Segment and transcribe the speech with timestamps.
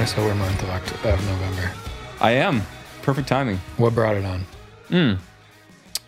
[0.00, 1.74] You're doing a sober month of, Oct- of November.
[2.22, 2.62] I am.
[3.02, 3.58] Perfect timing.
[3.76, 4.46] What brought it on?
[4.88, 5.18] Mm.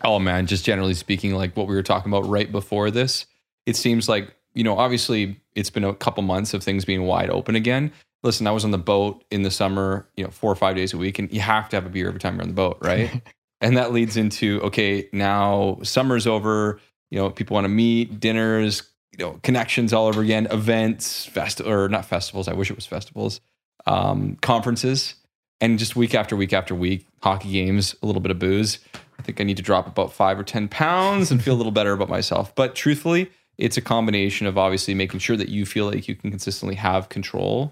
[0.03, 3.27] Oh man, just generally speaking, like what we were talking about right before this,
[3.67, 7.29] it seems like, you know, obviously it's been a couple months of things being wide
[7.29, 7.91] open again.
[8.23, 10.93] Listen, I was on the boat in the summer, you know, four or five days
[10.93, 12.79] a week, and you have to have a beer every time you're on the boat,
[12.81, 13.21] right?
[13.61, 16.79] and that leads into okay, now summer's over,
[17.11, 21.61] you know, people want to meet, dinners, you know, connections all over again, events, fest
[21.61, 22.47] or not festivals.
[22.47, 23.39] I wish it was festivals,
[23.85, 25.15] um, conferences,
[25.61, 28.79] and just week after week after week, hockey games, a little bit of booze.
[29.17, 31.71] I think I need to drop about five or 10 pounds and feel a little
[31.71, 32.53] better about myself.
[32.55, 36.31] But truthfully, it's a combination of obviously making sure that you feel like you can
[36.31, 37.71] consistently have control,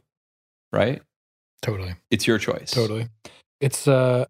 [0.71, 1.01] right?
[1.61, 1.95] Totally.
[2.09, 2.71] It's your choice.
[2.71, 3.07] Totally.
[3.59, 4.25] It's uh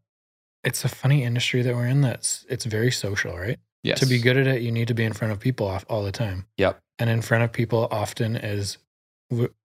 [0.63, 3.59] it's a funny industry that we're in that's it's very social, right?
[3.83, 3.99] Yes.
[3.99, 6.03] To be good at it, you need to be in front of people off, all
[6.03, 6.45] the time.
[6.57, 6.79] Yep.
[6.99, 8.77] And in front of people often is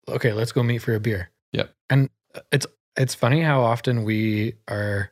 [0.09, 1.31] okay, let's go meet for a beer.
[1.55, 1.75] Yep.
[1.91, 2.67] And uh, it's
[2.97, 5.11] it's funny how often we are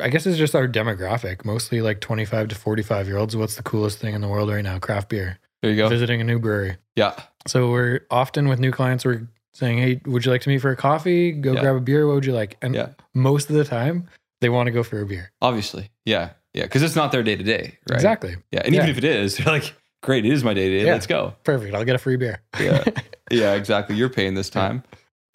[0.00, 3.36] I guess it's just our demographic, mostly like 25 to 45 year olds.
[3.36, 4.78] What's the coolest thing in the world right now?
[4.78, 5.38] Craft beer.
[5.62, 5.88] There you go.
[5.88, 6.76] Visiting a new brewery.
[6.96, 7.14] Yeah.
[7.46, 10.70] So we're often with new clients, we're saying, Hey, would you like to meet for
[10.70, 11.30] a coffee?
[11.32, 11.60] Go Yeah.
[11.60, 12.06] grab a beer.
[12.06, 12.56] What would you like?
[12.60, 12.88] And Yeah.
[13.14, 14.08] most of the time,
[14.40, 15.30] they want to go for a beer.
[15.40, 15.90] Obviously.
[16.04, 16.30] Yeah.
[16.54, 16.64] Yeah.
[16.64, 17.94] Because it's not their day to day, right?
[17.96, 18.36] Exactly.
[18.50, 18.62] Yeah.
[18.64, 18.90] And even Yeah.
[18.92, 20.90] if it is, they're like, great, it is my day to day.
[20.92, 21.34] Let's go.
[21.44, 21.72] Perfect.
[21.74, 22.42] I'll get a free beer.
[22.60, 22.84] Yeah.
[23.30, 23.94] yeah, exactly.
[23.96, 24.82] You're paying this time.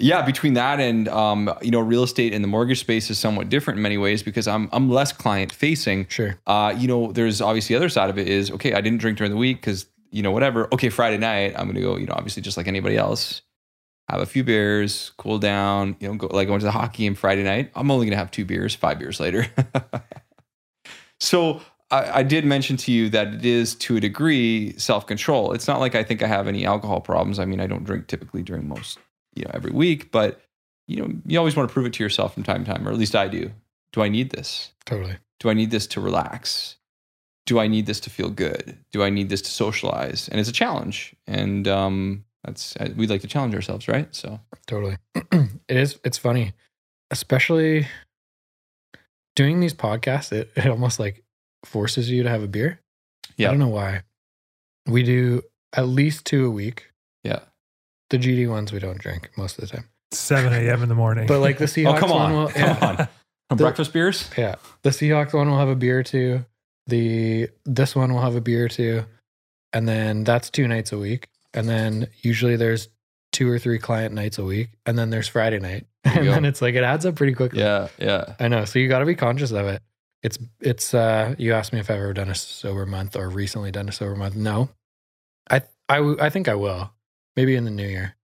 [0.01, 3.49] Yeah, between that and um, you know, real estate and the mortgage space is somewhat
[3.49, 6.07] different in many ways because I'm I'm less client facing.
[6.07, 6.37] sure.
[6.47, 9.17] Uh, you know, there's obviously the other side of it is okay, I didn't drink
[9.17, 10.73] during the week because you know whatever.
[10.73, 11.97] Okay, Friday night I'm gonna go.
[11.97, 13.41] You know, obviously just like anybody else,
[14.07, 15.97] have a few beers, cool down.
[15.99, 17.69] You know, go like I went to the hockey game Friday night.
[17.75, 18.73] I'm only gonna have two beers.
[18.73, 19.47] Five beers later.
[21.19, 25.51] so I, I did mention to you that it is to a degree self control.
[25.51, 27.37] It's not like I think I have any alcohol problems.
[27.37, 28.97] I mean, I don't drink typically during most
[29.39, 30.41] you know every week, but
[30.87, 32.91] you know, you always want to prove it to yourself from time to time, or
[32.91, 33.51] at least I do.
[33.93, 34.71] Do I need this?
[34.85, 35.17] Totally.
[35.39, 36.77] Do I need this to relax?
[37.45, 38.77] Do I need this to feel good?
[38.91, 40.27] Do I need this to socialize?
[40.29, 44.13] And it's a challenge, and um, that's we like to challenge ourselves, right?
[44.13, 44.97] So Totally.
[45.15, 45.99] it is.
[46.03, 46.53] It's funny,
[47.11, 47.87] especially
[49.35, 50.31] doing these podcasts.
[50.31, 51.23] It, it almost like
[51.65, 52.81] forces you to have a beer.
[53.37, 53.47] Yeah.
[53.47, 54.03] I don't know why.
[54.85, 56.91] We do at least two a week.
[57.23, 57.39] yeah.
[58.09, 59.85] The GD ones we don't drink most of the time.
[60.11, 60.81] 7 a.m.
[60.81, 61.27] in the morning.
[61.27, 63.07] But like the Seahawks oh come on, one will, come yeah, on.
[63.51, 64.29] On The- breakfast beers.
[64.37, 64.55] yeah.
[64.81, 66.45] The Seahawks one will have a beer too.
[66.87, 69.05] The this one will have a beer too.
[69.73, 71.27] And then that's two nights a week.
[71.53, 72.89] And then usually there's
[73.31, 74.69] two or three client nights a week.
[74.87, 75.85] And then there's Friday night.
[76.05, 76.31] And go.
[76.31, 77.59] then it's like it adds up pretty quickly.
[77.59, 78.33] Yeah, yeah.
[78.39, 78.65] I know.
[78.65, 79.81] So you got to be conscious of it.
[80.23, 80.93] It's it's.
[80.93, 83.91] uh You asked me if I've ever done a sober month or recently done a
[83.91, 84.35] sober month.
[84.35, 84.69] No,
[85.51, 86.89] I I, I think I will.
[87.35, 88.15] Maybe in the new year.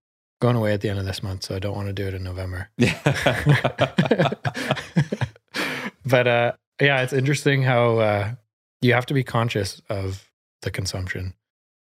[0.42, 2.14] Going away at the end of this month, so I don't want to do it
[2.14, 2.70] in November.
[2.78, 4.32] Yeah.
[6.06, 6.52] but uh
[6.82, 8.32] yeah, it's interesting how uh
[8.82, 10.30] you have to be conscious of
[10.62, 11.34] the consumption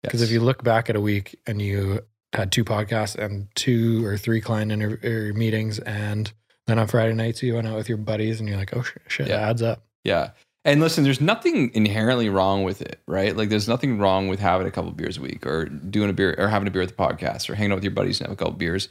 [0.03, 2.00] because if you look back at a week and you
[2.32, 6.32] had two podcasts and two or three client inter- er, meetings and
[6.66, 8.97] then on Friday nights you went out with your buddies and you're like, oh sh-
[9.09, 9.37] shit, Yeah.
[9.38, 9.84] that adds up.
[10.05, 10.31] Yeah.
[10.65, 13.37] And listen, there's nothing inherently wrong with it, right?
[13.37, 16.37] Like there's nothing wrong with having a couple beers a week or doing a beer
[16.39, 18.34] or having a beer with the podcast or hanging out with your buddies and have
[18.34, 18.89] a couple beers.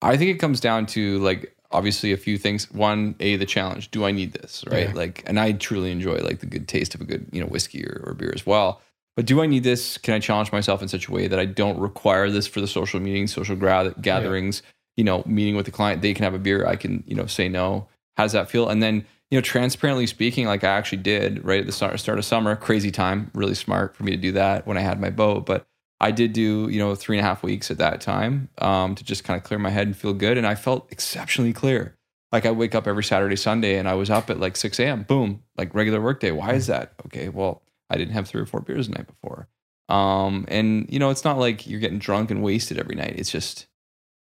[0.00, 2.70] I think it comes down to like obviously a few things.
[2.70, 3.90] One, A, the challenge.
[3.90, 4.64] Do I need this?
[4.70, 4.88] Right.
[4.88, 4.94] Yeah.
[4.94, 7.84] Like and I truly enjoy like the good taste of a good, you know, whiskey
[7.84, 8.80] or, or beer as well.
[9.16, 9.98] But do I need this?
[9.98, 12.68] Can I challenge myself in such a way that I don't require this for the
[12.68, 14.62] social meetings, social gra- gatherings,
[14.96, 16.02] you know, meeting with the client?
[16.02, 16.64] They can have a beer.
[16.64, 17.88] I can, you know, say no.
[18.16, 18.68] How does that feel?
[18.68, 22.18] And then you know, transparently speaking, like I actually did right at the start, start
[22.18, 25.10] of summer, crazy time, really smart for me to do that when I had my
[25.10, 25.44] boat.
[25.46, 25.66] But
[26.00, 29.04] I did do, you know, three and a half weeks at that time um, to
[29.04, 30.38] just kind of clear my head and feel good.
[30.38, 31.96] And I felt exceptionally clear.
[32.30, 35.02] Like I wake up every Saturday, Sunday, and I was up at like 6 a.m.
[35.02, 36.30] Boom, like regular workday.
[36.30, 36.92] Why is that?
[37.06, 39.48] Okay, well, I didn't have three or four beers the night before.
[39.88, 43.14] Um, and you know, it's not like you're getting drunk and wasted every night.
[43.16, 43.66] It's just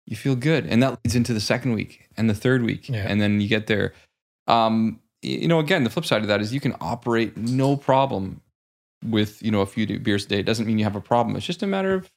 [0.06, 3.04] you feel good, and that leads into the second week and the third week, Yeah.
[3.06, 3.92] and then you get there.
[4.50, 8.40] Um, you know, again, the flip side of that is you can operate no problem
[9.04, 10.38] with you know a few beers a day.
[10.40, 11.36] It doesn't mean you have a problem.
[11.36, 12.10] It's just a matter of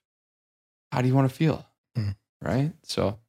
[0.91, 1.65] how do you want to feel,
[1.95, 2.11] Hmm.
[2.41, 2.71] right?
[2.83, 3.19] So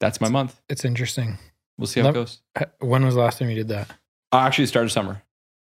[0.00, 0.60] that's my month.
[0.68, 1.38] It's interesting.
[1.76, 2.40] We'll see how Love- it goes.
[2.80, 3.90] When was the last time you did that?
[4.32, 5.22] Uh, actually, it started summer.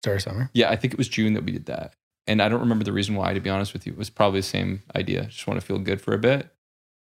[0.03, 0.51] Start of summer.
[0.55, 1.95] Yeah, I think it was June that we did that.
[2.27, 3.93] And I don't remember the reason why, to be honest with you.
[3.93, 5.25] It was probably the same idea.
[5.25, 6.49] Just want to feel good for a bit.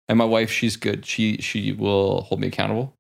[0.09, 1.05] And my wife, she's good.
[1.05, 2.96] She she will hold me accountable.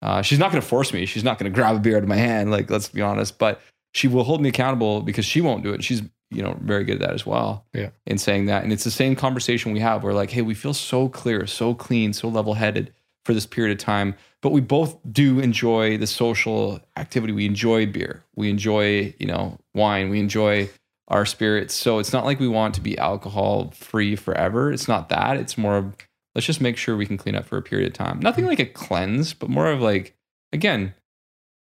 [0.00, 1.06] Uh, she's not going to force me.
[1.06, 2.50] She's not going to grab a beer out of my hand.
[2.50, 3.38] Like, let's be honest.
[3.38, 3.60] But
[3.92, 5.82] she will hold me accountable because she won't do it.
[5.82, 7.66] She's you know very good at that as well.
[7.72, 7.90] Yeah.
[8.06, 10.02] In saying that, and it's the same conversation we have.
[10.02, 12.92] We're like, hey, we feel so clear, so clean, so level headed
[13.24, 14.14] for this period of time.
[14.40, 17.32] But we both do enjoy the social activity.
[17.32, 18.24] We enjoy beer.
[18.36, 20.10] We enjoy, you know, wine.
[20.10, 20.70] We enjoy
[21.08, 21.74] our spirits.
[21.74, 24.72] So it's not like we want to be alcohol free forever.
[24.72, 25.38] It's not that.
[25.38, 25.92] It's more of
[26.34, 28.20] let's just make sure we can clean up for a period of time.
[28.20, 28.48] Nothing mm.
[28.48, 30.16] like a cleanse, but more of like,
[30.52, 30.94] again,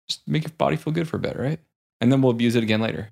[0.08, 1.60] just make your body feel good for a bit, right?
[2.00, 3.12] And then we'll abuse it again later.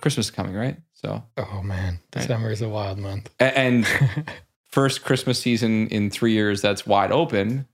[0.00, 0.76] Christmas is coming, right?
[0.92, 3.30] So, oh man, December is a wild month.
[3.40, 3.86] And
[4.70, 7.66] first Christmas season in three years that's wide open,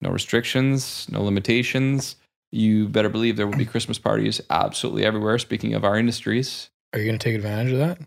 [0.00, 2.16] no restrictions, no limitations.
[2.50, 5.38] You better believe there will be Christmas parties absolutely everywhere.
[5.38, 7.98] Speaking of our industries, are you going to take advantage of that?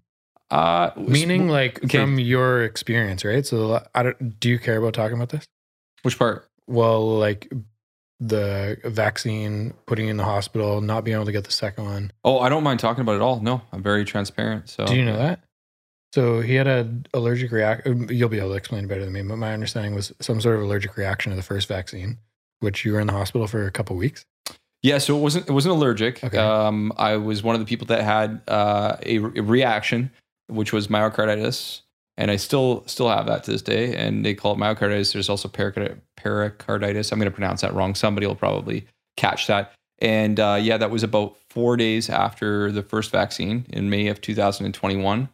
[0.50, 2.00] Uh, Meaning, like okay.
[2.00, 3.46] from your experience, right?
[3.46, 4.40] So, I don't.
[4.40, 5.46] Do you care about talking about this?
[6.04, 6.48] Which part?
[6.68, 7.52] Well, like
[8.20, 12.12] the vaccine, putting in the hospital, not being able to get the second one.
[12.24, 13.40] Oh, I don't mind talking about it all.
[13.42, 14.70] No, I'm very transparent.
[14.70, 15.42] So, do you know that?
[16.14, 18.08] So he had an allergic reaction.
[18.10, 20.62] You'll be able to explain better than me, but my understanding was some sort of
[20.64, 22.18] allergic reaction to the first vaccine,
[22.60, 24.26] which you were in the hospital for a couple weeks.
[24.82, 26.24] Yeah, so it wasn't it wasn't allergic.
[26.24, 26.38] Okay.
[26.38, 30.12] Um, I was one of the people that had uh, a, a reaction,
[30.48, 31.82] which was myocarditis,
[32.18, 33.96] and I still still have that to this day.
[33.96, 35.14] And they call it myocarditis.
[35.14, 37.12] There's also pericarditis.
[37.12, 37.96] I'm going to pronounce that wrong.
[37.96, 39.74] Somebody will probably catch that.
[40.00, 44.22] And uh, yeah, that was about four days after the first vaccine in May of
[44.22, 45.30] 2021.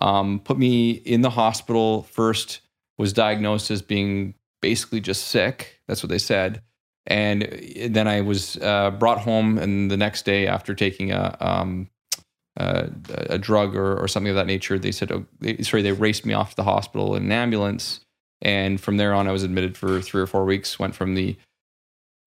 [0.00, 2.02] Um, put me in the hospital.
[2.04, 2.60] First
[2.98, 5.80] was diagnosed as being basically just sick.
[5.86, 6.62] That's what they said.
[7.06, 7.42] And
[7.88, 11.88] then I was uh, brought home, and the next day, after taking a um,
[12.58, 12.88] uh,
[13.30, 16.26] a drug or, or something of that nature, they said, oh, they, sorry, they raced
[16.26, 18.00] me off to the hospital in an ambulance.
[18.42, 20.78] And from there on, I was admitted for three or four weeks.
[20.78, 21.36] Went from the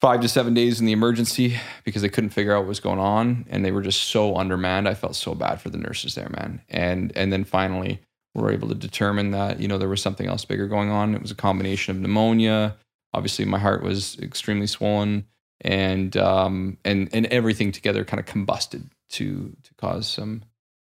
[0.01, 2.99] five to seven days in the emergency because they couldn't figure out what was going
[2.99, 4.89] on, and they were just so undermanned.
[4.89, 6.61] I felt so bad for the nurses there, man.
[6.67, 8.01] And and then finally,
[8.35, 11.15] we were able to determine that you know there was something else bigger going on.
[11.15, 12.75] It was a combination of pneumonia
[13.13, 15.25] obviously my heart was extremely swollen
[15.61, 20.43] and um, and and everything together kind of combusted to to cause some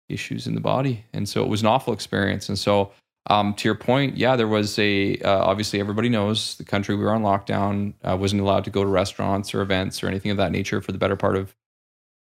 [0.08, 2.92] issues in the body and so it was an awful experience and so
[3.28, 7.04] um, to your point yeah there was a uh, obviously everybody knows the country we
[7.04, 10.38] were on lockdown uh, wasn't allowed to go to restaurants or events or anything of
[10.38, 11.56] that nature for the better part of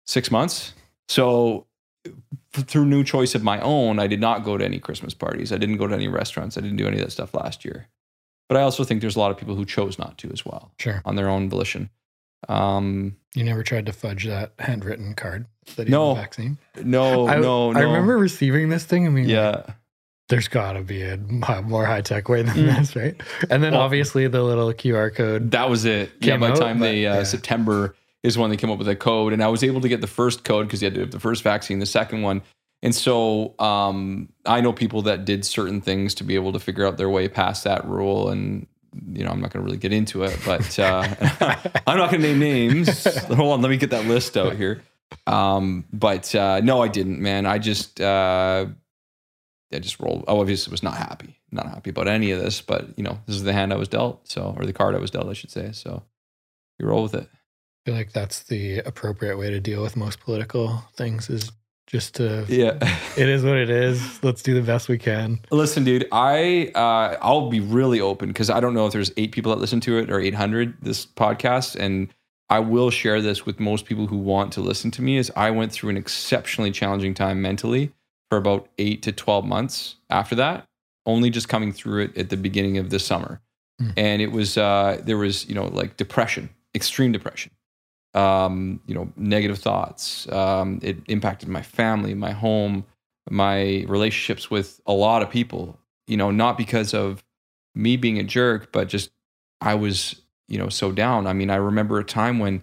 [0.06, 0.74] six months
[1.08, 1.66] so
[2.52, 5.56] through new choice of my own i did not go to any christmas parties i
[5.56, 7.88] didn't go to any restaurants i didn't do any of that stuff last year
[8.50, 10.72] but I also think there's a lot of people who chose not to as well.
[10.76, 11.02] Sure.
[11.04, 11.88] On their own volition.
[12.48, 15.46] Um, you never tried to fudge that handwritten card
[15.76, 16.58] that you no, vaccine?
[16.82, 17.78] No, I, no, no.
[17.78, 19.50] I remember receiving this thing I mean, yeah.
[19.50, 19.76] Like,
[20.28, 22.78] there's got to be a more high tech way than mm.
[22.78, 23.20] this, right?
[23.50, 25.50] And then well, obviously the little QR code.
[25.50, 26.12] That was it.
[26.20, 27.22] Yeah, by the time they uh, yeah.
[27.24, 30.00] September is when they came up with a code, and I was able to get
[30.00, 31.80] the first code because you had to have the first vaccine.
[31.80, 32.42] The second one
[32.82, 36.86] and so um, I know people that did certain things to be able to figure
[36.86, 38.30] out their way past that rule.
[38.30, 38.66] And,
[39.12, 41.02] you know, I'm not going to really get into it, but uh,
[41.86, 43.04] I'm not going to name names.
[43.26, 44.82] Hold on, let me get that list out here.
[45.26, 47.46] Um, but uh, no, I didn't, man.
[47.46, 48.66] I just, uh,
[49.72, 50.24] I just rolled.
[50.26, 53.36] I obviously was not happy, not happy about any of this, but, you know, this
[53.36, 54.28] is the hand I was dealt.
[54.28, 55.72] So, or the card I was dealt, I should say.
[55.72, 56.02] So
[56.78, 57.28] you roll with it.
[57.32, 61.50] I feel like that's the appropriate way to deal with most political things is
[61.90, 62.78] just to yeah.
[63.16, 64.22] it is what it is.
[64.22, 65.40] Let's do the best we can.
[65.50, 69.32] Listen dude i uh, i'll be really open because i don't know if there's eight
[69.32, 72.12] people that listen to it or 800 this podcast and
[72.48, 75.50] i will share this with most people who want to listen to me is i
[75.50, 77.92] went through an exceptionally challenging time mentally
[78.28, 80.66] for about eight to 12 months after that
[81.06, 83.40] only just coming through it at the beginning of the summer.
[83.80, 83.92] Mm.
[83.96, 87.50] and it was uh, there was you know like depression extreme depression
[88.14, 90.30] um, you know, negative thoughts.
[90.30, 92.84] Um, it impacted my family, my home,
[93.28, 95.78] my relationships with a lot of people.
[96.06, 97.22] You know, not because of
[97.74, 99.10] me being a jerk, but just
[99.60, 101.26] I was, you know, so down.
[101.26, 102.62] I mean, I remember a time when,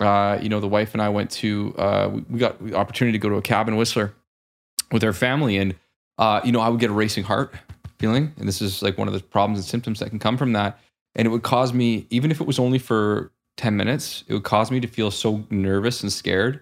[0.00, 3.22] uh, you know, the wife and I went to, uh, we, got the opportunity to
[3.22, 4.14] go to a cabin whistler
[4.90, 5.74] with our family, and
[6.18, 7.54] uh, you know, I would get a racing heart
[7.98, 10.52] feeling, and this is like one of the problems and symptoms that can come from
[10.52, 10.78] that.
[11.14, 13.30] And it would cause me, even if it was only for
[13.62, 16.60] 10 minutes, it would cause me to feel so nervous and scared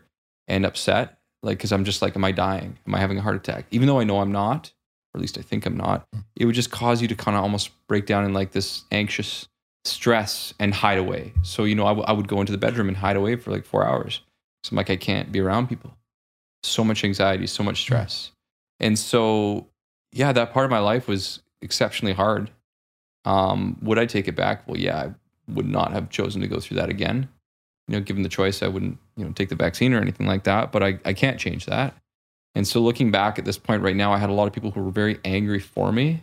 [0.49, 1.16] and upset.
[1.42, 2.78] Like, because I'm just like, am I dying?
[2.87, 3.64] Am I having a heart attack?
[3.71, 4.71] Even though I know I'm not,
[5.14, 6.21] or at least I think I'm not, hmm.
[6.37, 9.49] it would just cause you to kind of almost break down in like this anxious
[9.87, 11.33] stress and hide away.
[11.40, 13.50] So, you know, I, w- I would go into the bedroom and hide away for
[13.50, 14.21] like four hours.
[14.64, 15.97] So I'm like, I can't be around people.
[16.62, 17.95] So much anxiety, so much hmm.
[17.95, 18.30] stress.
[18.78, 19.69] And so,
[20.12, 22.50] yeah, that part of my life was exceptionally hard.
[23.25, 24.69] Um, would I take it back?
[24.69, 25.12] Well, yeah,
[25.54, 27.28] would not have chosen to go through that again.
[27.88, 30.45] You know, given the choice, I wouldn't, you know, take the vaccine or anything like
[30.45, 31.95] that, but I, I can't change that.
[32.54, 34.71] And so looking back at this point right now, I had a lot of people
[34.71, 36.23] who were very angry for me.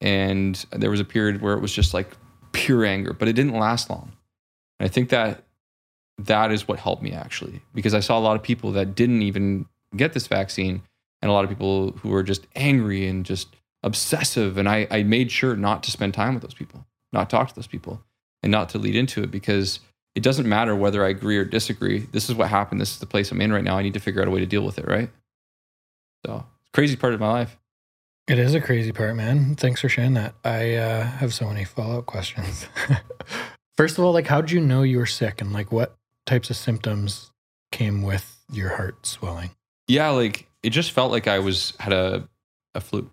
[0.00, 2.08] And there was a period where it was just like
[2.52, 4.12] pure anger, but it didn't last long.
[4.78, 5.44] And I think that
[6.18, 9.22] that is what helped me actually, because I saw a lot of people that didn't
[9.22, 9.66] even
[9.96, 10.82] get this vaccine
[11.22, 13.48] and a lot of people who were just angry and just
[13.82, 14.56] obsessive.
[14.56, 17.54] And I, I made sure not to spend time with those people, not talk to
[17.54, 18.02] those people,
[18.42, 19.80] and not to lead into it because
[20.14, 22.00] it doesn't matter whether I agree or disagree.
[22.12, 22.80] This is what happened.
[22.80, 23.76] This is the place I'm in right now.
[23.76, 25.10] I need to figure out a way to deal with it, right?
[26.26, 27.56] So, crazy part of my life.
[28.26, 29.56] It is a crazy part, man.
[29.56, 30.34] Thanks for sharing that.
[30.44, 32.66] I uh, have so many follow up questions.
[33.76, 36.50] First of all, like, how did you know you were sick and like what types
[36.50, 37.32] of symptoms
[37.72, 39.50] came with your heart swelling?
[39.88, 42.28] Yeah, like it just felt like I was had a
[42.74, 43.10] a flu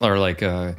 [0.00, 0.76] or like a,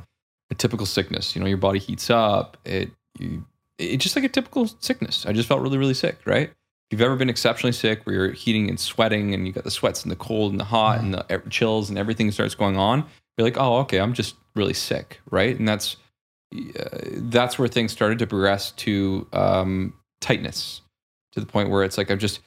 [0.50, 1.36] a typical sickness.
[1.36, 2.58] You know, your body heats up.
[2.66, 3.46] It you
[3.78, 5.26] it's just like a typical sickness.
[5.26, 6.20] I just felt really really sick.
[6.26, 6.50] Right?
[6.50, 9.72] If you've ever been exceptionally sick, where you're heating and sweating, and you got the
[9.72, 11.04] sweats and the cold and the hot mm.
[11.04, 13.06] and the chills and everything starts going on,
[13.38, 15.58] you're like, oh, okay, I'm just really sick, right?
[15.58, 15.96] And that's
[16.54, 20.82] uh, that's where things started to progress to um, tightness,
[21.32, 22.42] to the point where it's like I'm just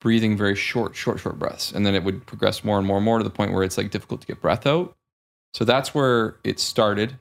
[0.00, 1.72] breathing very short, short, short breaths.
[1.72, 3.76] And then it would progress more and more and more to the point where it's
[3.76, 4.94] like difficult to get breath out.
[5.54, 7.18] So that's where it started.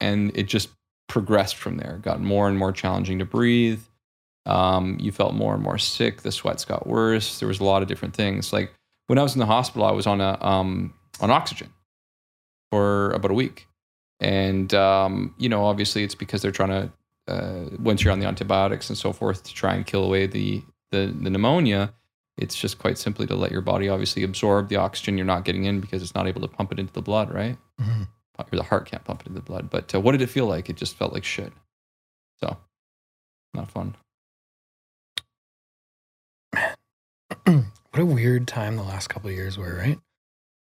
[0.00, 0.68] And it just
[1.10, 3.82] progressed from there, got more and more challenging to breathe.
[4.46, 6.22] Um, you felt more and more sick.
[6.22, 7.40] The sweats got worse.
[7.40, 8.52] There was a lot of different things.
[8.52, 8.72] Like
[9.08, 11.68] when I was in the hospital, I was on a um, on oxygen
[12.70, 13.66] for about a week,
[14.20, 16.92] and um, you know, obviously, it's because they're trying to
[17.32, 20.62] uh, once you're on the antibiotics and so forth to try and kill away the
[20.92, 21.92] the, the pneumonia.
[22.38, 25.64] It's just quite simply to let your body obviously absorb the oxygen you're not getting
[25.64, 27.58] in because it's not able to pump it into the blood, right?
[27.78, 28.04] Mm-hmm.
[28.52, 29.70] Or the heart can't pump it into the blood.
[29.70, 30.68] But uh, what did it feel like?
[30.70, 31.52] It just felt like shit.
[32.42, 32.56] So,
[33.54, 33.96] not fun.
[37.44, 39.98] what a weird time the last couple of years were, right?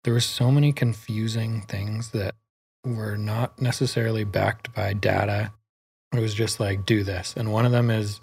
[0.03, 2.35] There were so many confusing things that
[2.85, 5.51] were not necessarily backed by data.
[6.13, 7.33] It was just like, do this.
[7.35, 8.19] And one of them is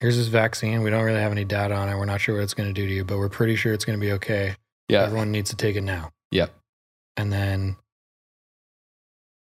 [0.00, 0.82] here's this vaccine.
[0.82, 1.96] We don't really have any data on it.
[1.96, 3.84] We're not sure what it's going to do to you, but we're pretty sure it's
[3.84, 4.54] going to be okay.
[4.88, 5.02] Yeah.
[5.02, 6.10] Everyone needs to take it now.
[6.30, 6.46] Yeah.
[7.16, 7.76] And then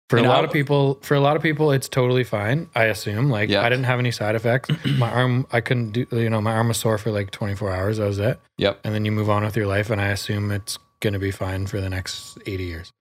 [0.09, 2.69] for a lot of people, for a lot of people, it's totally fine.
[2.75, 3.29] I assume.
[3.29, 4.69] Like I didn't have any side effects.
[4.97, 6.07] my arm, I couldn't do.
[6.11, 7.97] You know, my arm was sore for like 24 hours.
[7.97, 8.39] That was it.
[8.57, 8.79] Yep.
[8.83, 11.31] And then you move on with your life, and I assume it's going to be
[11.31, 12.91] fine for the next 80 years.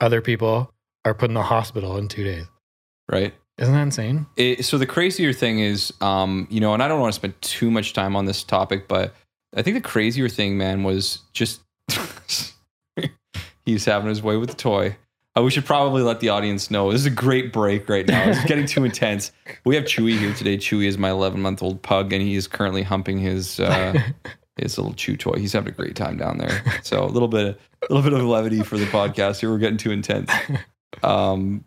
[0.00, 0.70] Other people
[1.04, 2.46] are put in the hospital in two days.
[3.10, 3.34] Right.
[3.58, 4.26] Isn't that insane?
[4.36, 7.40] It, so the crazier thing is, um, you know, and I don't want to spend
[7.42, 9.14] too much time on this topic, but
[9.54, 11.60] I think the crazier thing, man, was just
[13.64, 14.96] he's having his way with the toy.
[15.36, 18.28] Uh, we should probably let the audience know this is a great break right now.
[18.28, 19.32] It's getting too intense.
[19.64, 20.58] We have Chewy here today.
[20.58, 23.98] Chewy is my 11 month old pug, and he is currently humping his uh,
[24.56, 25.38] his little chew toy.
[25.38, 26.62] He's having a great time down there.
[26.82, 27.58] So a little bit,
[27.88, 29.50] a little bit of levity for the podcast here.
[29.50, 30.30] We're getting too intense.
[31.02, 31.64] Um,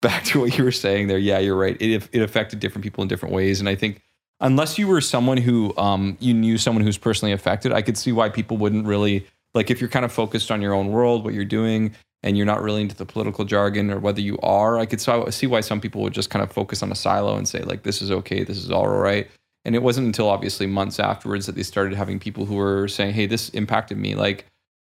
[0.00, 1.76] back to what you were saying there, yeah, you're right.
[1.80, 4.00] It it affected different people in different ways, and I think
[4.40, 8.12] unless you were someone who um, you knew someone who's personally affected, I could see
[8.12, 11.34] why people wouldn't really like if you're kind of focused on your own world, what
[11.34, 14.78] you're doing, and you're not really into the political jargon or whether you are.
[14.78, 17.48] I could see why some people would just kind of focus on a silo and
[17.48, 19.28] say like this is okay, this is all right.
[19.64, 23.14] And it wasn't until obviously months afterwards that they started having people who were saying,
[23.14, 24.46] "Hey, this impacted me." Like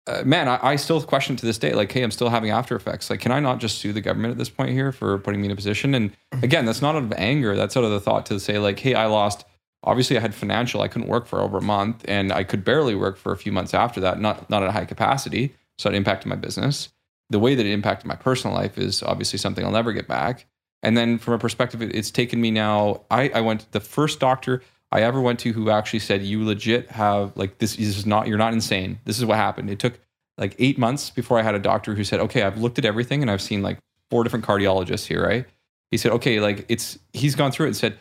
[0.06, 2.76] uh, man, I, I, still question to this day, like, hey, I'm still having after
[2.76, 3.10] effects.
[3.10, 5.46] Like, can I not just sue the government at this point here for putting me
[5.46, 5.96] in a position?
[5.96, 6.44] And mm-hmm.
[6.44, 7.56] again, that's not out of anger.
[7.56, 9.46] That's out of the thought to say, like, hey, I lost.
[9.82, 10.82] Obviously, I had financial.
[10.82, 13.54] I couldn't work for over a month, and I could barely work for a few
[13.54, 14.20] months after that.
[14.20, 16.90] Not not at a high capacity, so it impacted my business.
[17.34, 20.46] The way that it impacted my personal life is obviously something I'll never get back.
[20.82, 23.02] And then from a perspective, it's taken me now.
[23.10, 24.62] I, I went the first doctor
[24.92, 28.28] I ever went to who actually said, "You legit have like this is not.
[28.28, 29.00] You're not insane.
[29.06, 30.00] This is what happened." It took
[30.38, 33.22] like eight months before I had a doctor who said, okay, I've looked at everything
[33.22, 35.46] and I've seen like four different cardiologists here, right?
[35.92, 37.98] He said, okay, like it's, he's gone through it and said,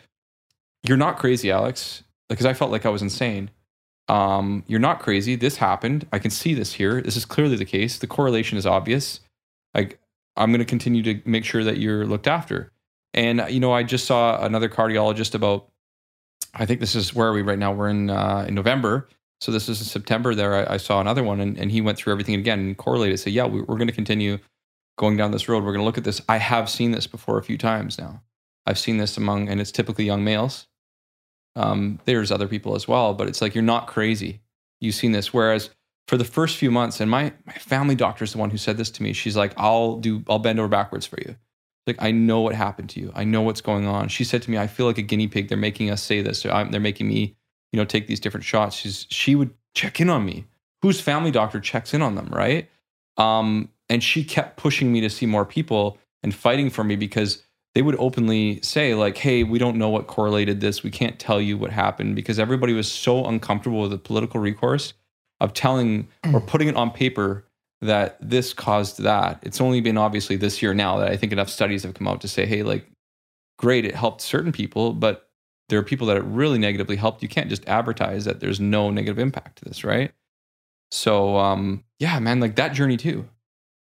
[0.83, 2.03] you're not crazy, Alex.
[2.29, 3.51] Because I felt like I was insane.
[4.07, 5.35] Um, you're not crazy.
[5.35, 6.07] This happened.
[6.11, 7.01] I can see this here.
[7.01, 7.99] This is clearly the case.
[7.99, 9.19] The correlation is obvious.
[9.73, 9.99] Like,
[10.35, 12.71] I'm going to continue to make sure that you're looked after.
[13.13, 15.69] And, you know, I just saw another cardiologist about,
[16.53, 17.71] I think this is where are we right now?
[17.71, 19.07] We're in, uh, in November.
[19.41, 20.33] So this is in September.
[20.33, 23.19] There, I, I saw another one, and, and, he went through everything again and correlated.
[23.19, 24.37] Say, yeah, we, we're going to continue
[24.97, 25.63] going down this road.
[25.63, 26.21] We're going to look at this.
[26.29, 28.21] I have seen this before a few times now.
[28.65, 30.67] I've seen this among, and it's typically young males.
[31.55, 34.41] Um, there's other people as well, but it's like you're not crazy.
[34.79, 35.33] You've seen this.
[35.33, 35.69] Whereas
[36.07, 38.77] for the first few months, and my my family doctor is the one who said
[38.77, 39.13] this to me.
[39.13, 40.23] She's like, "I'll do.
[40.29, 41.35] I'll bend over backwards for you."
[41.85, 43.11] Like I know what happened to you.
[43.13, 44.07] I know what's going on.
[44.07, 45.49] She said to me, "I feel like a guinea pig.
[45.49, 46.43] They're making us say this.
[46.43, 47.35] They're, they're making me
[47.73, 48.77] you know, take these different shots.
[48.77, 50.45] She's she would check in on me.
[50.83, 52.69] Whose family doctor checks in on them, right?
[53.17, 57.43] Um, and she kept pushing me to see more people and fighting for me because
[57.73, 61.41] they would openly say like hey we don't know what correlated this we can't tell
[61.41, 64.93] you what happened because everybody was so uncomfortable with the political recourse
[65.43, 67.45] of telling or putting it on paper
[67.81, 69.39] that this caused that.
[69.43, 72.21] It's only been obviously this year now that i think enough studies have come out
[72.21, 72.89] to say hey like
[73.59, 75.29] great it helped certain people but
[75.69, 77.23] there are people that it really negatively helped.
[77.23, 80.11] You can't just advertise that there's no negative impact to this right?
[80.91, 83.27] So um yeah man like that journey too.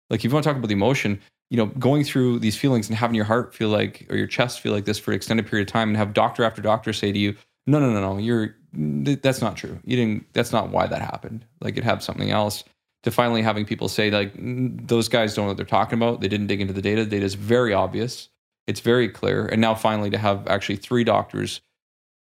[0.10, 2.90] Like if you want to talk about the emotion you know, going through these feelings
[2.90, 5.48] and having your heart feel like, or your chest feel like this for an extended
[5.48, 8.18] period of time and have doctor after doctor say to you, no, no, no, no,
[8.18, 9.80] you're, that's not true.
[9.84, 11.46] You didn't, that's not why that happened.
[11.62, 12.64] Like it had something else
[13.04, 16.22] to finally having people say like, those guys don't know what they're talking about.
[16.22, 17.04] They didn't dig into the data.
[17.04, 18.30] The data is very obvious.
[18.68, 19.46] It's very clear.
[19.46, 21.62] And now finally to have actually three doctors,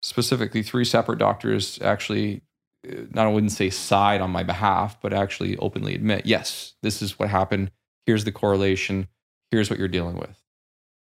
[0.01, 2.43] specifically three separate doctors actually
[2.89, 7.01] uh, not I wouldn't say side on my behalf, but actually openly admit, yes, this
[7.01, 7.71] is what happened
[8.07, 9.09] here's the correlation
[9.51, 10.43] here's what you're dealing with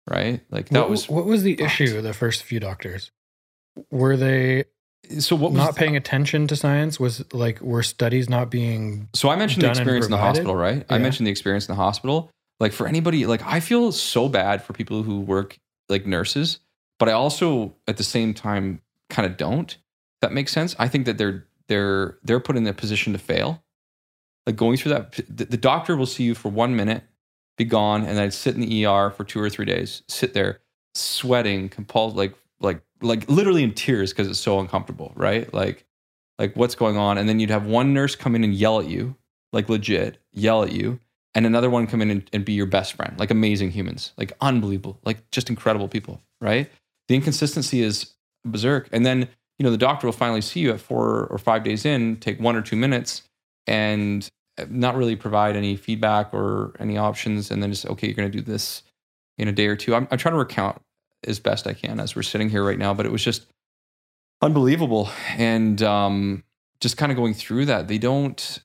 [0.09, 3.11] right like that what, was what was the issue the first few doctors
[3.91, 4.65] were they
[5.19, 9.37] so what not paying attention to science was like were studies not being so i
[9.37, 10.79] mentioned the experience in the hospital right?
[10.79, 10.85] Yeah.
[10.95, 12.31] i mentioned the experience in the hospital.
[12.61, 15.59] Like for anybody like i feel so bad for people who work
[15.89, 16.61] like nurses
[16.99, 18.81] but i also at the same time
[19.11, 19.77] kind of don't
[20.25, 20.75] that makes sense.
[20.79, 23.63] I think that they're they're they're put in a position to fail.
[24.47, 27.03] Like going through that the, the doctor will see you for one minute
[27.59, 30.61] be gone and then sit in the er for two or three days sit there
[30.95, 32.35] sweating compulsed like
[32.65, 35.53] like like literally in tears because it's so uncomfortable right?
[35.53, 35.85] Like
[36.39, 37.19] like what's going on?
[37.19, 39.15] And then you'd have one nurse come in and yell at you
[39.53, 40.99] like legit yell at you
[41.35, 44.33] and another one come in and, and be your best friend like amazing humans like
[44.41, 46.71] unbelievable like just incredible people right?
[47.09, 48.89] The inconsistency is berserk.
[48.93, 49.29] And then
[49.59, 52.41] you know the doctor will finally see you at four or five days in take
[52.41, 53.23] one or two minutes
[53.67, 58.17] and uh, not really provide any feedback or any options and then just okay you're
[58.17, 58.83] going to do this
[59.39, 59.95] in a day or two.
[59.95, 60.81] I'm, I'm trying to recount
[61.27, 63.47] as best i can as we're sitting here right now but it was just
[64.43, 66.45] unbelievable and um,
[66.81, 68.61] just kind of going through that they don't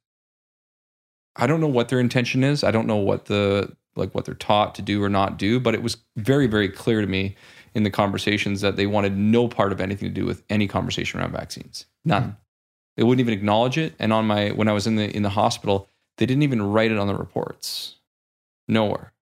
[1.35, 4.35] i don't know what their intention is i don't know what the like what they're
[4.35, 7.35] taught to do or not do but it was very very clear to me
[7.75, 11.19] in the conversations that they wanted no part of anything to do with any conversation
[11.19, 12.31] around vaccines none mm-hmm.
[12.99, 13.95] They wouldn't even acknowledge it.
[13.97, 16.91] And on my when I was in the in the hospital, they didn't even write
[16.91, 17.95] it on the reports.
[18.67, 19.13] Nowhere.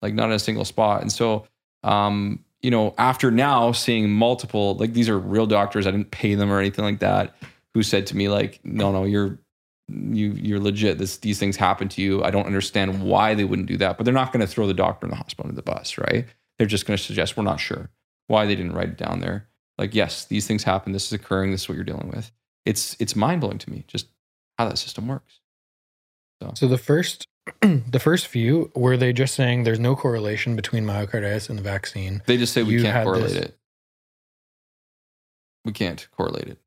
[0.00, 1.02] Like not in a single spot.
[1.02, 1.46] And so
[1.84, 6.34] um, you know, after now seeing multiple, like these are real doctors, I didn't pay
[6.34, 7.36] them or anything like that,
[7.74, 9.38] who said to me, like, no, no, you're
[9.88, 10.98] you you're legit.
[10.98, 12.24] This these things happen to you.
[12.24, 14.74] I don't understand why they wouldn't do that, but they're not going to throw the
[14.74, 16.26] doctor in the hospital under the bus, right?
[16.58, 17.90] They're just going to suggest we're not sure
[18.26, 19.46] why they didn't write it down there.
[19.76, 20.92] Like, yes, these things happen.
[20.92, 21.50] This is occurring.
[21.50, 22.32] This is what you're dealing with
[22.64, 24.08] it's it's mind blowing to me just
[24.58, 25.40] how that system works.
[26.42, 27.26] So, so the first
[27.62, 32.22] the first few were they just saying there's no correlation between myocarditis and the vaccine?
[32.26, 33.44] They just say we you can't correlate this.
[33.44, 33.58] it.
[35.64, 36.58] We can't correlate it,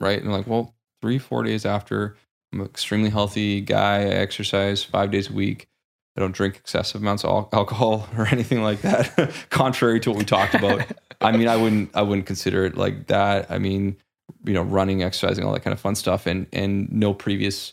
[0.00, 0.20] right?
[0.20, 2.16] And like, well, three four days after,
[2.52, 4.02] I'm an extremely healthy guy.
[4.02, 5.68] I exercise five days a week.
[6.16, 9.32] I don't drink excessive amounts of alcohol or anything like that.
[9.50, 10.84] Contrary to what we talked about.
[11.20, 13.50] I mean, I wouldn't I wouldn't consider it like that.
[13.50, 13.96] I mean,
[14.44, 17.72] you know, running, exercising, all that kind of fun stuff, and and no previous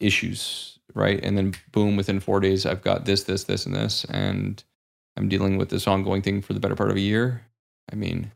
[0.00, 1.20] issues, right?
[1.22, 4.62] And then boom, within four days, I've got this, this, this, and this, and
[5.16, 7.46] I'm dealing with this ongoing thing for the better part of a year.
[7.90, 8.32] I mean,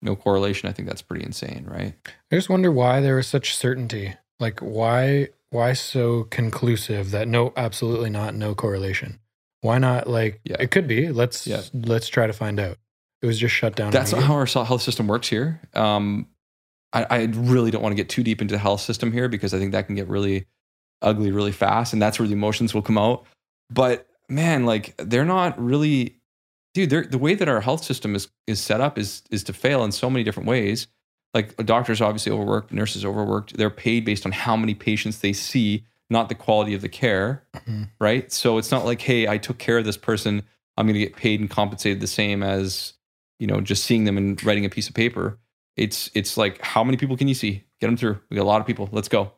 [0.00, 0.68] no correlation.
[0.68, 1.94] I think that's pretty insane, right?
[2.06, 4.14] I just wonder why there was such certainty.
[4.38, 9.20] Like, why why so conclusive that no, absolutely not, no correlation?
[9.60, 10.08] Why not?
[10.08, 10.56] Like, yeah.
[10.58, 11.10] it could be.
[11.10, 11.62] Let's yeah.
[11.72, 12.78] let's try to find out.
[13.20, 13.92] It was just shut down.
[13.92, 15.60] That's not how our health system works here.
[15.74, 16.26] Um,
[16.92, 19.54] I, I, really don't want to get too deep into the health system here because
[19.54, 20.46] I think that can get really
[21.00, 23.24] ugly really fast, and that's where the emotions will come out.
[23.70, 26.16] But man, like they're not really,
[26.74, 26.90] dude.
[26.90, 29.84] They're, the way that our health system is is set up is is to fail
[29.84, 30.86] in so many different ways.
[31.34, 33.56] Like doctors obviously overworked, nurses overworked.
[33.56, 37.44] They're paid based on how many patients they see, not the quality of the care,
[37.56, 37.84] mm-hmm.
[37.98, 38.30] right?
[38.30, 40.42] So it's not like, hey, I took care of this person.
[40.76, 42.94] I'm going to get paid and compensated the same as
[43.42, 45.36] you know, just seeing them and writing a piece of paper.
[45.76, 47.64] It's it's like how many people can you see?
[47.80, 48.20] Get them through.
[48.30, 48.88] We got a lot of people.
[48.92, 49.32] Let's go.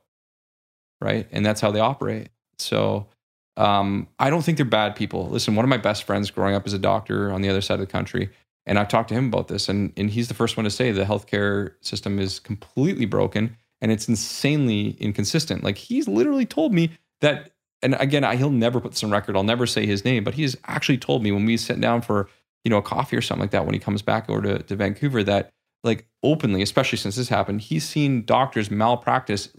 [1.01, 1.29] Right?
[1.33, 2.29] And that's how they operate.
[2.59, 3.09] So
[3.57, 5.29] um, I don't think they're bad people.
[5.29, 7.75] Listen, one of my best friends growing up is a doctor on the other side
[7.75, 8.31] of the country,
[8.67, 10.91] and I've talked to him about this, and and he's the first one to say
[10.93, 15.63] the healthcare system is completely broken and it's insanely inconsistent.
[15.63, 17.51] Like he's literally told me that,
[17.83, 19.37] and again, I, he'll never put on record.
[19.37, 22.29] I'll never say his name, but he's actually told me when we sit down for
[22.65, 24.77] you know, a coffee or something like that when he comes back over to, to
[24.77, 25.53] Vancouver that
[25.85, 29.51] like openly, especially since this happened, he's seen doctors malpractice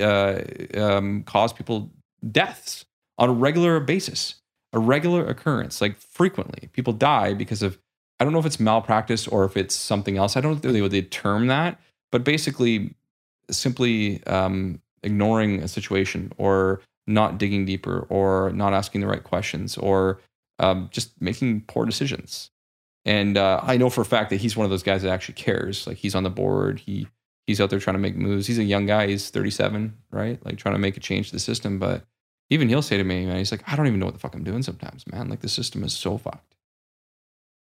[0.00, 0.42] uh,
[0.74, 1.90] um, cause people
[2.30, 2.84] deaths
[3.18, 4.36] on a regular basis.
[4.72, 6.68] a regular occurrence, like frequently.
[6.72, 7.78] People die because of
[8.18, 10.36] I don't know if it's malpractice or if it's something else.
[10.36, 11.80] I don't know they term that,
[12.12, 12.94] but basically,
[13.50, 19.76] simply um, ignoring a situation or not digging deeper or not asking the right questions
[19.76, 20.20] or
[20.60, 22.51] um, just making poor decisions.
[23.04, 25.34] And uh, I know for a fact that he's one of those guys that actually
[25.34, 25.86] cares.
[25.86, 26.78] Like he's on the board.
[26.80, 27.08] He
[27.46, 28.46] he's out there trying to make moves.
[28.46, 29.08] He's a young guy.
[29.08, 30.44] He's 37, right?
[30.44, 31.78] Like trying to make a change to the system.
[31.78, 32.04] But
[32.50, 34.34] even he'll say to me, man, he's like, I don't even know what the fuck
[34.34, 35.28] I'm doing sometimes, man.
[35.28, 36.54] Like the system is so fucked.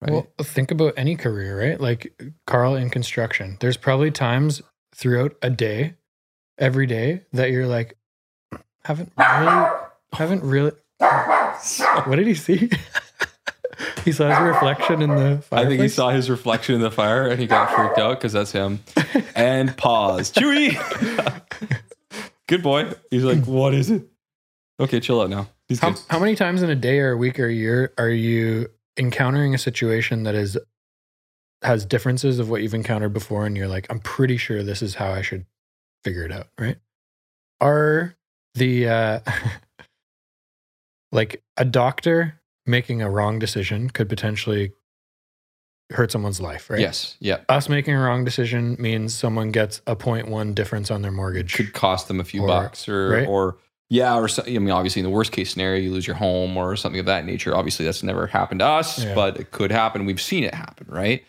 [0.01, 0.11] Right?
[0.11, 1.81] Well, think about any career, right?
[1.81, 3.57] Like Carl in construction.
[3.59, 4.61] There's probably times
[4.95, 5.95] throughout a day,
[6.57, 7.97] every day, that you're like,
[8.83, 9.71] haven't really,
[10.13, 10.71] haven't really.
[10.99, 12.69] what did he see?
[14.07, 15.59] he saw his reflection in the fire.
[15.59, 18.31] I think he saw his reflection in the fire and he got freaked out because
[18.31, 18.79] that's him.
[19.35, 20.31] And pause.
[20.31, 20.77] Chewy.
[22.47, 22.93] good boy.
[23.11, 24.07] He's like, what is it?
[24.79, 25.49] Okay, chill out now.
[25.67, 28.07] He's how, how many times in a day or a week or a year are
[28.07, 30.57] you encountering a situation that is
[31.61, 34.95] has differences of what you've encountered before and you're like, I'm pretty sure this is
[34.95, 35.45] how I should
[36.05, 36.77] figure it out, right?
[37.59, 38.15] Are
[38.55, 39.19] the uh
[41.11, 42.36] like a doctor
[42.67, 44.73] making a wrong decision could potentially
[45.91, 46.79] hurt someone's life, right?
[46.79, 47.15] Yes.
[47.19, 47.37] Yeah.
[47.49, 51.53] Us making a wrong decision means someone gets a 0.1 difference on their mortgage.
[51.53, 53.27] Could cost them a few or, bucks or right?
[53.27, 53.57] or
[53.89, 56.75] yeah, or I mean, obviously, in the worst case scenario, you lose your home or
[56.75, 57.55] something of that nature.
[57.55, 59.15] Obviously, that's never happened to us, yeah.
[59.15, 60.05] but it could happen.
[60.05, 61.23] We've seen it happen, right?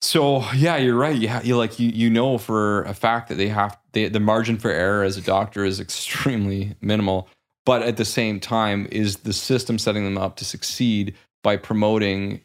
[0.00, 1.16] So yeah, you're right.
[1.16, 4.20] You, ha- you like you you know for a fact that they have they, the
[4.20, 7.28] margin for error as a doctor is extremely minimal.
[7.64, 12.40] But at the same time, is the system setting them up to succeed by promoting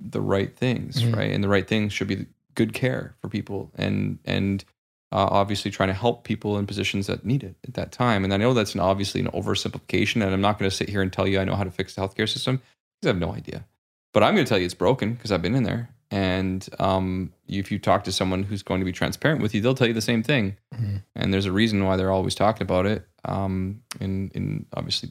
[0.00, 1.14] the right things, mm-hmm.
[1.14, 1.30] right?
[1.30, 4.64] And the right things should be good care for people, and and
[5.12, 8.24] uh, obviously trying to help people in positions that need it at that time.
[8.24, 11.02] And I know that's an obviously an oversimplification, and I'm not going to sit here
[11.02, 13.34] and tell you I know how to fix the healthcare system because I have no
[13.34, 13.64] idea.
[14.12, 15.90] But I'm going to tell you it's broken because I've been in there.
[16.12, 19.74] And um, if you talk to someone who's going to be transparent with you, they'll
[19.74, 20.56] tell you the same thing.
[20.74, 20.96] Mm-hmm.
[21.16, 25.10] And there's a reason why they're always talking about it um, in in obviously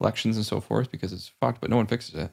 [0.00, 2.30] elections and so forth because it's fucked, but no one fixes it.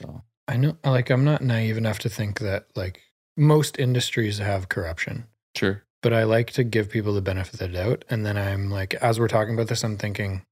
[0.00, 3.02] So I know, like, I'm not naive enough to think that like
[3.36, 5.26] most industries have corruption.
[5.54, 8.04] Sure but I like to give people the benefit of the doubt.
[8.08, 10.44] And then I'm like, as we're talking about this, I'm thinking,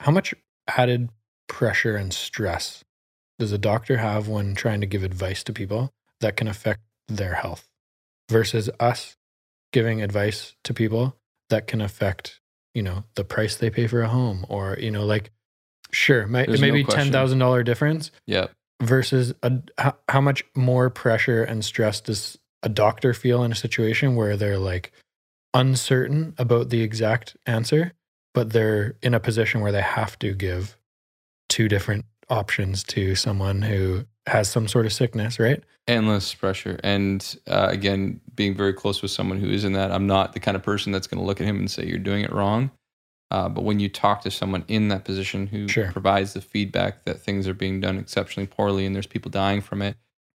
[0.00, 0.34] how much
[0.66, 1.10] added
[1.48, 2.84] pressure and stress
[3.38, 7.34] does a doctor have when trying to give advice to people that can affect their
[7.34, 7.68] health
[8.30, 9.16] versus us
[9.72, 11.16] giving advice to people
[11.50, 12.40] that can affect,
[12.74, 15.30] you know, the price they pay for a home or, you know, like,
[15.90, 18.10] sure, may, maybe no $10,000 difference.
[18.26, 18.48] Yeah.
[18.80, 23.56] Versus a, how, how much more pressure and stress does a doctor feel in a
[23.56, 24.92] situation where they're like
[25.54, 27.92] uncertain about the exact answer,
[28.34, 30.76] but they're in a position where they have to give
[31.48, 35.62] two different options to someone who has some sort of sickness, right?
[35.86, 36.80] Endless pressure.
[36.82, 40.40] And uh, again, being very close with someone who is in that, I'm not the
[40.40, 42.70] kind of person that's going to look at him and say, you're doing it wrong.
[43.30, 45.90] Uh, but when you talk to someone in that position who sure.
[45.92, 49.82] provides the feedback that things are being done exceptionally poorly and there's people dying from
[49.82, 49.96] it,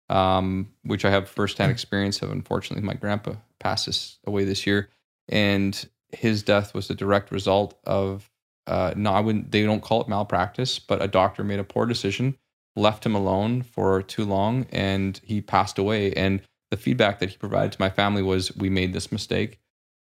[0.09, 1.73] um, which I have firsthand hmm.
[1.73, 2.31] experience of.
[2.31, 4.89] Unfortunately, my grandpa passed away this year,
[5.29, 8.29] and his death was a direct result of
[8.67, 9.51] uh, no, I wouldn't.
[9.51, 12.37] They don't call it malpractice, but a doctor made a poor decision,
[12.75, 16.13] left him alone for too long, and he passed away.
[16.13, 19.59] And the feedback that he provided to my family was, "We made this mistake.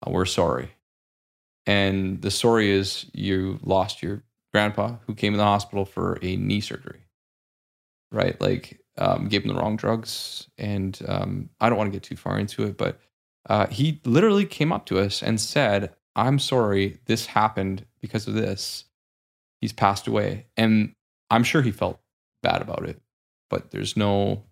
[0.05, 0.71] Uh, we're sorry."
[1.65, 6.35] And the story is, you lost your grandpa who came in the hospital for a
[6.35, 7.01] knee surgery.
[8.11, 10.47] Right, like um, gave him the wrong drugs.
[10.57, 12.99] And um, I don't want to get too far into it, but
[13.49, 18.33] uh, he literally came up to us and said, I'm sorry, this happened because of
[18.33, 18.85] this.
[19.61, 20.45] He's passed away.
[20.55, 20.93] And
[21.29, 21.99] I'm sure he felt
[22.41, 23.01] bad about it,
[23.49, 24.43] but there's no,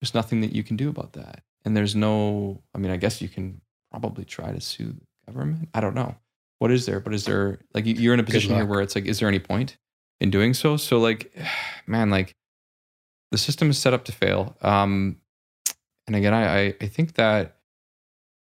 [0.00, 1.42] there's nothing that you can do about that.
[1.64, 4.94] And there's no, I mean, I guess you can probably try to sue
[5.26, 5.68] the government.
[5.74, 6.16] I don't know.
[6.58, 7.00] What is there?
[7.00, 9.38] But is there, like, you're in a position here where it's like, is there any
[9.38, 9.76] point
[10.20, 10.76] in doing so?
[10.76, 11.32] So, like,
[11.86, 12.34] man, like,
[13.30, 14.56] the system is set up to fail.
[14.62, 15.16] Um,
[16.06, 17.56] and again, I, I think that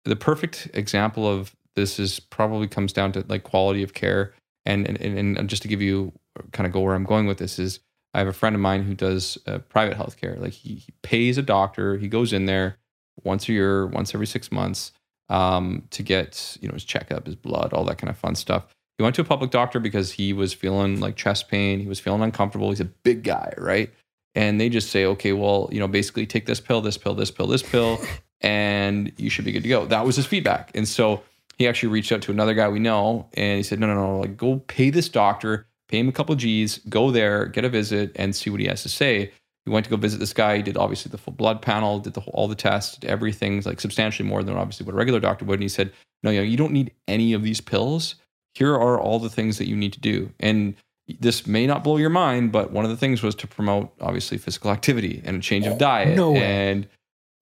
[0.05, 4.35] the perfect example of this is probably comes down to like quality of care.
[4.67, 6.13] And, and, and just to give you
[6.53, 7.81] kind of go where I'm going with this is
[8.13, 10.39] I have a friend of mine who does uh, private healthcare.
[10.39, 12.77] Like he, he, pays a doctor, he goes in there
[13.25, 14.93] once a year, once every six months
[15.29, 18.67] um, to get you know his checkup, his blood, all that kind of fun stuff.
[18.99, 22.01] He went to a public doctor because he was feeling like chest pain, he was
[22.01, 22.71] feeling uncomfortable.
[22.71, 23.91] He's a big guy, right?
[24.35, 27.31] and they just say, okay, well, you know, basically take this pill, this pill, this
[27.31, 28.01] pill, this pill,
[28.41, 29.87] and you should be good to go.
[29.87, 30.71] That was his feedback.
[30.75, 31.23] And so
[31.61, 34.21] he actually reached out to another guy we know and he said, no, no, no,
[34.21, 38.13] like go pay this doctor, pay him a couple G's, go there, get a visit,
[38.17, 39.31] and see what he has to say.
[39.67, 40.57] We went to go visit this guy.
[40.57, 43.61] He did obviously the full blood panel, did the whole, all the tests, did everything
[43.67, 45.57] like substantially more than obviously what a regular doctor would.
[45.57, 45.93] And he said,
[46.23, 48.15] "No, you know, you don't need any of these pills.
[48.55, 50.77] Here are all the things that you need to do." And
[51.19, 54.39] this may not blow your mind, but one of the things was to promote obviously
[54.39, 56.43] physical activity and a change of diet no way.
[56.43, 56.89] and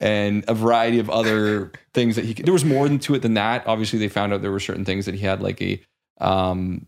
[0.00, 2.46] and a variety of other things that he could.
[2.46, 3.66] There was more than to it than that.
[3.66, 5.80] Obviously, they found out there were certain things that he had like a
[6.20, 6.87] um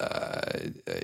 [0.00, 0.40] uh,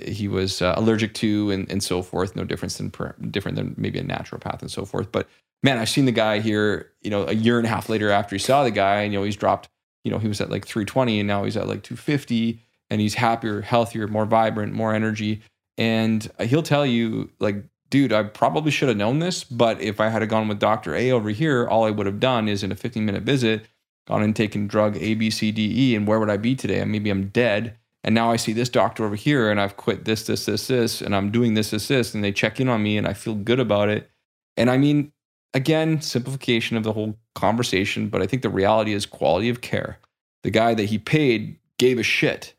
[0.05, 2.35] he was uh, allergic to and, and so forth.
[2.35, 2.91] No difference than
[3.31, 5.11] different than maybe a naturopath and so forth.
[5.11, 5.29] But
[5.63, 6.91] man, I've seen the guy here.
[7.01, 9.19] You know, a year and a half later after he saw the guy, and you
[9.19, 9.69] know he's dropped.
[10.03, 12.59] You know, he was at like 320, and now he's at like 250,
[12.89, 15.41] and he's happier, healthier, more vibrant, more energy.
[15.77, 20.09] And he'll tell you, like, dude, I probably should have known this, but if I
[20.09, 22.75] had gone with Doctor A over here, all I would have done is in a
[22.75, 23.67] 15 minute visit,
[24.07, 26.83] gone and taken drug A, B, C, D, E, and where would I be today?
[26.83, 30.25] Maybe I'm dead and now I see this doctor over here and I've quit this,
[30.25, 32.97] this, this, this, and I'm doing this, this, this, and they check in on me
[32.97, 34.09] and I feel good about it.
[34.57, 35.11] And I mean,
[35.53, 39.99] again, simplification of the whole conversation, but I think the reality is quality of care.
[40.43, 42.55] The guy that he paid gave a shit.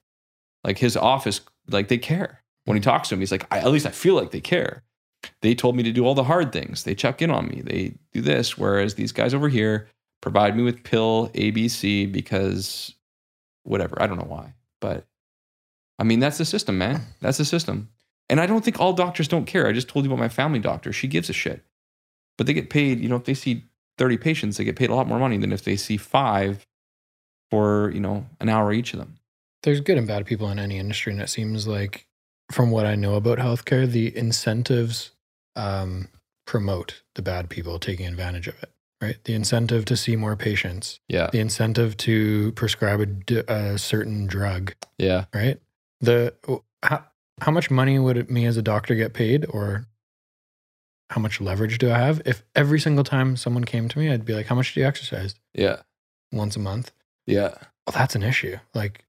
[0.62, 2.40] Like his office, like they care.
[2.64, 4.84] When he talks to him, he's like, at least I feel like they care.
[5.40, 6.84] They told me to do all the hard things.
[6.84, 7.62] They check in on me.
[7.62, 8.58] They do this.
[8.58, 9.88] Whereas these guys over here
[10.20, 12.94] provide me with pill ABC because
[13.64, 14.00] whatever.
[14.00, 15.06] I don't know why, but
[15.98, 17.02] I mean, that's the system, man.
[17.20, 17.88] That's the system.
[18.28, 19.66] And I don't think all doctors don't care.
[19.66, 20.92] I just told you about my family doctor.
[20.92, 21.64] She gives a shit.
[22.38, 23.64] But they get paid, you know, if they see
[23.98, 26.66] 30 patients, they get paid a lot more money than if they see five
[27.50, 29.16] for, you know, an hour each of them.
[29.62, 31.12] There's good and bad people in any industry.
[31.12, 32.06] And it seems like,
[32.50, 35.12] from what I know about healthcare, the incentives
[35.56, 36.08] um,
[36.46, 39.16] promote the bad people taking advantage of it, right?
[39.24, 41.28] The incentive to see more patients, Yeah.
[41.32, 45.26] the incentive to prescribe a, d- a certain drug, Yeah.
[45.34, 45.60] right?
[46.00, 46.34] The
[46.82, 47.04] how,
[47.40, 49.86] how much money would it, me as a doctor get paid, or
[51.10, 52.20] how much leverage do I have?
[52.24, 54.86] If every single time someone came to me, I'd be like, "How much do you
[54.86, 55.34] exercise?
[55.54, 55.82] Yeah.
[56.32, 56.90] Once a month?"
[57.26, 57.48] Yeah.
[57.86, 58.56] Well, that's an issue.
[58.74, 59.04] Like,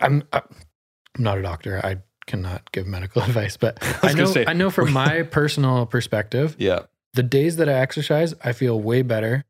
[0.00, 0.24] I'm
[1.16, 1.80] I'm not a doctor.
[1.84, 5.86] I cannot give medical advice, but I I, know say- I know from my personal
[5.86, 6.80] perspective, Yeah.
[7.14, 9.44] the days that I exercise, I feel way better,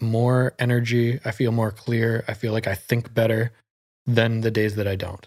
[0.00, 1.20] more energy.
[1.24, 2.24] I feel more clear.
[2.28, 3.52] I feel like I think better
[4.06, 5.26] than the days that I don't.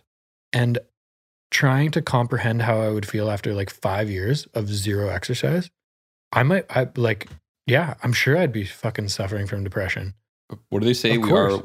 [0.53, 0.79] And
[1.51, 5.69] trying to comprehend how I would feel after like five years of zero exercise,
[6.33, 7.27] I might, I like,
[7.65, 10.13] yeah, I'm sure I'd be fucking suffering from depression.
[10.69, 11.15] What do they say?
[11.15, 11.53] Of we course.
[11.55, 11.63] are,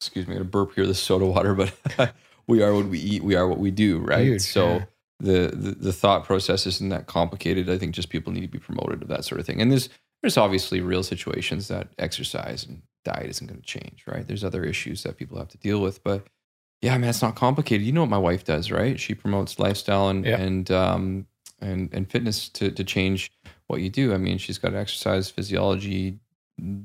[0.00, 1.72] excuse me, I'm going to burp here the soda water, but
[2.50, 3.22] we are what we eat.
[3.22, 4.26] We are what we do, right?
[4.26, 4.84] Huge, so yeah.
[5.20, 7.70] the, the the thought process isn't that complicated.
[7.70, 9.60] I think just people need to be promoted of that sort of thing.
[9.62, 9.88] And there's
[10.22, 14.26] there's obviously real situations that exercise and diet isn't going to change, right?
[14.26, 16.26] There's other issues that people have to deal with, but
[16.82, 17.86] yeah, man, it's not complicated.
[17.86, 18.98] You know what my wife does, right?
[19.00, 20.40] She promotes lifestyle and Yeah.
[20.40, 21.26] and um
[21.60, 23.30] and and fitness to to change
[23.68, 24.12] what you do.
[24.12, 26.18] I mean, she's got exercise physiology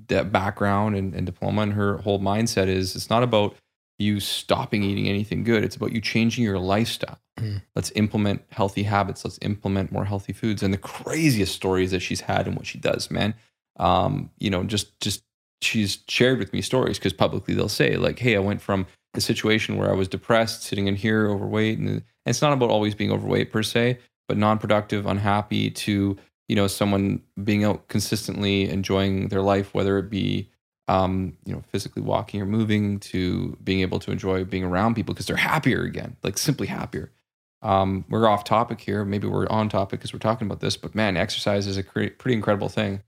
[0.07, 3.55] that background and, and diploma, and her whole mindset is it's not about
[3.97, 5.63] you stopping eating anything good.
[5.63, 7.19] It's about you changing your lifestyle.
[7.39, 7.61] Mm.
[7.75, 9.23] Let's implement healthy habits.
[9.23, 10.63] Let's implement more healthy foods.
[10.63, 13.35] And the craziest stories that she's had and what she does, man.
[13.77, 15.23] Um, you know, just just
[15.61, 19.21] she's shared with me stories because publicly they'll say like, "Hey, I went from the
[19.21, 22.95] situation where I was depressed, sitting in here, overweight, and, and it's not about always
[22.95, 29.29] being overweight per se, but non-productive, unhappy, to you know someone being out consistently enjoying
[29.29, 30.49] their life, whether it be
[30.87, 35.13] um, you know physically walking or moving, to being able to enjoy being around people
[35.13, 37.11] because they're happier again, like simply happier.
[37.61, 39.03] Um, we're off topic here.
[39.03, 42.09] Maybe we're on topic because we're talking about this, but man, exercise is a cre-
[42.17, 43.01] pretty incredible thing.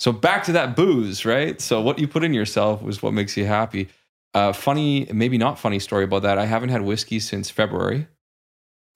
[0.00, 1.60] So back to that booze, right?
[1.60, 3.88] So what you put in yourself was what makes you happy.
[4.34, 6.38] Uh, funny, maybe not funny story about that.
[6.38, 8.08] I haven't had whiskey since February,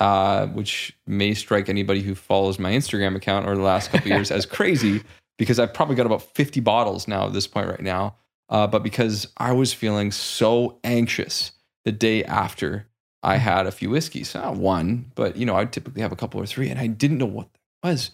[0.00, 4.33] uh, which may strike anybody who follows my Instagram account over the last couple years
[4.33, 5.02] as crazy
[5.38, 8.16] because I've probably got about 50 bottles now at this point right now.
[8.51, 11.53] Uh, but because I was feeling so anxious
[11.85, 12.87] the day after
[13.22, 16.40] I had a few whiskeys, not one, but you know, I'd typically have a couple
[16.40, 18.11] or three, and I didn't know what that was.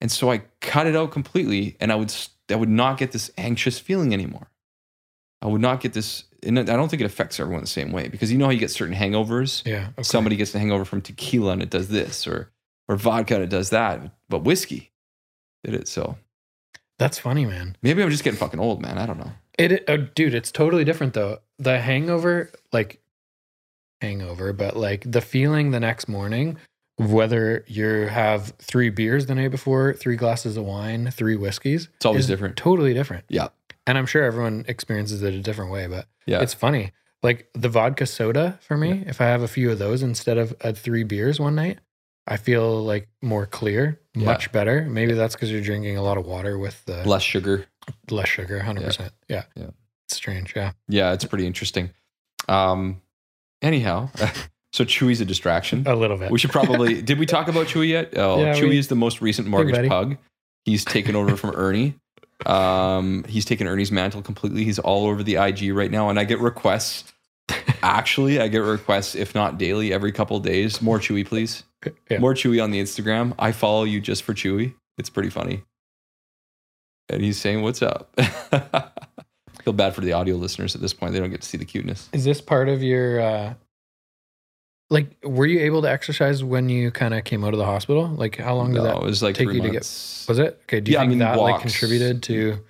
[0.00, 2.14] And so I cut it out completely, and I would
[2.50, 4.50] I would not get this anxious feeling anymore.
[5.42, 8.08] I would not get this, and I don't think it affects everyone the same way
[8.08, 9.66] because you know how you get certain hangovers.
[9.66, 9.88] Yeah.
[9.92, 10.02] okay.
[10.02, 12.50] Somebody gets the hangover from tequila and it does this, or
[12.88, 14.92] or vodka and it does that, but whiskey
[15.64, 15.88] did it.
[15.88, 16.16] So
[16.98, 17.76] That's funny, man.
[17.82, 18.98] maybe I'm just getting fucking old, man.
[18.98, 19.32] I don't know.
[19.58, 21.38] It, uh, dude, it's totally different though.
[21.58, 23.00] The hangover, like
[24.00, 26.58] hangover, but like the feeling the next morning,
[26.96, 32.06] whether you have three beers the night before, three glasses of wine, three whiskeys, It's
[32.06, 32.56] always different.
[32.56, 33.24] Totally different.
[33.28, 33.48] Yeah.
[33.86, 36.40] And I'm sure everyone experiences it a different way, but Yeah.
[36.40, 36.92] it's funny.
[37.22, 40.54] Like the vodka soda for me, if I have a few of those instead of
[40.62, 41.78] uh, three beers one night,
[42.26, 44.26] I feel like more clear, Yeah.
[44.26, 44.82] much better.
[44.82, 47.66] Maybe that's because you're drinking a lot of water with the Less sugar.
[48.10, 49.10] less sugar, 100%.
[49.28, 49.42] Yeah.
[49.56, 49.70] Yeah.
[50.06, 50.52] It's strange.
[50.54, 50.72] Yeah.
[50.88, 51.90] Yeah, it's pretty interesting.
[52.48, 53.00] Um,
[53.62, 54.10] anyhow,
[54.72, 55.84] so Chewy's a distraction.
[55.86, 56.30] A little bit.
[56.30, 57.00] We should probably.
[57.10, 58.12] did we talk about Chewy yet?
[58.16, 60.16] Oh, Yeah, Chewy we- is the most recent mortgage pug.
[60.64, 61.94] He's taken over from Ernie.
[62.46, 64.64] Um, he's taken Ernie's mantle completely.
[64.64, 67.12] He's all over the IG right now, and I get requests.
[67.82, 70.80] Actually, I get requests, if not daily, every couple days.
[70.80, 71.64] More Chewy, please.
[72.10, 72.18] Yeah.
[72.18, 73.34] More Chewy on the Instagram.
[73.38, 74.74] I follow you just for Chewy.
[74.96, 75.62] It's pretty funny.
[77.10, 78.10] And he's saying, "What's up?"
[79.64, 81.64] Feel bad for the audio listeners at this point; they don't get to see the
[81.66, 82.08] cuteness.
[82.14, 83.54] Is this part of your uh
[84.90, 88.06] like were you able to exercise when you kind of came out of the hospital?
[88.08, 89.80] Like how long did No, that it was like take you to get-
[90.28, 90.58] was it?
[90.64, 92.60] Okay, do you Yeah, I think mean, that like contributed to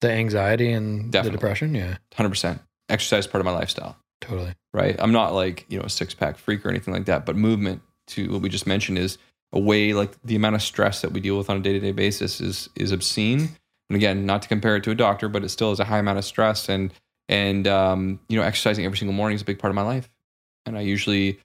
[0.00, 1.30] the anxiety and Definitely.
[1.30, 1.74] the depression?
[1.74, 2.60] Yeah, Hundred percent.
[2.88, 3.96] Exercise part of my lifestyle.
[4.20, 4.54] Totally.
[4.72, 4.96] right?
[4.98, 7.82] I'm not like, you know, a six pack freak or anything like that, but movement
[8.08, 9.18] to what we just mentioned is
[9.52, 11.80] a way like the amount of stress that we deal with on a day to
[11.80, 13.56] day basis is is obscene.
[13.90, 15.98] And again, not to compare it to a doctor, but it still is a high
[15.98, 16.92] amount of stress and
[17.28, 20.10] and um, you know, exercising every single morning is a big part of my life.
[20.66, 21.38] And I usually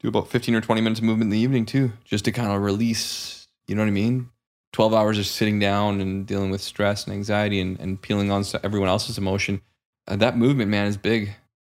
[0.00, 2.52] do about 15 or 20 minutes of movement in the evening too, just to kind
[2.52, 4.30] of release, you know what I mean?
[4.72, 8.44] 12 hours of sitting down and dealing with stress and anxiety and, and peeling on
[8.62, 9.62] everyone else's emotion.
[10.06, 11.34] Uh, that movement, man, is big.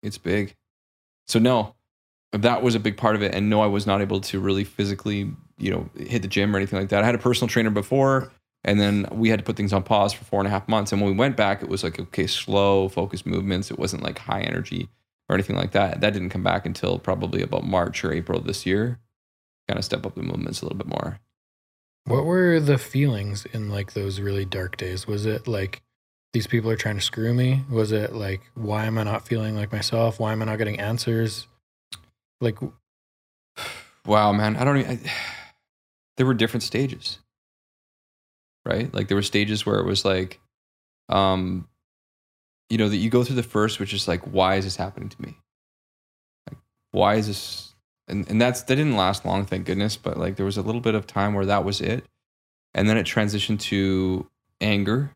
[0.04, 0.54] It's big.
[1.26, 1.74] So no,
[2.32, 3.34] that was a big part of it.
[3.34, 6.58] And no, I was not able to really physically, you know, hit the gym or
[6.58, 7.02] anything like that.
[7.02, 8.30] I had a personal trainer before,
[8.64, 10.92] and then we had to put things on pause for four and a half months.
[10.92, 13.70] And when we went back, it was like okay, slow, focused movements.
[13.70, 14.88] It wasn't like high energy
[15.28, 16.00] or anything like that.
[16.00, 19.00] That didn't come back until probably about March or April this year.
[19.68, 21.20] Kind of step up the movements a little bit more.
[22.06, 25.06] What were the feelings in like those really dark days?
[25.06, 25.80] Was it like
[26.34, 27.62] these people are trying to screw me?
[27.70, 30.20] Was it like why am I not feeling like myself?
[30.20, 31.46] Why am I not getting answers?
[32.42, 32.58] Like
[34.06, 34.78] Wow, man, I don't.
[34.78, 35.12] Even, I,
[36.16, 37.18] there were different stages,
[38.64, 38.92] right?
[38.92, 40.40] Like there were stages where it was like,
[41.08, 41.68] um,
[42.68, 45.08] you know, that you go through the first, which is like, why is this happening
[45.08, 45.36] to me?
[46.48, 46.58] Like,
[46.92, 47.74] why is this?
[48.06, 49.96] And and that's that didn't last long, thank goodness.
[49.96, 52.04] But like there was a little bit of time where that was it,
[52.74, 54.28] and then it transitioned to
[54.60, 55.10] anger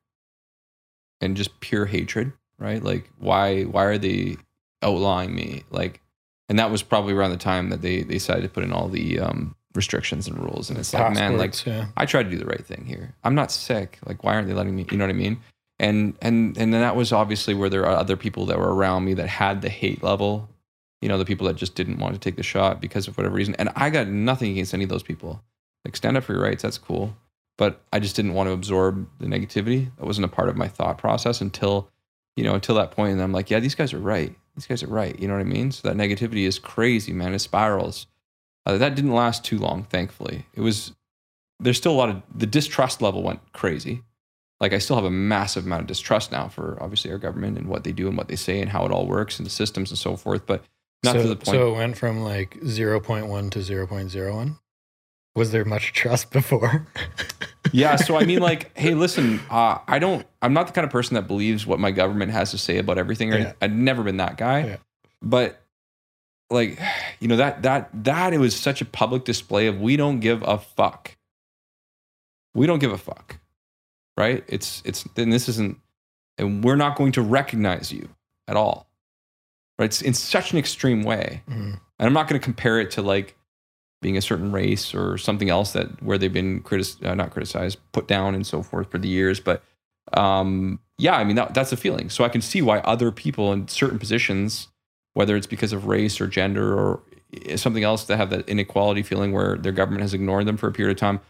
[1.20, 2.82] and just pure hatred, right?
[2.82, 4.36] Like why why are they
[4.82, 5.64] outlawing me?
[5.70, 6.00] Like
[6.48, 8.88] and that was probably around the time that they they decided to put in all
[8.88, 10.70] the um, restrictions and rules.
[10.70, 11.86] And it's like, man, like yeah.
[11.96, 13.14] I tried to do the right thing here.
[13.24, 13.98] I'm not sick.
[14.06, 14.86] Like, why aren't they letting me?
[14.90, 15.40] You know what I mean?
[15.78, 19.04] And and and then that was obviously where there are other people that were around
[19.04, 20.48] me that had the hate level.
[21.00, 23.36] You know, the people that just didn't want to take the shot because of whatever
[23.36, 23.54] reason.
[23.56, 25.40] And I got nothing against any of those people.
[25.84, 26.64] Like, stand up for your rights.
[26.64, 27.14] That's cool.
[27.58, 29.90] But I just didn't want to absorb the negativity.
[29.98, 31.90] That wasn't a part of my thought process until,
[32.36, 33.12] you know, until that point.
[33.12, 34.34] And I'm like, yeah, these guys are right.
[34.54, 35.18] These guys are right.
[35.18, 35.72] You know what I mean?
[35.72, 37.34] So that negativity is crazy, man.
[37.34, 38.06] It spirals.
[38.64, 40.46] Uh, that didn't last too long, thankfully.
[40.54, 40.92] It was
[41.60, 44.02] there's still a lot of the distrust level went crazy.
[44.60, 47.68] Like I still have a massive amount of distrust now for obviously our government and
[47.68, 49.90] what they do and what they say and how it all works and the systems
[49.90, 50.46] and so forth.
[50.46, 50.64] But
[51.04, 51.46] not so, to the point.
[51.46, 54.58] So it went from like 0.1 to 0.01.
[55.36, 56.86] Was there much trust before?
[57.72, 57.96] yeah.
[57.96, 60.26] So I mean, like, hey, listen, uh, I don't.
[60.42, 62.98] I'm not the kind of person that believes what my government has to say about
[62.98, 63.32] everything.
[63.32, 63.52] Or Yeah.
[63.60, 64.64] I've never been that guy.
[64.64, 64.76] Yeah.
[65.22, 65.60] But
[66.50, 66.80] like,
[67.20, 70.42] you know that that that it was such a public display of we don't give
[70.42, 71.16] a fuck.
[72.54, 73.38] We don't give a fuck,
[74.16, 74.42] right?
[74.48, 75.78] It's it's then this isn't,
[76.38, 78.08] and we're not going to recognize you
[78.48, 78.88] at all,
[79.78, 79.84] right?
[79.84, 81.42] It's in such an extreme way.
[81.48, 81.78] Mm.
[82.00, 83.36] And I'm not going to compare it to like
[84.00, 87.78] being a certain race or something else that where they've been critic- uh, not criticized,
[87.92, 89.40] put down, and so forth for the years.
[89.40, 89.62] But
[90.12, 92.10] um, yeah, I mean that, that's a feeling.
[92.10, 94.68] So I can see why other people in certain positions,
[95.14, 97.00] whether it's because of race or gender or
[97.56, 100.72] something else, that have that inequality feeling where their government has ignored them for a
[100.72, 101.20] period of time.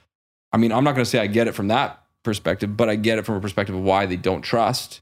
[0.53, 2.97] I mean, I'm not going to say I get it from that perspective, but I
[2.97, 5.01] get it from a perspective of why they don't trust.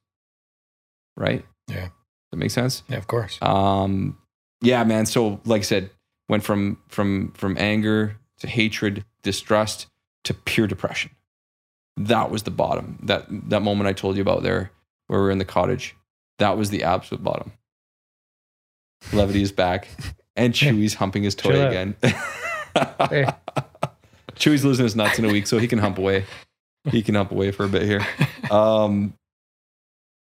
[1.17, 1.45] Right?
[1.69, 1.89] Yeah.
[2.31, 2.83] That makes sense.
[2.89, 3.39] Yeah, of course.
[3.41, 4.19] Um,
[4.61, 5.07] yeah, man.
[5.07, 5.91] So, like I said,
[6.29, 9.87] went from from from anger to hatred, distrust
[10.25, 11.11] to pure depression.
[11.97, 12.99] That was the bottom.
[13.03, 14.71] That that moment I told you about there,
[15.07, 15.97] where we're in the cottage,
[16.39, 17.53] that was the absolute bottom.
[19.13, 19.89] Levity is back,
[20.37, 21.97] and Chewy's humping his toy Chill again.
[23.11, 23.27] Hey.
[24.35, 26.25] Chewy's losing his nuts in a week, so he can hump away.
[26.91, 28.07] He can hump away for a bit here.
[28.51, 29.15] Um,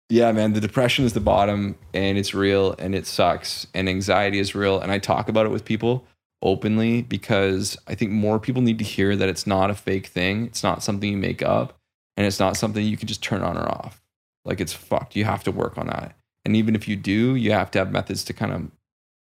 [0.09, 4.39] yeah, man, the depression is the bottom and it's real and it sucks and anxiety
[4.39, 4.81] is real.
[4.81, 6.05] And I talk about it with people
[6.43, 10.47] openly because I think more people need to hear that it's not a fake thing.
[10.47, 11.79] It's not something you make up
[12.17, 14.01] and it's not something you can just turn on or off.
[14.45, 15.17] Like it's fucked.
[15.17, 16.15] You have to work on that.
[16.45, 18.71] And even if you do, you have to have methods to kind of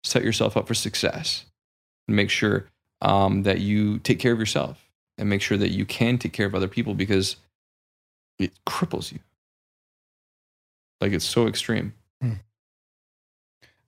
[0.02, 1.44] set yourself up for success
[2.08, 2.68] and make sure
[3.00, 6.46] um, that you take care of yourself and make sure that you can take care
[6.46, 7.36] of other people because
[8.40, 9.20] it cripples you.
[11.00, 11.94] Like it's so extreme.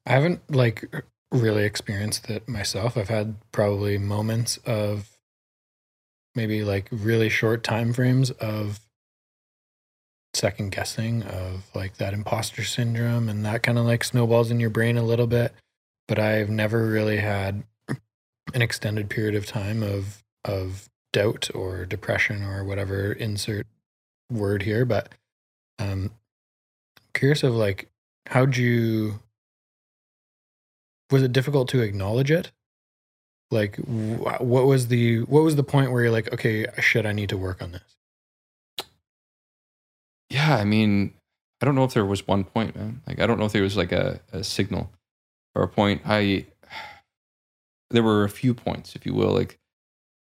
[0.07, 2.97] I haven't like really experienced it myself.
[2.97, 5.17] I've had probably moments of
[6.37, 8.79] maybe like really short time frames of
[10.35, 14.69] second guessing of like that imposter syndrome and that kind of like snowballs in your
[14.69, 15.51] brain a little bit
[16.07, 17.65] but i've never really had
[18.53, 23.67] an extended period of time of of doubt or depression or whatever insert
[24.31, 25.09] word here but
[25.79, 26.11] um
[27.19, 27.91] curious of like
[28.27, 29.21] how'd you
[31.11, 32.53] was it difficult to acknowledge it
[33.51, 37.13] like wh- what was the what was the point where you're like okay shit i
[37.13, 37.97] need to work on this
[40.31, 41.15] Yeah, I mean,
[41.61, 43.01] I don't know if there was one point, man.
[43.07, 44.91] Like, I don't know if there was like a, a signal
[45.55, 46.03] or a point.
[46.05, 46.47] I
[47.91, 49.33] there were a few points, if you will.
[49.33, 49.59] Like,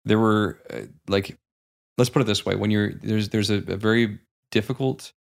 [0.06, 1.38] there were uh, like,
[1.98, 4.20] let's put it this way: when you're there's there's a, a very
[4.52, 5.14] difficult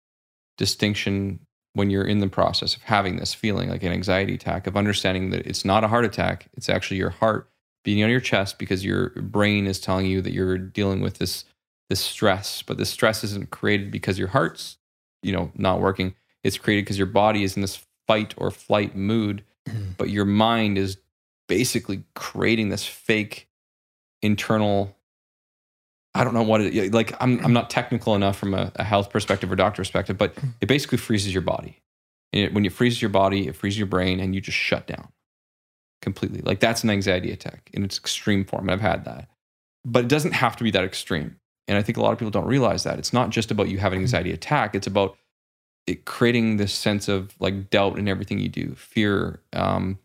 [0.57, 1.39] distinction
[1.73, 5.29] when you're in the process of having this feeling like an anxiety attack of understanding
[5.29, 7.49] that it's not a heart attack; it's actually your heart
[7.83, 11.45] beating on your chest because your brain is telling you that you're dealing with this
[11.89, 12.61] this stress.
[12.61, 14.77] But this stress isn't created because your heart's
[15.23, 16.15] you know not working.
[16.43, 19.43] It's created because your body is in this fight or flight mood
[19.97, 20.97] but your mind is
[21.47, 23.47] basically creating this fake
[24.21, 24.95] internal
[26.15, 29.09] i don't know what it like i'm, I'm not technical enough from a, a health
[29.09, 31.79] perspective or doctor perspective but it basically freezes your body.
[32.33, 34.87] And it, when it freezes your body it freezes your brain and you just shut
[34.87, 35.09] down
[36.01, 36.41] completely.
[36.41, 38.63] Like that's an anxiety attack in its extreme form.
[38.63, 39.29] And i've had that.
[39.85, 41.37] But it doesn't have to be that extreme.
[41.67, 42.99] And I think a lot of people don't realize that.
[42.99, 45.17] It's not just about you having an anxiety attack, it's about
[45.87, 49.97] it creating this sense of like doubt in everything you do, fear, um,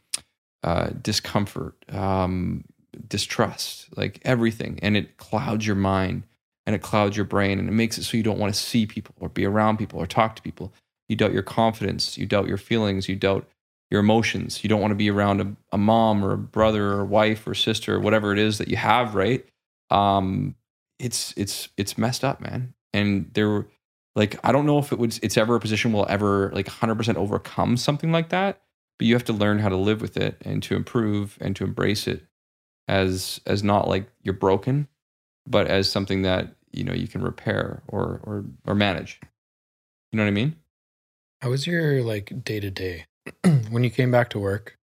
[0.62, 2.64] uh, discomfort, um,
[3.09, 4.78] distrust, like everything.
[4.82, 6.24] And it clouds your mind
[6.66, 8.86] and it clouds your brain and it makes it so you don't want to see
[8.86, 10.72] people or be around people or talk to people.
[11.09, 13.49] You doubt your confidence, you doubt your feelings, you doubt
[13.90, 14.62] your emotions.
[14.64, 17.47] You don't want to be around a, a mom or a brother or a wife
[17.47, 19.44] or sister or whatever it is that you have, right?
[19.90, 20.57] Um,
[20.99, 22.74] it's it's it's messed up, man.
[22.92, 23.66] And there,
[24.16, 27.16] like, I don't know if it would it's ever a position will ever like 100%
[27.16, 28.61] overcome something like that.
[28.99, 31.64] But you have to learn how to live with it and to improve and to
[31.64, 32.24] embrace it
[32.89, 34.89] as as not like you're broken,
[35.47, 39.20] but as something that you know you can repair or or or manage.
[40.12, 40.57] You know what I mean?
[41.43, 43.07] How was your like day to day
[43.70, 44.78] when you came back to work?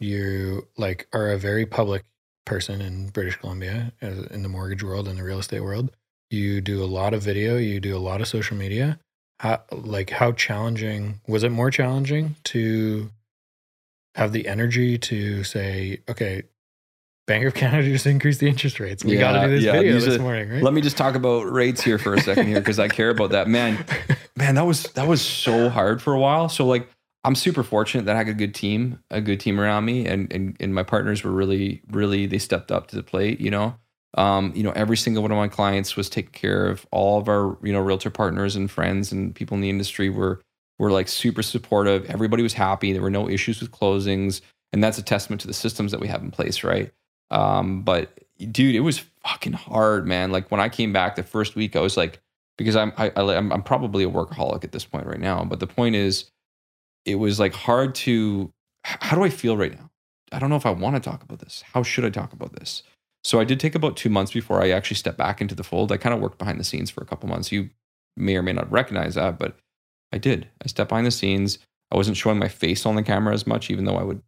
[0.00, 2.04] You like are a very public
[2.44, 5.90] person in British Columbia, in the mortgage world and the real estate world.
[6.30, 7.56] You do a lot of video.
[7.56, 8.98] You do a lot of social media.
[9.38, 11.50] How, like how challenging was it?
[11.50, 13.10] More challenging to
[14.14, 16.44] have the energy to say, okay,
[17.26, 19.04] Bank of Canada just increased the interest rates.
[19.04, 20.62] We got to do this yeah, video this are- morning, right?
[20.62, 23.30] Let me just talk about rates here for a second here because I care about
[23.30, 23.46] that.
[23.46, 23.84] Man,
[24.36, 26.48] man, that was that was so hard for a while.
[26.48, 26.88] So like
[27.24, 30.32] I'm super fortunate that I had a good team, a good team around me, and
[30.32, 33.40] and and my partners were really, really they stepped up to the plate.
[33.40, 33.76] You know,
[34.14, 36.84] um, you know, every single one of my clients was taken care of.
[36.90, 40.40] All of our you know realtor partners and friends and people in the industry were
[40.80, 42.10] were like super supportive.
[42.10, 42.92] Everybody was happy.
[42.92, 44.40] There were no issues with closings,
[44.72, 46.92] and that's a testament to the systems that we have in place, right?
[47.32, 50.30] Um, but dude, it was fucking hard, man.
[50.30, 52.20] Like when I came back the first week, I was like,
[52.58, 55.42] because I'm I, I, I'm I'm probably a workaholic at this point right now.
[55.44, 56.30] But the point is,
[57.04, 58.52] it was like hard to.
[58.84, 59.90] How do I feel right now?
[60.32, 61.62] I don't know if I want to talk about this.
[61.72, 62.82] How should I talk about this?
[63.24, 65.92] So I did take about two months before I actually stepped back into the fold.
[65.92, 67.52] I kind of worked behind the scenes for a couple months.
[67.52, 67.70] You
[68.16, 69.56] may or may not recognize that, but
[70.12, 70.48] I did.
[70.62, 71.58] I stepped behind the scenes.
[71.92, 74.22] I wasn't showing my face on the camera as much, even though I would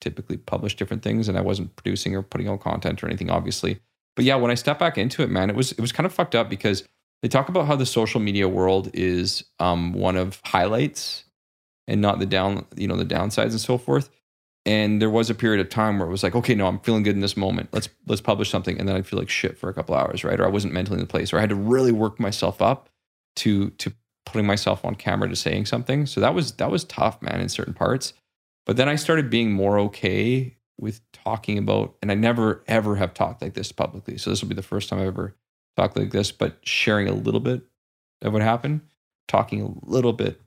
[0.00, 3.80] typically publish different things and I wasn't producing or putting out content or anything, obviously.
[4.14, 6.12] But yeah, when I stepped back into it, man, it was it was kind of
[6.12, 6.84] fucked up because
[7.22, 11.24] they talk about how the social media world is um, one of highlights
[11.86, 14.10] and not the down, you know, the downsides and so forth.
[14.64, 17.04] And there was a period of time where it was like, okay, no, I'm feeling
[17.04, 17.68] good in this moment.
[17.72, 20.40] Let's let's publish something, and then I'd feel like shit for a couple hours, right?
[20.40, 22.88] Or I wasn't mentally in the place, or I had to really work myself up
[23.36, 23.92] to to
[24.24, 26.04] putting myself on camera to saying something.
[26.04, 28.12] So that was that was tough, man, in certain parts.
[28.66, 33.14] But then I started being more okay with talking about, and I never ever have
[33.14, 34.18] talked like this publicly.
[34.18, 35.34] So this will be the first time I've ever
[35.76, 37.62] talked like this, but sharing a little bit
[38.22, 38.80] of what happened,
[39.28, 40.40] talking a little bit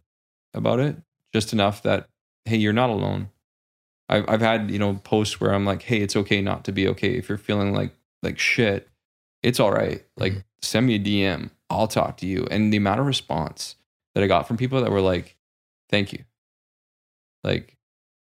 [0.53, 0.97] about it,
[1.33, 2.09] just enough that
[2.45, 3.29] hey, you're not alone.
[4.09, 6.87] I've I've had you know posts where I'm like, hey, it's okay not to be
[6.89, 7.13] okay.
[7.15, 8.89] If you're feeling like like shit,
[9.43, 10.03] it's all right.
[10.17, 10.43] Like Mhm.
[10.61, 11.51] send me a DM.
[11.69, 12.47] I'll talk to you.
[12.51, 13.75] And the amount of response
[14.13, 15.37] that I got from people that were like,
[15.89, 16.23] thank you.
[17.43, 17.77] Like,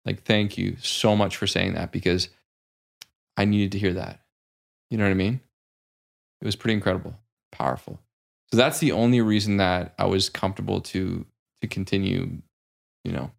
[0.06, 2.30] like, thank you so much for saying that because
[3.38, 4.22] I needed to hear that.
[4.90, 5.42] You know what I mean?
[6.42, 7.16] It was pretty incredible,
[7.52, 8.00] powerful.
[8.52, 11.26] So that's the only reason that I was comfortable to
[11.62, 12.42] to continue,
[13.04, 13.32] you know,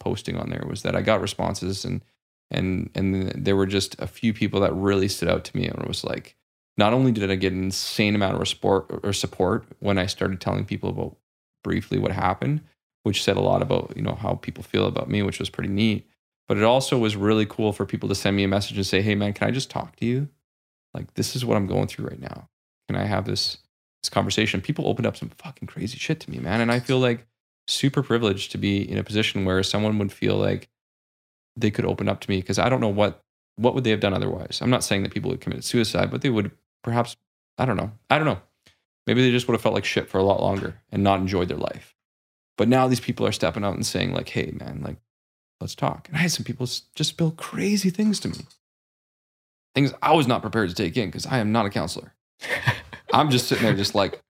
[0.00, 2.02] posting on there was that I got responses and
[2.50, 5.78] and and there were just a few people that really stood out to me and
[5.78, 6.36] it was like
[6.76, 10.40] not only did I get an insane amount of support or support when I started
[10.40, 11.16] telling people about
[11.64, 12.60] briefly what happened,
[13.06, 15.68] which said a lot about you know how people feel about me, which was pretty
[15.68, 16.08] neat.
[16.48, 19.00] But it also was really cool for people to send me a message and say,
[19.00, 20.28] "Hey, man, can I just talk to you?
[20.92, 22.48] Like, this is what I'm going through right now.
[22.88, 23.58] Can I have this
[24.02, 26.98] this conversation?" People opened up some fucking crazy shit to me, man, and I feel
[26.98, 27.28] like
[27.68, 30.68] super privileged to be in a position where someone would feel like
[31.54, 33.22] they could open up to me because I don't know what
[33.54, 34.58] what would they have done otherwise.
[34.60, 36.50] I'm not saying that people would commit suicide, but they would
[36.82, 37.16] perhaps
[37.56, 37.92] I don't know.
[38.10, 38.40] I don't know.
[39.06, 41.46] Maybe they just would have felt like shit for a lot longer and not enjoyed
[41.46, 41.95] their life.
[42.56, 44.96] But now these people are stepping out and saying like, "Hey, man, like,
[45.60, 48.46] let's talk." And I had some people just spill crazy things to me,
[49.74, 52.14] things I was not prepared to take in because I am not a counselor.
[53.12, 54.22] I'm just sitting there, just like,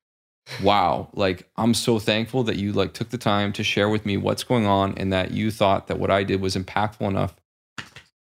[0.62, 4.16] wow, like I'm so thankful that you like took the time to share with me
[4.16, 7.34] what's going on and that you thought that what I did was impactful enough.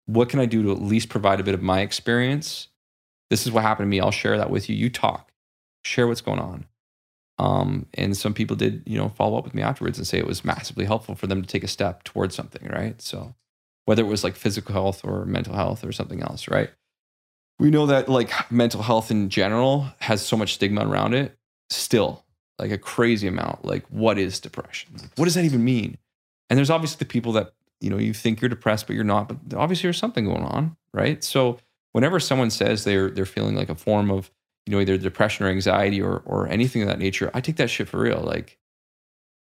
[0.06, 2.68] What can I do to at least provide a bit of my experience?
[3.30, 4.00] This is what happened to me.
[4.00, 4.76] I'll share that with you.
[4.76, 5.32] You talk,
[5.84, 6.66] share what's going on.
[7.42, 10.28] Um, and some people did, you know, follow up with me afterwards and say it
[10.28, 13.02] was massively helpful for them to take a step towards something, right?
[13.02, 13.34] So
[13.86, 16.70] whether it was like physical health or mental health or something else, right?
[17.58, 21.36] We know that like mental health in general has so much stigma around it
[21.72, 22.24] still
[22.60, 25.98] like a crazy amount like what is depression what does that even mean
[26.50, 29.28] and there's obviously the people that you know you think you're depressed but you're not
[29.30, 31.58] but obviously there's something going on right so
[31.94, 34.30] whenever someone says they're they're feeling like a form of
[34.66, 37.70] you know either depression or anxiety or or anything of that nature i take that
[37.70, 38.58] shit for real like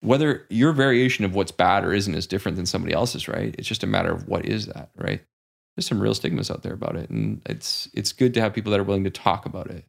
[0.01, 3.67] whether your variation of what's bad or isn't is different than somebody else's right it's
[3.67, 5.23] just a matter of what is that right
[5.75, 8.71] there's some real stigmas out there about it and it's it's good to have people
[8.71, 9.85] that are willing to talk about it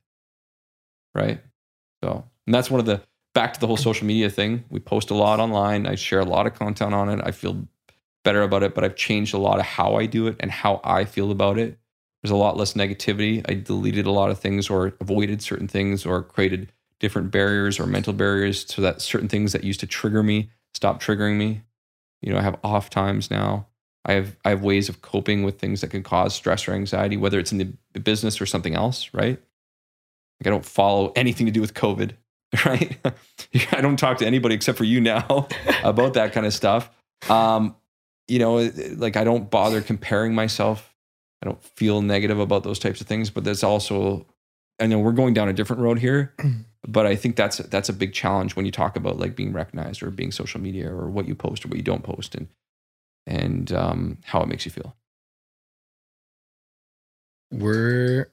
[1.14, 1.40] right
[2.04, 3.00] so, and that's one of the
[3.34, 4.64] back to the whole social media thing.
[4.68, 5.86] We post a lot online.
[5.86, 7.20] I share a lot of content on it.
[7.24, 7.66] I feel
[8.24, 10.82] better about it, but I've changed a lot of how I do it and how
[10.84, 11.78] I feel about it.
[12.24, 13.44] There's a lot less negativity.
[13.46, 17.86] I deleted a lot of things or avoided certain things or created different barriers or
[17.86, 21.62] mental barriers so that certain things that used to trigger me stop triggering me.
[22.20, 23.68] You know, I have off times now.
[24.04, 27.16] I have I have ways of coping with things that can cause stress or anxiety,
[27.16, 29.38] whether it's in the business or something else, right?
[30.40, 32.12] Like I don't follow anything to do with COVID,
[32.66, 32.98] right?
[33.72, 35.48] I don't talk to anybody except for you now
[35.84, 36.90] about that kind of stuff.
[37.30, 37.76] Um,
[38.28, 40.93] you know, like I don't bother comparing myself.
[41.44, 44.26] I don't feel negative about those types of things, but there's also,
[44.80, 46.34] I know we're going down a different road here,
[46.88, 50.02] but I think that's that's a big challenge when you talk about like being recognized
[50.02, 52.48] or being social media or what you post or what you don't post and
[53.26, 54.96] and um, how it makes you feel.
[57.50, 58.30] We're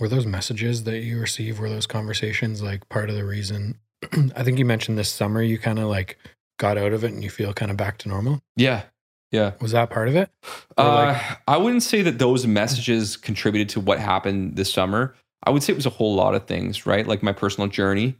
[0.00, 3.78] were those messages that you receive were those conversations like part of the reason?
[4.34, 6.18] I think you mentioned this summer you kind of like
[6.58, 8.40] got out of it and you feel kind of back to normal?
[8.56, 8.82] Yeah
[9.30, 9.52] yeah.
[9.60, 10.30] Was that part of it?
[10.76, 15.14] Uh, like- i wouldn't say that those messages contributed to what happened this summer.
[15.42, 17.06] I would say it was a whole lot of things right?
[17.06, 18.16] Like my personal journey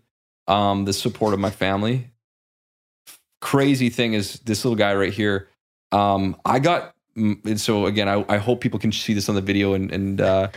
[0.49, 2.09] um, the support of my family.
[3.41, 5.49] Crazy thing is this little guy right here
[5.93, 9.41] um, i got and so again I, I hope people can see this on the
[9.41, 10.49] video and, and uh,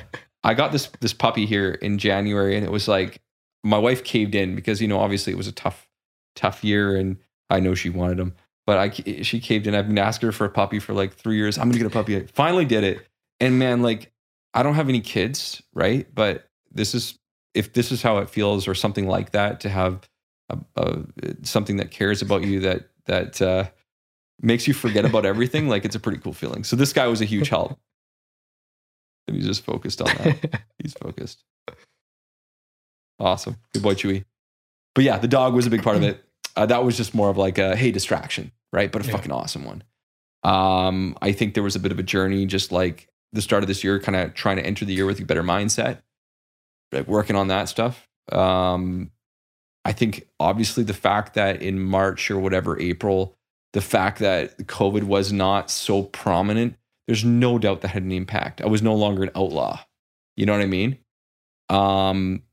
[0.43, 3.21] I got this this puppy here in January, and it was like
[3.63, 5.87] my wife caved in because you know obviously it was a tough
[6.35, 7.17] tough year, and
[7.49, 8.35] I know she wanted him,
[8.65, 9.75] but I she caved in.
[9.75, 11.57] I've been asking her for a puppy for like three years.
[11.57, 12.17] I'm gonna get a puppy.
[12.17, 13.07] I finally did it,
[13.39, 14.11] and man, like
[14.53, 16.07] I don't have any kids, right?
[16.13, 17.17] But this is
[17.53, 20.07] if this is how it feels, or something like that, to have
[20.49, 21.01] a, a,
[21.43, 23.65] something that cares about you that that uh,
[24.41, 25.69] makes you forget about everything.
[25.69, 26.63] Like it's a pretty cool feeling.
[26.63, 27.77] So this guy was a huge help
[29.27, 30.61] and he's just focused on that.
[30.79, 31.43] he's focused.
[33.19, 33.57] Awesome.
[33.73, 34.25] Good boy, Chewy.
[34.95, 36.23] But yeah, the dog was a big part of it.
[36.55, 38.91] Uh, that was just more of like a hey distraction, right?
[38.91, 39.11] But a yeah.
[39.13, 39.83] fucking awesome one.
[40.43, 43.67] Um, I think there was a bit of a journey, just like the start of
[43.67, 46.01] this year, kind of trying to enter the year with a better mindset,
[46.91, 48.07] like working on that stuff.
[48.31, 49.11] Um,
[49.85, 53.37] I think obviously the fact that in March or whatever April,
[53.73, 56.75] the fact that COVID was not so prominent
[57.07, 58.61] there's no doubt that had an impact.
[58.61, 59.79] I was no longer an outlaw.
[60.35, 60.97] You know what I mean?
[61.69, 62.43] Um,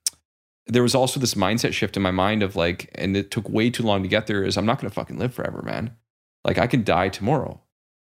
[0.72, 3.70] there was also this mindset shift in my mind of like, and it took way
[3.70, 4.44] too long to get there.
[4.44, 5.96] Is I'm not going to fucking live forever, man.
[6.44, 7.60] Like I can die tomorrow.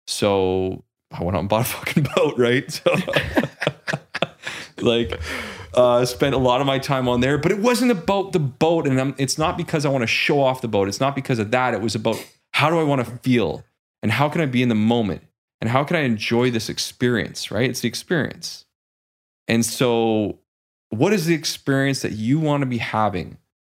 [0.07, 2.71] So I went out and bought a fucking boat, right?
[2.71, 2.95] So,
[4.81, 5.21] like,
[5.75, 8.87] uh, spent a lot of my time on there, but it wasn't about the boat,
[8.87, 10.89] and I'm, it's not because I want to show off the boat.
[10.89, 11.75] It's not because of that.
[11.75, 13.65] It was about how do I want to feel
[14.03, 15.23] And how can I be in the moment?
[15.61, 17.69] And how can I enjoy this experience, right?
[17.69, 18.65] It's the experience.
[19.47, 20.39] And so,
[20.91, 23.39] what is the experience that you want to be having?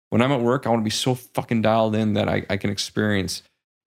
[0.10, 2.58] When I'm at work, I want to be so fucking dialed in that I, I
[2.58, 3.44] can experience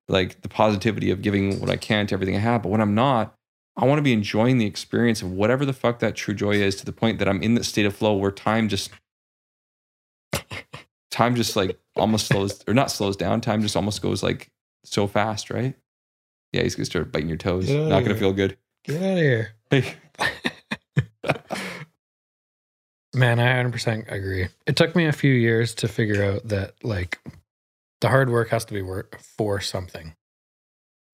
[0.09, 2.63] like the positivity of giving what I can to everything I have.
[2.63, 3.35] But when I'm not,
[3.77, 6.77] I want to be enjoying the experience of whatever the fuck that true joy is
[6.77, 8.91] to the point that I'm in that state of flow where time just
[11.11, 13.41] time just like almost slows or not slows down.
[13.41, 14.51] Time just almost goes like
[14.85, 15.75] so fast, right?
[16.53, 17.69] Yeah, he's gonna start biting your toes.
[17.69, 18.17] Not gonna here.
[18.17, 18.57] feel good.
[18.85, 19.51] Get out of here.
[19.71, 19.95] Hey,
[23.15, 24.49] Man, I 100% agree.
[24.67, 27.19] It took me a few years to figure out that like
[28.01, 30.15] the hard work has to be work for something.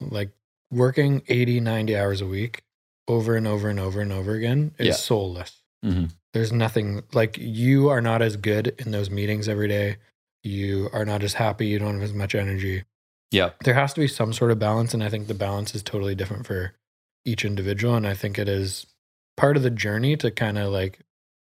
[0.00, 0.30] Like
[0.70, 2.62] working 80, 90 hours a week
[3.08, 4.92] over and over and over and over again is Yeah.
[4.94, 5.62] soulless.
[5.84, 6.10] Mhm.
[6.32, 9.96] There's nothing like you are not as good in those meetings every day.
[10.42, 11.66] You are not as happy.
[11.66, 12.84] You don't have as much energy.
[13.32, 14.92] yeah, There has to be some sort of balance.
[14.94, 16.72] And I think the balance is totally different for
[17.24, 17.94] each individual.
[17.94, 18.86] And I think it is
[19.36, 20.98] part of the journey to kind of like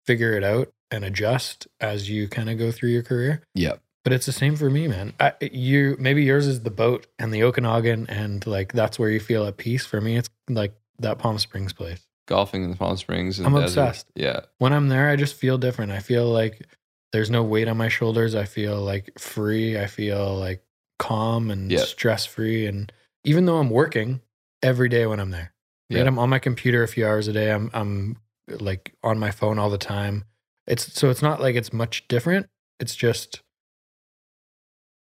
[0.10, 3.44] figure it out and adjust as you kind of go through your career.
[3.54, 5.14] yeah, But it's the same for me, man.
[5.20, 9.20] I, you maybe yours is the boat and the Okanagan, and like that's where you
[9.20, 9.86] feel at peace.
[9.86, 12.02] For me, it's like that Palm Springs place.
[12.28, 13.38] golfing in the Palm Springs.
[13.40, 13.66] I'm desert.
[13.66, 14.08] obsessed.
[14.16, 15.92] Yeah, When I'm there, I just feel different.
[15.92, 16.66] I feel like
[17.14, 18.34] there's no weight on my shoulders.
[18.34, 19.78] I feel like free.
[19.80, 20.64] I feel like
[20.98, 21.80] calm and Yeah.
[21.86, 22.66] stress free.
[22.66, 22.92] And
[23.24, 24.22] even though I'm working
[24.64, 25.54] every day when I'm there,
[25.92, 26.00] right?
[26.00, 26.08] Yeah.
[26.08, 27.52] I'm on my computer a few hours a day.
[27.52, 28.18] I'm I'm
[28.60, 30.26] like on my phone all the time.
[30.68, 32.48] It's so it's not like it's much different.
[32.80, 33.42] It's just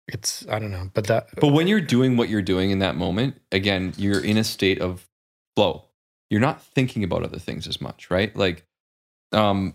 [0.09, 2.97] it's I don't know, but that But when you're doing what you're doing in that
[2.97, 5.09] moment, again, you're in a state of
[5.57, 5.85] flow.
[6.31, 8.35] You're not thinking about other things as much, right?
[8.35, 8.65] Like,
[9.33, 9.75] um,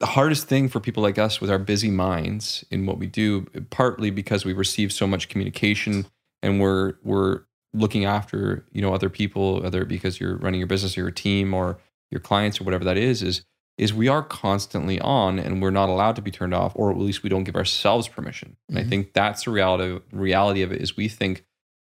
[0.00, 3.42] the hardest thing for people like us with our busy minds in what we do,
[3.70, 6.06] partly because we receive so much communication
[6.42, 7.42] and we're we're
[7.74, 11.52] looking after you know other people, whether because you're running your business or your team
[11.54, 11.78] or
[12.10, 13.42] your clients or whatever that is, is
[13.76, 16.98] is we are constantly on and we're not allowed to be turned off, or at
[16.98, 18.56] least we don't give ourselves permission.
[18.68, 21.44] And I think that's the reality reality of it is we think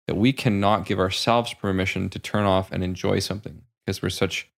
[0.06, 4.50] that we cannot give ourselves permission to turn off and enjoy something because we're such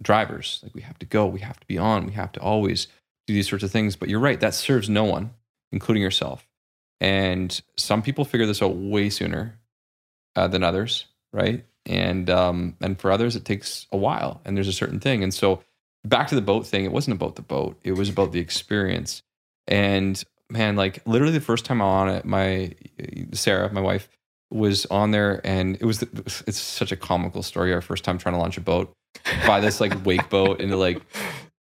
[0.00, 0.60] drivers.
[0.62, 2.86] Like we have to go, we have to be on, we have to always
[3.26, 3.96] do these sorts of things.
[3.96, 5.30] But you're right, that serves no one,
[5.72, 6.48] including yourself.
[7.00, 9.58] And some people figure this out way sooner
[10.36, 11.64] uh, than others, right?
[11.86, 14.40] And um, and for others, it takes a while.
[14.44, 15.22] And there's a certain thing.
[15.22, 15.62] And so
[16.04, 19.22] back to the boat thing, it wasn't about the boat; it was about the experience.
[19.66, 22.74] And man, like literally the first time I'm on it, my
[23.32, 24.08] Sarah, my wife,
[24.50, 27.72] was on there, and it was it's such a comical story.
[27.72, 28.92] Our first time trying to launch a boat
[29.46, 31.00] by this like wake boat, and like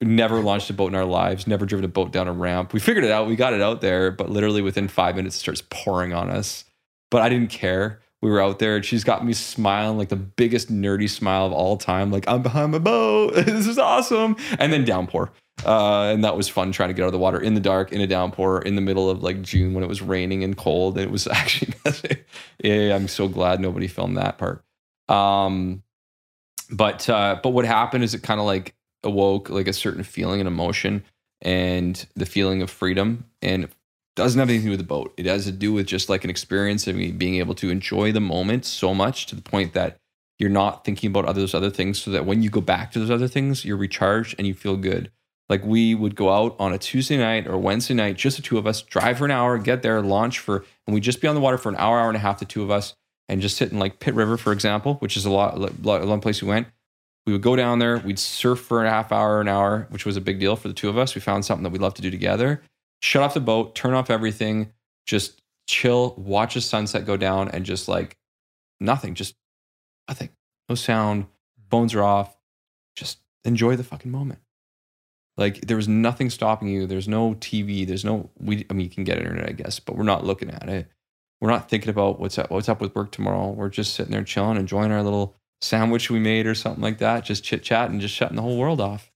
[0.02, 2.74] never launched a boat in our lives, never driven a boat down a ramp.
[2.74, 5.40] We figured it out, we got it out there, but literally within five minutes, it
[5.40, 6.66] starts pouring on us.
[7.12, 8.02] But I didn't care.
[8.22, 11.54] We were out there, and she's got me smiling like the biggest nerdy smile of
[11.54, 12.12] all time.
[12.12, 13.34] Like I'm behind my boat.
[13.46, 14.36] this is awesome.
[14.58, 15.32] And then downpour.
[15.66, 17.92] Uh, and that was fun trying to get out of the water in the dark,
[17.92, 20.98] in a downpour, in the middle of like June when it was raining and cold.
[20.98, 21.74] And it was actually,
[22.64, 24.64] yeah, I'm so glad nobody filmed that part.
[25.08, 25.84] Um,
[26.70, 30.40] but uh, but what happened is it kind of like awoke like a certain feeling
[30.40, 31.04] and emotion
[31.42, 33.70] and the feeling of freedom and
[34.16, 35.14] doesn't have anything to do with the boat.
[35.18, 38.20] It has to do with just like an experience of being able to enjoy the
[38.20, 39.98] moment so much to the point that
[40.40, 43.00] you're not thinking about other those other things so that when you go back to
[43.00, 45.12] those other things, you're recharged and you feel good.
[45.50, 48.58] Like we would go out on a Tuesday night or Wednesday night, just the two
[48.58, 51.36] of us, drive for an hour, get there, launch for, and we'd just be on
[51.36, 52.94] the water for an hour, hour and a half, the two of us,
[53.28, 56.22] and just sit in like Pitt River, for example, which is a lot, a long
[56.22, 56.68] place we went.
[57.26, 60.16] We would go down there, we'd surf for a half hour, an hour, which was
[60.16, 61.16] a big deal for the two of us.
[61.16, 62.62] We found something that we love to do together.
[63.02, 64.74] Shut off the boat, turn off everything,
[65.06, 68.18] just chill, watch the sunset go down, and just like
[68.80, 69.36] nothing, just
[70.08, 70.30] nothing.
[70.68, 71.70] No sound, mm-hmm.
[71.70, 72.36] phones are off.
[72.96, 74.40] Just enjoy the fucking moment.
[75.38, 76.86] Like there was nothing stopping you.
[76.86, 77.88] There's no TV.
[77.88, 78.66] There's no we.
[78.70, 80.88] I mean, you can get internet, I guess, but we're not looking at it.
[81.40, 82.52] We're not thinking about what's up.
[82.52, 83.52] What's up with work tomorrow?
[83.52, 87.24] We're just sitting there chilling, enjoying our little sandwich we made or something like that.
[87.24, 89.09] Just chit chat and just shutting the whole world off.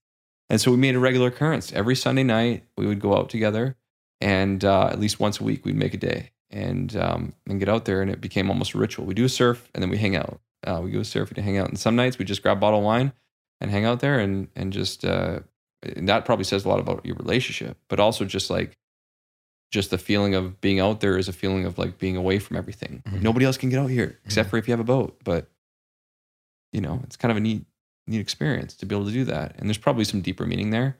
[0.50, 1.72] And so we made a regular occurrence.
[1.72, 3.76] Every Sunday night, we would go out together,
[4.20, 7.68] and uh, at least once a week, we'd make a day and um, and get
[7.68, 8.02] out there.
[8.02, 9.06] And it became almost a ritual.
[9.06, 10.40] We do a surf, and then we hang out.
[10.66, 11.68] Uh, we go surfing to hang out.
[11.68, 13.12] And some nights we just grab a bottle of wine
[13.60, 15.40] and hang out there, and and just uh,
[15.82, 18.76] and that probably says a lot about your relationship, but also just like
[19.72, 22.56] just the feeling of being out there is a feeling of like being away from
[22.56, 23.02] everything.
[23.08, 23.22] Mhm.
[23.22, 24.50] Nobody else can get out here except Mhm.
[24.50, 25.48] for if you have a boat, but
[26.72, 27.64] you know, it's kind of a neat
[28.06, 29.54] neat experience to be able to do that.
[29.58, 30.96] And there's probably some deeper meaning there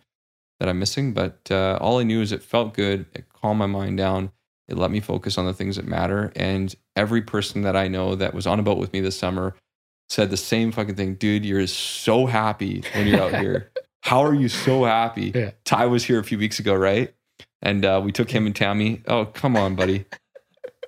[0.61, 3.07] that I'm missing, but uh, all I knew is it felt good.
[3.15, 4.31] It calmed my mind down.
[4.69, 6.33] It let me focus on the things that matter.
[6.37, 9.55] And every person that I know that was on a boat with me this summer
[10.09, 11.15] said the same fucking thing.
[11.17, 13.71] Dude, you're so happy when you're out here.
[14.03, 15.33] How are you so happy?
[15.35, 15.53] Yeah.
[15.65, 17.15] Ty was here a few weeks ago, right?
[17.63, 19.03] And uh, we took him and Tammy.
[19.07, 20.05] Oh, come on, buddy.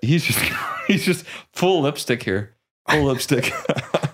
[0.03, 0.39] He's just
[0.87, 2.55] he's just full lipstick here.
[2.91, 3.53] Full lipstick.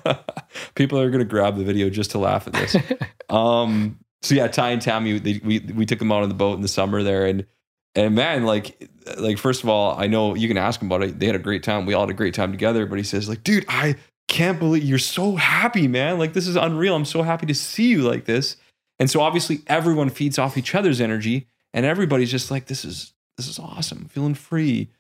[0.74, 2.76] People are gonna grab the video just to laugh at this.
[3.32, 6.54] Um, so yeah, Ty and Tammy, they, we we took them out on the boat
[6.54, 7.46] in the summer there, and
[7.94, 11.18] and man, like like first of all, I know you can ask them about it.
[11.18, 11.86] They had a great time.
[11.86, 12.86] We all had a great time together.
[12.86, 13.96] But he says like, dude, I
[14.28, 16.18] can't believe you're so happy, man.
[16.18, 16.94] Like this is unreal.
[16.94, 18.56] I'm so happy to see you like this.
[18.98, 23.14] And so obviously everyone feeds off each other's energy, and everybody's just like, this is
[23.36, 24.90] this is awesome, feeling free,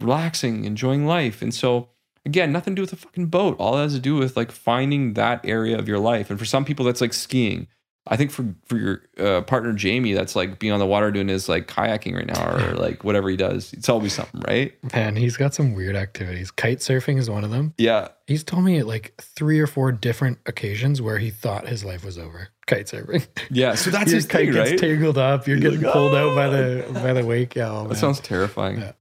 [0.00, 1.42] relaxing, enjoying life.
[1.42, 1.90] And so
[2.26, 3.56] again, nothing to do with a fucking boat.
[3.58, 6.28] All it has to do with like finding that area of your life.
[6.28, 7.68] And for some people, that's like skiing.
[8.08, 11.26] I think for for your uh, partner Jamie, that's like being on the water doing
[11.26, 13.72] his like kayaking right now, or like whatever he does.
[13.72, 14.72] It's always something, right?
[14.94, 16.52] Man, he's got some weird activities.
[16.52, 17.74] Kite surfing is one of them.
[17.78, 22.04] Yeah, He's told me like three or four different occasions where he thought his life
[22.04, 22.48] was over.
[22.68, 23.26] Kite surfing.
[23.50, 23.74] yeah.
[23.74, 24.78] So that's Your his kite thing, gets right?
[24.78, 25.48] tangled up.
[25.48, 27.56] You're You're getting like, pulled out by "Oh." the by the wake.
[27.56, 28.78] Yeah, oh, That sounds terrifying.
[28.78, 28.92] Yeah.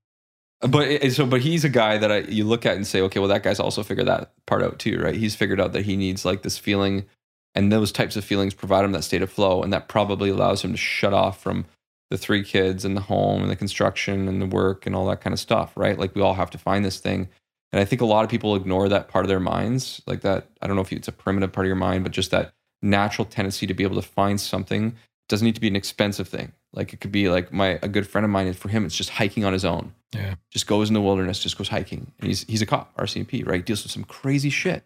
[0.68, 3.02] But eh, eh, so, but he's a guy that I, you look at and say,
[3.02, 5.16] okay, well, that guy's also figured that part out too, right?
[5.16, 7.06] He's figured out that he needs like this feeling,
[7.54, 10.64] and those types of feelings provide him that state of flow, and that probably allows
[10.64, 11.66] him to shut off from
[12.10, 15.22] the three kids and the home and the construction and the work and all that
[15.22, 15.98] kind of stuff, right?
[15.98, 17.30] Like we all have to find this thing.
[17.72, 20.48] And I think a lot of people ignore that part of their minds, like that.
[20.62, 23.26] I don't know if it's a primitive part of your mind, but just that natural
[23.26, 24.96] tendency to be able to find something.
[25.28, 26.54] Doesn't need to be an expensive thing.
[26.76, 28.52] Like it could be like my a good friend of mine.
[28.54, 30.36] For him, it's just hiking on his own Yeah.
[30.52, 32.12] just goes in the wilderness, just goes hiking.
[32.20, 33.66] And he's he's a cop, RCMP, right?
[33.66, 34.84] Deals with some crazy shit.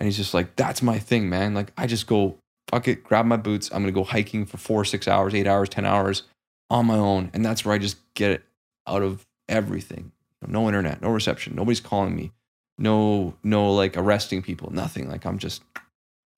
[0.00, 1.54] And he's just like, that's my thing, man.
[1.54, 2.38] Like I just go,
[2.70, 3.68] fuck it, grab my boots.
[3.72, 6.22] I'm gonna go hiking for four, six hours, eight hours, ten hours
[6.70, 7.30] on my own.
[7.34, 8.42] And that's where I just get it
[8.86, 10.12] out of everything.
[10.46, 12.30] No internet, no reception, nobody's calling me,
[12.78, 15.10] no, no like arresting people, nothing.
[15.10, 15.62] Like I'm just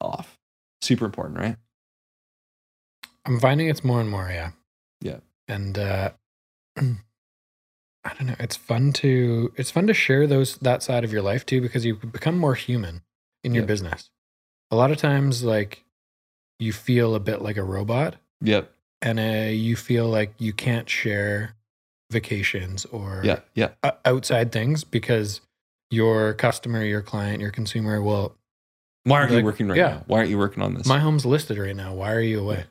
[0.00, 0.38] off.
[0.80, 1.56] Super important, right?
[3.26, 4.50] I'm finding it's more and more, yeah.
[5.00, 5.18] Yeah.
[5.48, 6.10] And uh
[6.76, 8.36] I don't know.
[8.38, 11.84] It's fun to it's fun to share those that side of your life too because
[11.84, 13.02] you become more human
[13.44, 13.68] in your Yeah.
[13.68, 14.10] business.
[14.70, 15.84] A lot of times like
[16.58, 18.72] you feel a bit like a robot Yep.
[19.02, 21.54] and uh, you feel like you can't share
[22.10, 23.40] vacations or Yeah.
[23.54, 23.70] Yeah.
[24.04, 25.40] outside things because
[25.90, 28.36] your customer, your client, your consumer will
[29.04, 29.88] Why aren't Like, you working right yeah.
[29.88, 30.04] now?
[30.06, 30.86] Why aren't you working on this?
[30.86, 32.64] my home's listed right now why are you away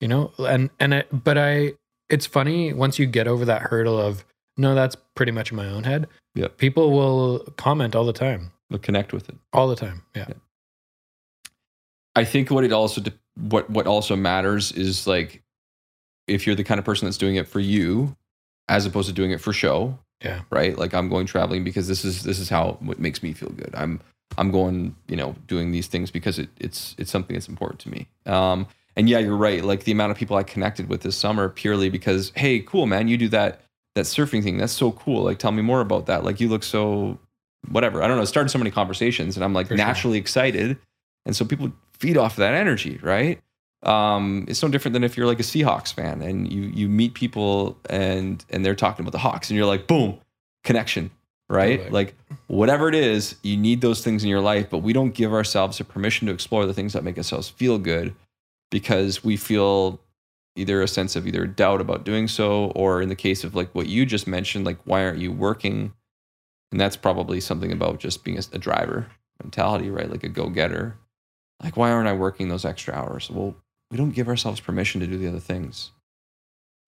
[0.00, 1.72] you know and and it, but i
[2.08, 4.24] it's funny once you get over that hurdle of
[4.56, 6.56] no that's pretty much in my own head Yep.
[6.58, 9.36] people will comment all the time But connect with it.
[9.52, 10.34] all the time yeah Yeah.
[12.14, 15.42] I think what it also de- what what also matters is like
[16.26, 18.16] if you're the kind of person that's doing it for you
[18.68, 20.76] as opposed to doing it for show, yeah right?
[20.76, 23.70] Like I'm going traveling because this is this is how what makes me feel good.
[23.74, 24.00] I'm
[24.36, 27.90] I'm going, you know, doing these things because it, it's it's something that's important to
[27.90, 28.08] me.
[28.26, 28.66] Um,
[28.98, 29.64] and yeah, you're right.
[29.64, 33.06] Like the amount of people I connected with this summer purely because, hey, cool, man,
[33.06, 33.62] you do that
[33.94, 34.58] that surfing thing.
[34.58, 35.22] That's so cool.
[35.22, 36.24] Like, tell me more about that.
[36.24, 37.18] Like, you look so
[37.70, 38.02] whatever.
[38.02, 38.24] I don't know.
[38.24, 39.86] It started so many conversations, and I'm like For sure.
[39.86, 40.76] naturally excited,
[41.24, 43.40] and so people feed off that energy, right?
[43.84, 47.14] Um, it's no different than if you're like a Seahawks fan and you you meet
[47.14, 50.18] people and and they're talking about the Hawks, and you're like, boom,
[50.64, 51.12] connection,
[51.48, 51.78] right?
[51.78, 51.90] Totally.
[51.90, 52.16] Like
[52.48, 55.78] whatever it is, you need those things in your life, but we don't give ourselves
[55.78, 58.12] the permission to explore the things that make ourselves feel good
[58.70, 60.00] because we feel
[60.56, 63.74] either a sense of either doubt about doing so, or in the case of like
[63.74, 65.92] what you just mentioned, like why aren't you working?
[66.72, 69.06] And that's probably something about just being a, a driver
[69.42, 70.10] mentality, right?
[70.10, 70.96] Like a go getter.
[71.62, 73.30] Like why aren't I working those extra hours?
[73.30, 73.54] Well,
[73.90, 75.92] we don't give ourselves permission to do the other things.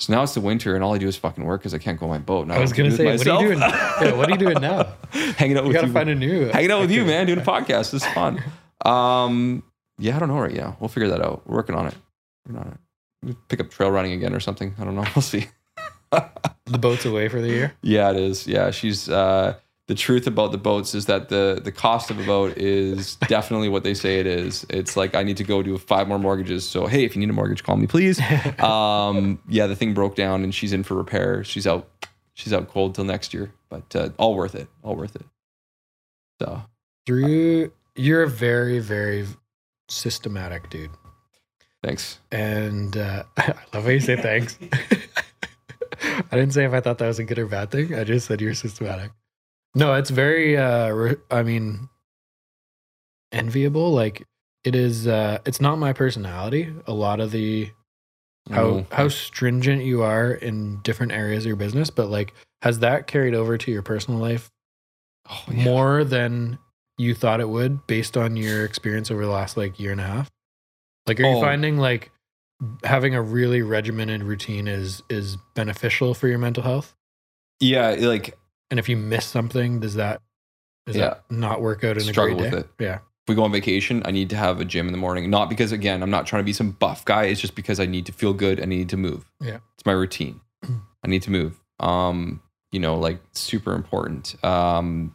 [0.00, 2.00] So now it's the winter, and all I do is fucking work because I can't
[2.00, 2.46] go on my boat.
[2.46, 4.94] Now I was gonna say, what are you doing- yeah, what are you doing now?
[5.36, 5.92] Hanging out you with gotta you.
[5.92, 7.90] find a new hanging out with you, man, doing a podcast.
[7.92, 8.42] This is fun.
[8.82, 9.62] Um,
[10.00, 10.76] yeah, I don't know right now.
[10.80, 11.42] We'll figure that out.
[11.46, 11.94] We're working on it.
[12.48, 12.78] On it.
[13.22, 14.74] We'll Pick up trail running again or something.
[14.78, 15.04] I don't know.
[15.14, 15.46] We'll see.
[16.10, 18.46] the boat's away for the year Yeah, it is.
[18.46, 19.54] Yeah, she's uh
[19.86, 23.68] the truth about the boats is that the the cost of a boat is definitely
[23.68, 24.64] what they say it is.
[24.70, 26.68] It's like I need to go do five more mortgages.
[26.68, 28.20] So hey, if you need a mortgage, call me please.
[28.60, 31.44] Um, yeah, the thing broke down and she's in for repair.
[31.44, 31.88] She's out.
[32.34, 34.68] She's out cold till next year, but uh, all worth it.
[34.82, 35.26] All worth it.
[36.40, 36.62] So
[37.06, 39.26] Drew, you're a very, very
[39.90, 40.90] systematic dude.
[41.82, 42.18] thanks.
[42.32, 44.58] And uh, I love how you say thanks.
[46.02, 47.94] I didn't say if I thought that was a good or bad thing.
[47.94, 49.10] I just said you're systematic.
[49.74, 51.88] No, it's very, uh, re- I mean,
[53.32, 53.92] enviable.
[53.92, 54.26] Like
[54.64, 56.72] it is, uh, it's not my personality.
[56.86, 57.70] A lot of the
[58.50, 62.32] how how stringent you are in different areas of your business, but like
[62.62, 64.50] has that carried over to your personal life
[65.30, 65.62] Oh, yeah.
[65.64, 66.58] more than
[67.00, 70.04] you thought it would based on your experience over the last like year and a
[70.06, 70.28] half?
[71.06, 71.40] Like are you Oh.
[71.40, 72.10] finding like
[72.84, 76.94] having a really regimented routine is is beneficial for your mental health?
[77.60, 78.36] yeah, like
[78.70, 80.20] And if you miss something, does that
[80.86, 81.08] does Yeah.
[81.10, 82.84] that not work out in Struggle a great with day?
[82.84, 82.84] it.
[82.84, 82.94] Yeah.
[82.96, 85.28] if we go on vacation, I need to have a gym in the morning.
[85.30, 87.24] Not because again, I'm not trying to be some buff guy.
[87.24, 88.58] It's just because I need to feel good.
[88.58, 89.30] and I need to move.
[89.40, 89.58] Yeah.
[89.74, 90.40] It's my routine.
[91.04, 91.60] I need to move.
[91.80, 92.40] Um,
[92.72, 94.42] you know, like super important.
[94.44, 95.14] Um,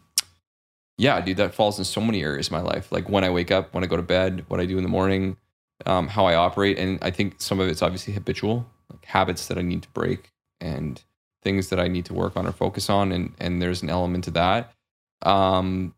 [0.98, 2.91] yeah, dude, that falls in so many areas of my life.
[2.91, 4.89] Like when I wake up, when I go to bed, what I do in the
[4.89, 5.38] morning,
[5.86, 6.80] um, how I operate.
[6.80, 10.32] And I think some of it's obviously habitual, like habits that I need to break
[10.62, 11.02] and
[11.43, 13.12] things that I need to work on or focus on.
[13.12, 14.74] And and there's an element to that.
[15.22, 15.93] Um,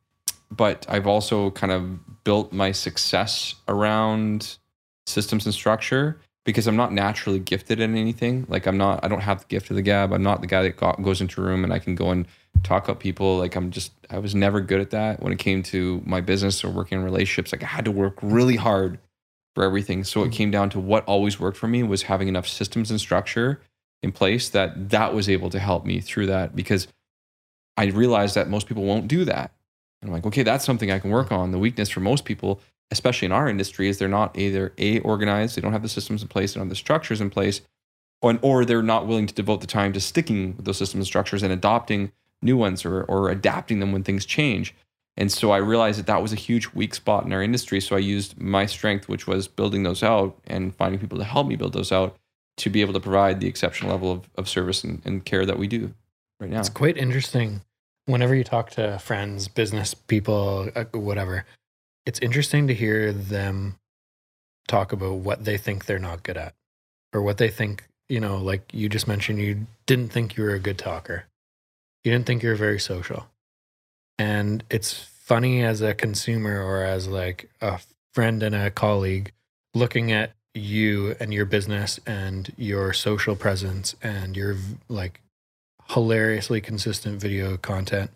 [0.49, 4.57] but I've also kind of built my success around
[5.05, 8.45] systems and structure because I'm not naturally gifted in anything.
[8.47, 10.13] Like I'm not, I don't have the gift of the gab.
[10.13, 12.25] I'm not the guy that got, goes into a room and I can go and
[12.63, 13.37] talk up people.
[13.37, 16.63] Like I'm just, I was never good at that when it came to my business
[16.63, 17.51] or working in relationships.
[17.51, 18.97] Like I had to work really hard
[19.55, 20.05] for everything.
[20.05, 20.31] So it mm-hmm.
[20.35, 23.59] came down to what always worked for me was having enough systems and structure
[24.01, 26.87] in place that that was able to help me through that because
[27.75, 29.51] I realized that most people won't do that.
[30.01, 31.51] And I'm like, okay, that's something I can work on.
[31.51, 35.55] The weakness for most people, especially in our industry, is they're not either a organized,
[35.55, 37.61] they don't have the systems in place, they don't have the structures in place,
[38.21, 41.07] or, or they're not willing to devote the time to sticking with those systems and
[41.07, 42.11] structures and adopting
[42.41, 44.73] new ones or, or adapting them when things change.
[45.17, 47.81] And so I realized that that was a huge weak spot in our industry.
[47.81, 51.47] So I used my strength, which was building those out and finding people to help
[51.47, 52.15] me build those out
[52.57, 55.57] to be able to provide the exceptional level of, of service and, and care that
[55.57, 55.93] we do
[56.39, 56.59] right now.
[56.59, 57.61] It's quite interesting.
[58.05, 61.45] Whenever you talk to friends, business people, uh, whatever,
[62.07, 63.75] it's interesting to hear them
[64.65, 66.53] talk about what they think they're not good at
[67.13, 70.53] or what they think, you know, like you just mentioned, you didn't think you were
[70.53, 71.25] a good talker.
[72.05, 73.27] You didn't think you were very social.
[74.17, 77.81] And it's funny as a consumer or as like a
[78.13, 79.33] friend and a colleague
[79.75, 84.55] looking at you and your business and your social presence and your
[84.87, 85.19] like
[85.89, 88.11] hilariously consistent video content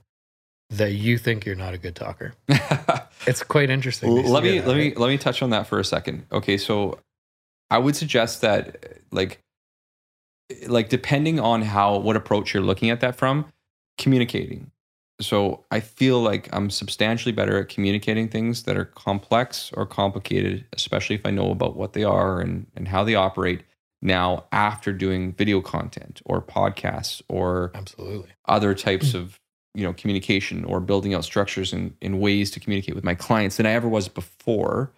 [0.69, 2.33] that you think you're not a good talker.
[3.27, 4.23] It's quite interesting.
[4.23, 6.25] to let me that, let me let me touch on that for a second.
[6.31, 6.99] Okay, so
[7.69, 9.39] I would suggest that like
[10.67, 13.45] like depending on how what approach you're looking at that from,
[13.97, 14.71] communicating.
[15.21, 20.65] So I feel like I'm substantially better at communicating things that are complex or complicated,
[20.73, 23.61] especially if I know about what they are and, and how they operate
[24.01, 28.29] now after doing video content or podcasts or Absolutely.
[28.47, 29.15] other types mm.
[29.15, 29.39] of
[29.73, 33.57] you know communication or building out structures and in ways to communicate with my clients
[33.57, 34.91] than I ever was before.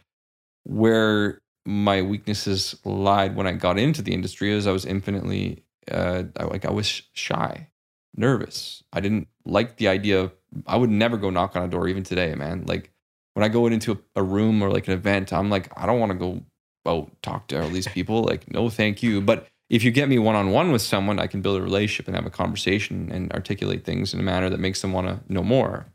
[0.65, 6.24] Where my weaknesses lied when I got into the industry is I was infinitely uh,
[6.38, 7.67] I, like I was shy,
[8.15, 8.84] nervous.
[8.93, 10.34] I didn't like the idea of
[10.67, 12.65] I would never go knock on a door even today, man.
[12.65, 12.91] Like
[13.34, 15.99] when I go into a, a room or like an event, I'm like I don't
[15.99, 16.41] want to go
[16.86, 18.24] out talk to all these people.
[18.24, 19.21] Like no, thank you.
[19.21, 22.05] But if you get me one on one with someone, I can build a relationship
[22.05, 25.34] and have a conversation and articulate things in a manner that makes them want to
[25.34, 25.88] know more,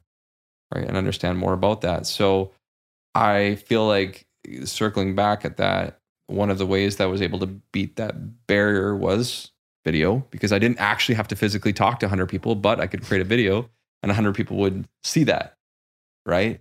[0.74, 2.04] right, and understand more about that.
[2.04, 2.50] So
[3.14, 4.26] I feel like
[4.64, 8.48] circling back at that, one of the ways that I was able to beat that
[8.48, 9.52] barrier was
[9.84, 13.04] video because I didn't actually have to physically talk to 100 people, but I could
[13.04, 13.70] create a video
[14.02, 15.56] and 100 people would see that,
[16.26, 16.60] right?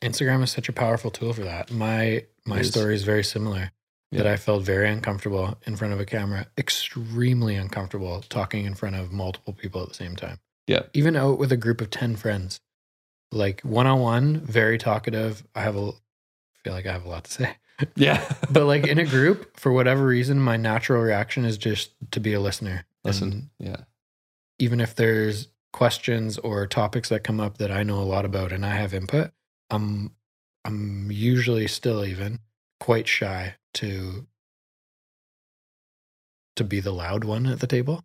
[0.00, 1.72] Instagram is such a powerful tool for that.
[1.72, 3.72] My my story is very similar.
[4.12, 8.96] That I felt very uncomfortable in front of a camera, extremely uncomfortable talking in front
[8.96, 10.40] of multiple people at the same time.
[10.66, 10.82] Yeah.
[10.94, 12.60] Even out with a group of 10 friends.
[13.30, 15.44] Like one on one, very talkative.
[15.54, 15.92] I have a
[16.64, 17.56] feel like I have a lot to say.
[17.94, 18.20] Yeah.
[18.50, 22.32] But like in a group, for whatever reason, my natural reaction is just to be
[22.32, 22.84] a listener.
[23.04, 23.50] Listen.
[23.60, 23.76] And Yeah.
[24.58, 28.50] even if there's questions or topics that come up that I know a lot about
[28.52, 29.30] and I have input,
[29.70, 30.10] I'm
[30.64, 32.40] I'm usually still even
[32.80, 34.26] quite shy to
[36.56, 38.04] to be the loud one at the table.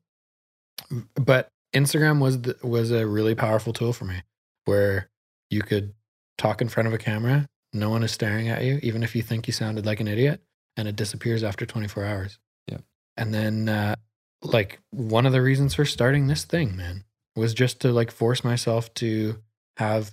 [1.15, 4.21] But Instagram was the, was a really powerful tool for me
[4.65, 5.09] where
[5.49, 5.93] you could
[6.37, 9.21] talk in front of a camera, no one is staring at you even if you
[9.21, 10.41] think you sounded like an idiot
[10.77, 12.39] and it disappears after 24 hours.
[12.67, 12.77] Yeah.
[13.17, 13.95] And then uh
[14.41, 17.03] like one of the reasons for starting this thing, man,
[17.35, 19.39] was just to like force myself to
[19.77, 20.11] have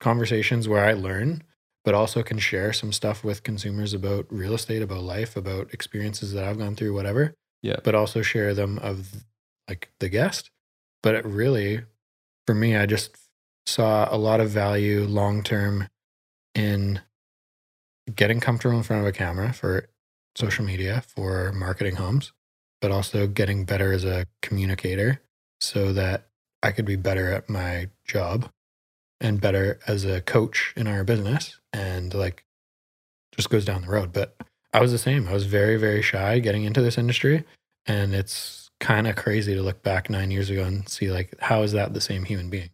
[0.00, 1.42] conversations where I learn,
[1.88, 6.34] but also can share some stuff with consumers about real estate, about life, about experiences
[6.34, 7.32] that I've gone through, whatever.
[7.62, 7.76] Yeah.
[7.82, 9.24] But also share them of
[9.70, 10.50] like the guest.
[11.02, 11.80] But it really,
[12.46, 13.16] for me, I just
[13.64, 15.88] saw a lot of value long term
[16.54, 17.00] in
[18.14, 19.88] getting comfortable in front of a camera for
[20.36, 22.34] social media for marketing homes,
[22.82, 25.22] but also getting better as a communicator
[25.62, 26.26] so that
[26.62, 28.50] I could be better at my job
[29.20, 32.44] and better as a coach in our business and like
[33.34, 34.12] just goes down the road.
[34.12, 34.36] But
[34.72, 35.28] I was the same.
[35.28, 37.44] I was very, very shy getting into this industry.
[37.86, 41.62] And it's kind of crazy to look back nine years ago and see like how
[41.62, 42.70] is that the same human being?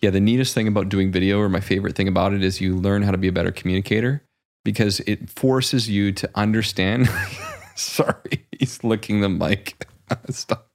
[0.00, 2.76] Yeah, the neatest thing about doing video, or my favorite thing about it, is you
[2.76, 4.22] learn how to be a better communicator
[4.64, 7.08] because it forces you to understand.
[7.76, 9.86] Sorry, he's licking the mic.
[10.30, 10.68] Stop.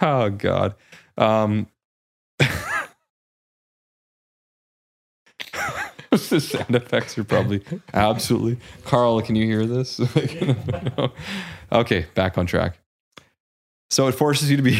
[0.00, 0.74] Oh God.
[1.16, 1.66] Um,
[6.30, 7.62] the sound effects are probably
[7.94, 8.58] absolutely.
[8.84, 10.00] Carl, can you hear this?
[11.72, 12.78] okay, back on track.
[13.90, 14.76] So it forces you to be,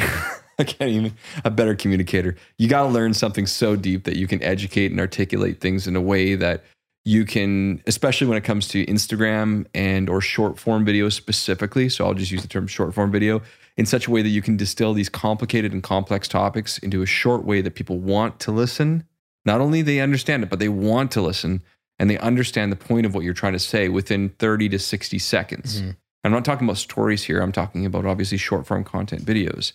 [0.64, 1.14] can't even,
[1.44, 2.36] a better communicator.
[2.58, 5.96] You got to learn something so deep that you can educate and articulate things in
[5.96, 6.64] a way that
[7.04, 11.88] you can, especially when it comes to Instagram and or short form video specifically.
[11.88, 13.40] So I'll just use the term short form video
[13.78, 17.06] in such a way that you can distill these complicated and complex topics into a
[17.06, 19.07] short way that people want to listen
[19.48, 21.62] not only they understand it, but they want to listen
[21.98, 25.18] and they understand the point of what you're trying to say within 30 to 60
[25.18, 25.80] seconds.
[25.80, 25.90] Mm-hmm.
[26.22, 27.40] I'm not talking about stories here.
[27.40, 29.72] I'm talking about obviously short form content videos.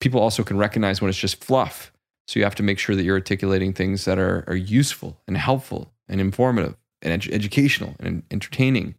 [0.00, 1.92] People also can recognize when it's just fluff.
[2.26, 5.36] So you have to make sure that you're articulating things that are, are useful and
[5.36, 8.94] helpful and informative and ed- educational and entertaining.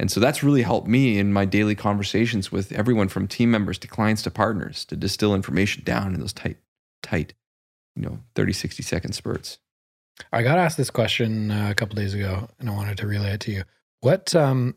[0.00, 3.78] And so that's really helped me in my daily conversations with everyone from team members
[3.78, 6.56] to clients to partners to distill information down in those tight,
[7.00, 7.34] tight
[7.96, 9.58] you know 30 60 second spurts.
[10.32, 13.32] I got asked this question uh, a couple days ago and i wanted to relay
[13.32, 13.64] it to you.
[14.00, 14.76] What um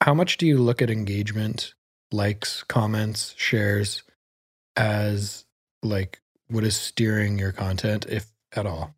[0.00, 1.74] how much do you look at engagement
[2.12, 4.02] likes comments shares
[4.76, 5.44] as
[5.82, 8.94] like what is steering your content if at all?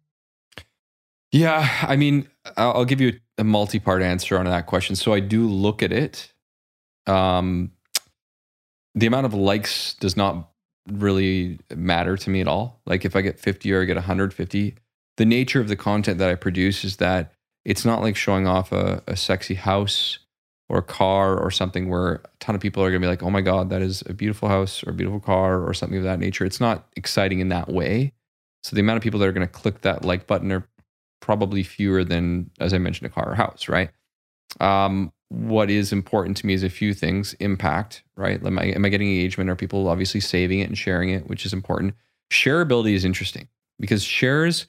[1.33, 4.97] Yeah i mean i'll give you a multi-part answer on that question.
[4.97, 6.33] So i do look at it.
[7.07, 7.73] Um
[8.95, 10.51] the amount of likes does not
[10.91, 12.81] really matter to me at all.
[12.87, 14.75] Like if I get 50 or I get 150,
[15.17, 17.33] the nature of the content that I produce is that
[17.65, 20.19] it's not like showing off a, a sexy house
[20.69, 23.23] or a car or something where a ton of people are going to be like,
[23.23, 26.05] oh my God, that is a beautiful house or a beautiful car or something of
[26.05, 26.45] that nature.
[26.45, 28.13] It's not exciting in that way.
[28.63, 30.67] So the amount of people that are going to click that like button are
[31.21, 33.91] probably fewer than, as I mentioned, a car or house, right?
[34.61, 38.45] Um, what is important to me is a few things impact right?
[38.45, 39.51] Am I, am I getting engagement?
[39.51, 41.95] Are people obviously saving it and sharing it which is important.
[42.31, 43.49] Shareability is interesting
[43.79, 44.67] because shares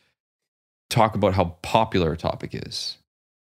[0.90, 2.98] talk about how popular a topic is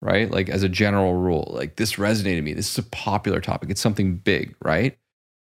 [0.00, 0.30] right?
[0.30, 2.54] Like as a general rule like this resonated with me.
[2.54, 3.70] This is a popular topic.
[3.70, 4.96] It's something big right?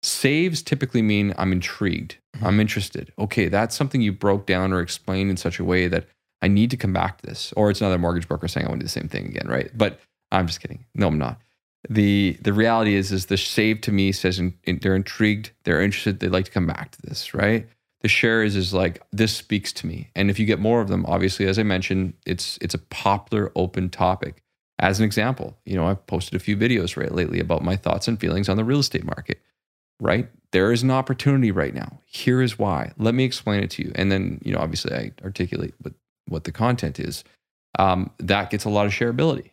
[0.02, 2.16] Saves typically mean i'm intrigued.
[2.36, 2.46] Mm-hmm.
[2.46, 3.12] i'm interested.
[3.18, 6.08] Okay that's something you broke down or explained in such a way that
[6.42, 7.54] i need to come back to this.
[7.56, 9.70] Or it's another mortgage broker saying i want to do the same thing again right?
[9.76, 10.00] But
[10.32, 10.84] I'm just kidding.
[10.94, 11.40] No, I'm not.
[11.88, 15.82] The the reality is is the save to me says in, in, they're intrigued, they're
[15.82, 17.68] interested, they'd like to come back to this, right?
[18.00, 20.88] The share is is like this speaks to me, and if you get more of
[20.88, 24.42] them, obviously, as I mentioned, it's it's a popular open topic.
[24.78, 28.08] As an example, you know, I've posted a few videos right lately about my thoughts
[28.08, 29.40] and feelings on the real estate market.
[30.00, 32.00] Right there is an opportunity right now.
[32.06, 32.92] Here is why.
[32.96, 35.94] Let me explain it to you, and then you know, obviously, I articulate what
[36.28, 37.24] what the content is.
[37.78, 39.50] Um, that gets a lot of shareability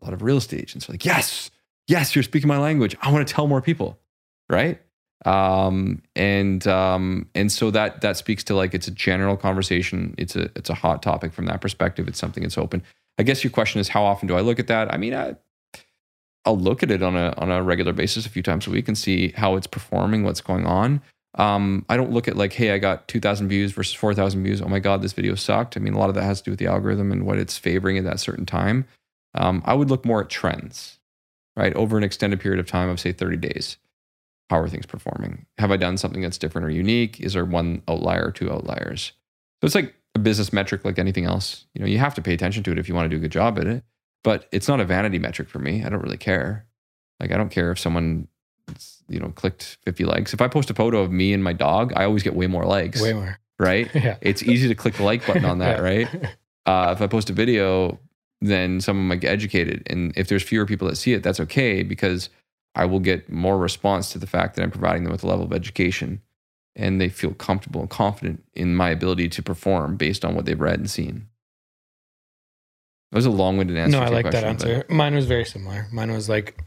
[0.00, 1.50] a lot of real estate agents are like, yes,
[1.88, 2.96] yes, you're speaking my language.
[3.02, 3.98] I want to tell more people,
[4.48, 4.80] right?
[5.26, 10.14] Um, and um, and so that that speaks to like it's a general conversation.
[10.16, 12.08] It's a it's a hot topic from that perspective.
[12.08, 12.82] It's something that's open.
[13.18, 14.92] I guess your question is how often do I look at that?
[14.92, 15.36] I mean, I,
[16.46, 18.88] I'll look at it on a on a regular basis, a few times a week,
[18.88, 21.02] and see how it's performing, what's going on.
[21.36, 24.60] Um, I don't look at like, hey, I got 2,000 views versus 4,000 views.
[24.60, 25.76] Oh my God, this video sucked.
[25.76, 27.56] I mean, a lot of that has to do with the algorithm and what it's
[27.56, 28.84] favoring at that certain time.
[29.34, 30.98] Um, I would look more at trends,
[31.56, 31.74] right?
[31.74, 33.76] Over an extended period of time of, say, 30 days.
[34.48, 35.46] How are things performing?
[35.58, 37.20] Have I done something that's different or unique?
[37.20, 39.12] Is there one outlier or two outliers?
[39.60, 41.66] So it's like a business metric like anything else.
[41.74, 43.20] You know, you have to pay attention to it if you want to do a
[43.20, 43.84] good job at it,
[44.24, 45.84] but it's not a vanity metric for me.
[45.84, 46.66] I don't really care.
[47.20, 48.26] Like, I don't care if someone,
[49.08, 50.34] you know, clicked 50 likes.
[50.34, 52.64] If I post a photo of me and my dog, I always get way more
[52.64, 53.00] likes.
[53.00, 53.38] Way more.
[53.58, 53.88] Right?
[53.94, 54.16] yeah.
[54.20, 55.84] It's easy to click the like button on that, yeah.
[55.84, 56.08] right?
[56.66, 58.00] Uh, if I post a video,
[58.40, 59.82] then someone might get educated.
[59.86, 62.30] And if there's fewer people that see it, that's okay because
[62.74, 65.44] I will get more response to the fact that I'm providing them with a level
[65.44, 66.22] of education
[66.76, 70.60] and they feel comfortable and confident in my ability to perform based on what they've
[70.60, 71.26] read and seen.
[73.10, 73.98] That was a long winded answer.
[73.98, 74.84] No, I like question, that answer.
[74.88, 75.88] Mine was very similar.
[75.92, 76.62] Mine was like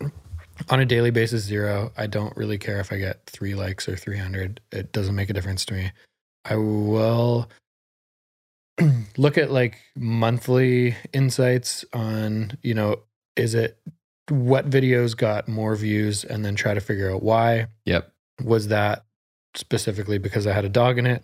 [0.70, 1.92] on a daily basis, zero.
[1.98, 4.60] I don't really care if I get three likes or 300.
[4.72, 5.92] It doesn't make a difference to me.
[6.46, 7.50] I will
[9.18, 13.00] look at like monthly insights on, you know,
[13.36, 13.78] is it
[14.30, 17.68] what videos got more views and then try to figure out why.
[17.86, 18.12] Yep.
[18.44, 19.06] Was that
[19.56, 21.24] specifically because I had a dog in it?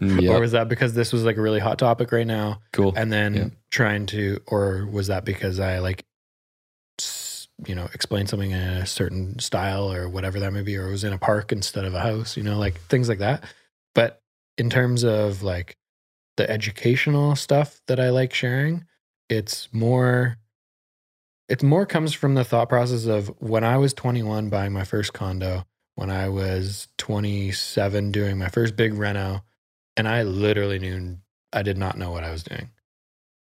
[0.00, 0.32] Mm, Yep.
[0.36, 2.60] or was that because this was like a really hot topic right now?
[2.72, 2.92] cool.
[2.96, 3.48] And then Yeah.
[3.70, 6.04] trying to, or was that because I like,
[7.66, 10.90] you know, explain something in a certain style or whatever that may be, or it
[10.90, 13.44] was in a park instead of a house, you know, like things like that.
[13.94, 14.20] But
[14.58, 15.76] in terms of like
[16.36, 18.84] the educational stuff that I like sharing,
[19.28, 20.38] it's more,
[21.48, 25.12] it more comes from the thought process of when I was 21 buying my first
[25.12, 25.64] condo,
[25.94, 29.42] when I was 27 doing my first big reno,
[29.96, 31.18] and I literally knew
[31.52, 32.70] I did not know what I was doing.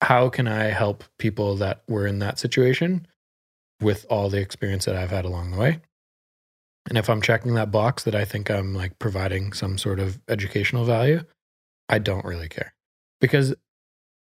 [0.03, 3.07] How can I help people that were in that situation
[3.80, 5.80] with all the experience that I've had along the way?
[6.88, 10.20] And if I'm checking that box that I think I'm like providing some sort of
[10.28, 11.22] educational value,
[11.88, 12.74] I don't really care
[13.23, 13.55] because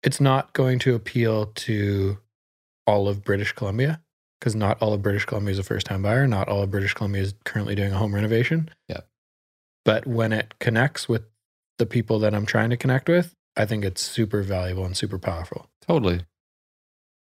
[0.02, 2.16] it's not going to appeal to
[2.86, 4.00] all of British Columbia
[4.40, 6.26] because not all of British Columbia is a first time buyer.
[6.26, 8.70] Not all of British Columbia is currently doing a home renovation.
[8.88, 9.00] Yeah.
[9.84, 11.22] But when it connects with
[11.78, 15.18] the people that I'm trying to connect with, I think it's super valuable and super
[15.18, 15.68] powerful.
[15.86, 16.24] Totally.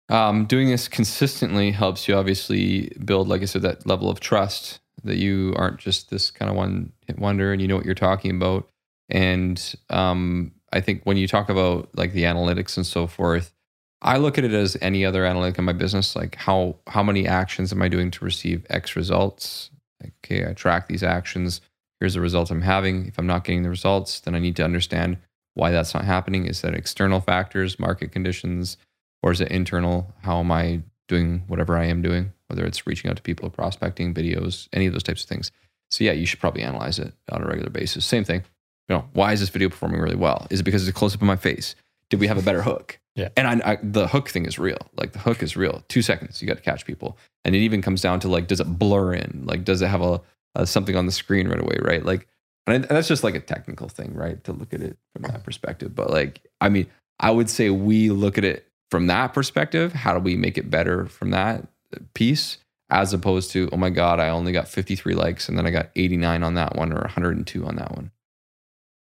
[0.08, 4.80] Um, doing this consistently helps you obviously build, like I said, that level of trust
[5.04, 7.96] that you aren't just this kind of one hit wonder and you know what you're
[7.96, 8.70] talking about.
[9.10, 13.54] And um, I think when you talk about like the analytics and so forth,
[14.02, 16.16] I look at it as any other analytic in my business.
[16.16, 19.72] Like how how many actions am I doing to receive X results?
[20.04, 21.62] Like, okay, I track these actions.
[22.00, 23.08] Here's the results I'm having.
[23.08, 25.18] If I'm not getting the results, then I need to understand
[25.54, 26.46] why that's not happening.
[26.46, 28.76] Is that external factors, market conditions,
[29.24, 30.14] or is it internal?
[30.24, 32.34] How am I doing whatever I am doing?
[32.50, 35.52] Whether it's reaching out to people, prospecting, videos, any of those types of things.
[35.90, 38.06] So yeah, you should probably analyze it on a regular basis.
[38.06, 38.44] Same thing.
[38.90, 40.48] You know, why is this video performing really well?
[40.50, 41.76] Is it because it's a close up of my face?
[42.10, 43.00] Did we have a better hook?
[43.16, 43.30] Yeah.
[43.36, 44.78] And I, I, the hook thing is real.
[44.96, 45.84] Like the hook is real.
[45.88, 47.18] Two seconds, you got to catch people.
[47.44, 49.44] And it even comes down to like, does it blur in?
[49.46, 50.22] Like, does it have a,
[50.54, 51.78] a something on the screen right away?
[51.82, 52.06] Right.
[52.06, 52.28] Like,
[52.68, 54.44] and I- that's just like a technical thing, right?
[54.44, 55.96] To look at it from that perspective.
[55.96, 56.88] But like, I mean,
[57.20, 59.94] I would say we look at it from that perspective.
[59.94, 61.68] How do we make it better from that
[62.14, 62.58] piece?
[62.92, 65.90] As opposed to, oh my God, I only got 53 likes and then I got
[65.96, 68.12] 89 on that one or 102 on that one.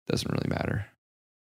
[0.07, 0.87] Doesn't really matter.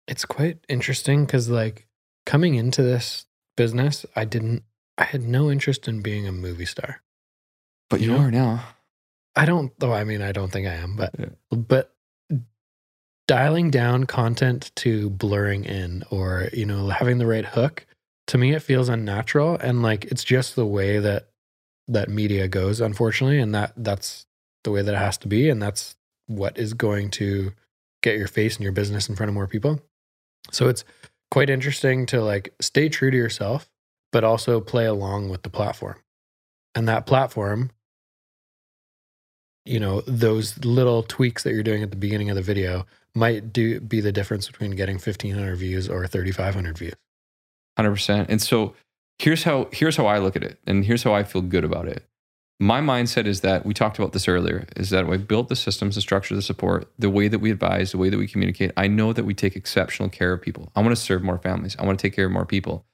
[0.07, 1.87] It's quite interesting because, like,
[2.27, 4.63] coming into this business, I didn't,
[4.97, 7.03] I had no interest in being a movie star.
[7.91, 8.25] But you You know?
[8.25, 8.65] are now.
[9.37, 11.27] I don't, though, I mean, I don't think I am, but, Yeah.
[11.51, 11.95] but
[13.27, 17.87] dialing down content to blurring in or, you know, having the right hook,
[18.29, 19.57] to me, it feels unnatural.
[19.61, 21.29] And like, it's just the way that,
[21.87, 23.39] that media goes, unfortunately.
[23.39, 24.27] And that, that's
[24.65, 25.49] the way that it has to be.
[25.49, 25.95] And that's
[26.27, 27.53] what is going to
[28.03, 29.81] get your face and your business in front of more people.
[30.51, 30.85] So it's
[31.31, 33.69] quite interesting to like stay true to yourself,
[34.13, 35.97] but also play along with the platform.
[36.75, 37.71] And that platform,
[39.65, 43.53] you know, those little tweaks that you're doing at the beginning of the video might
[43.53, 46.95] do be the difference between getting 1500 views or 3500 views.
[47.77, 48.31] Hundred percent.
[48.31, 48.75] And so
[49.19, 51.87] here's how here's how I look at it, and here's how I feel good about
[51.87, 52.05] it.
[52.61, 54.67] My mindset is that we talked about this earlier.
[54.77, 57.93] Is that we built the systems, the structure, the support, the way that we advise,
[57.93, 58.73] the way that we communicate.
[58.77, 60.73] I know that we take exceptional care of people.
[60.75, 61.77] I want to serve more families.
[61.79, 62.85] I want to take care of more people.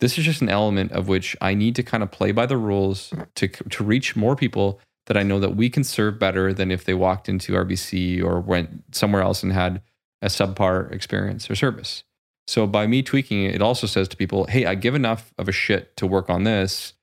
[0.00, 2.56] This is just an element of which I need to kind of play by the
[2.56, 6.70] rules to to reach more people that I know that we can serve better than
[6.70, 9.82] if they walked into RBC or went somewhere else and had
[10.22, 12.04] a subpar experience or service.
[12.46, 15.48] So by me tweaking it, it also says to people, hey, I give enough of
[15.48, 16.94] a shit to work on this.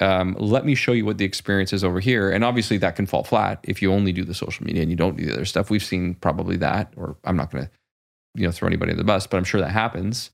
[0.00, 2.30] Um, let me show you what the experience is over here.
[2.30, 4.96] And obviously that can fall flat if you only do the social media and you
[4.96, 5.70] don't do the other stuff.
[5.70, 7.70] We've seen probably that, or I'm not going to,
[8.34, 10.30] you know, throw anybody under the bus, but I'm sure that happens.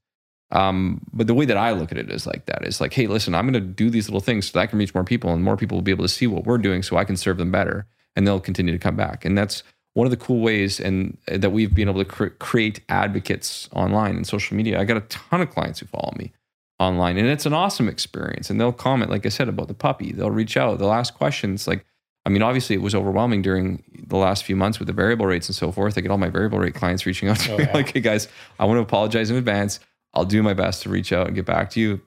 [0.50, 2.62] Um, but the way that I look at it is like that.
[2.62, 4.78] It's like, hey, listen, I'm going to do these little things so that I can
[4.78, 6.96] reach more people and more people will be able to see what we're doing so
[6.96, 9.24] I can serve them better and they'll continue to come back.
[9.24, 9.62] And that's
[9.94, 14.16] one of the cool ways and that we've been able to cre- create advocates online
[14.16, 14.78] and social media.
[14.78, 16.32] I got a ton of clients who follow me
[16.80, 20.12] online and it's an awesome experience and they'll comment like I said about the puppy.
[20.12, 21.84] They'll reach out, they'll ask questions like
[22.26, 25.46] I mean, obviously, it was overwhelming during the last few months with the variable rates
[25.46, 25.98] and so forth.
[25.98, 27.72] I get all my variable rate clients reaching out to Oh, me yeah.
[27.74, 28.28] like, "Hey guys,
[28.58, 29.78] I want to apologize in advance.
[30.14, 31.98] I'll do my best to reach out and get back to you."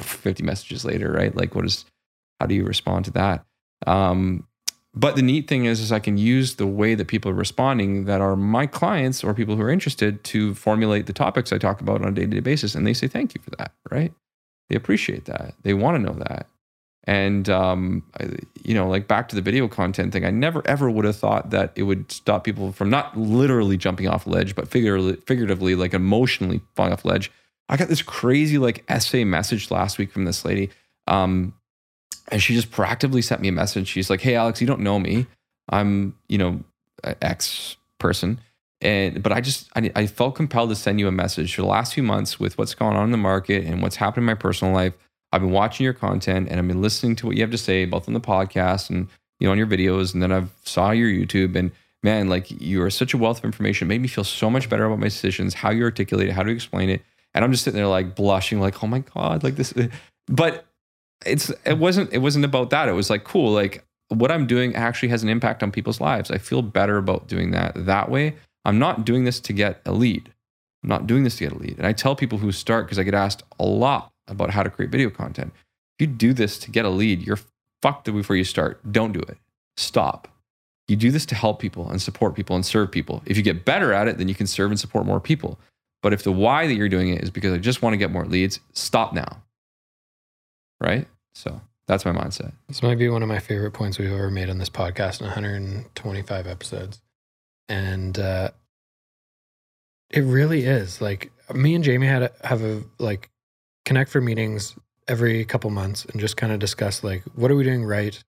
[0.00, 1.36] Fifty messages later, right?
[1.36, 1.84] Like, what is?
[2.40, 3.44] How do you respond to that?
[3.86, 4.48] Um,
[4.94, 8.06] but the neat thing is, is I can use the way that people are responding
[8.06, 11.80] that are my clients or people who are interested to formulate the topics I talk
[11.80, 14.12] about on a day to day basis, and they say thank you for that, right?
[14.68, 15.54] They appreciate that.
[15.62, 16.46] They want to know that.
[17.04, 18.28] And um, I,
[18.64, 21.50] you know, like back to the video content thing, I never ever would have thought
[21.50, 25.74] that it would stop people from not literally jumping off a ledge, but figuratively, figuratively,
[25.74, 27.32] like emotionally falling off ledge.
[27.70, 30.70] I got this crazy like essay message last week from this lady.
[31.06, 31.54] Um,
[32.30, 33.88] And she just proactively sent me a message.
[33.88, 35.26] She's like, "Hey, Alex, you don't know me.
[35.70, 36.60] I'm, you know,
[37.22, 38.40] X person."
[38.80, 41.68] And but I just I, I felt compelled to send you a message for the
[41.68, 44.34] last few months with what's going on in the market and what's happened in my
[44.34, 44.94] personal life.
[45.32, 47.84] I've been watching your content and I've been listening to what you have to say,
[47.84, 49.08] both on the podcast and
[49.40, 51.72] you know on your videos, and then I've saw your YouTube and
[52.02, 53.86] man, like you are such a wealth of information.
[53.86, 56.42] It made me feel so much better about my decisions, how you articulate it, how
[56.42, 57.02] to explain it.
[57.34, 59.74] And I'm just sitting there like blushing, like, oh my God, like this.
[60.28, 60.66] But
[61.26, 62.88] it's it wasn't it wasn't about that.
[62.88, 66.30] It was like, cool, like what I'm doing actually has an impact on people's lives.
[66.30, 68.36] I feel better about doing that that way.
[68.64, 70.32] I'm not doing this to get a lead.
[70.82, 71.78] I'm not doing this to get a lead.
[71.78, 74.70] And I tell people who start, because I get asked a lot about how to
[74.70, 75.52] create video content.
[75.98, 77.38] If you do this to get a lead, you're
[77.82, 78.80] fucked before you start.
[78.92, 79.38] Don't do it.
[79.76, 80.28] Stop.
[80.86, 83.22] You do this to help people and support people and serve people.
[83.26, 85.58] If you get better at it, then you can serve and support more people.
[86.02, 88.10] But if the why that you're doing it is because I just want to get
[88.10, 89.42] more leads, stop now.
[90.80, 91.06] Right?
[91.34, 92.52] So that's my mindset.
[92.68, 95.26] This might be one of my favorite points we've ever made on this podcast in
[95.26, 97.00] 125 episodes.
[97.68, 98.50] And uh,
[100.10, 103.30] it really is like me and Jamie had a, have a like
[103.84, 104.76] connect for meetings
[105.08, 108.22] every couple months and just kind of discuss like what are we doing right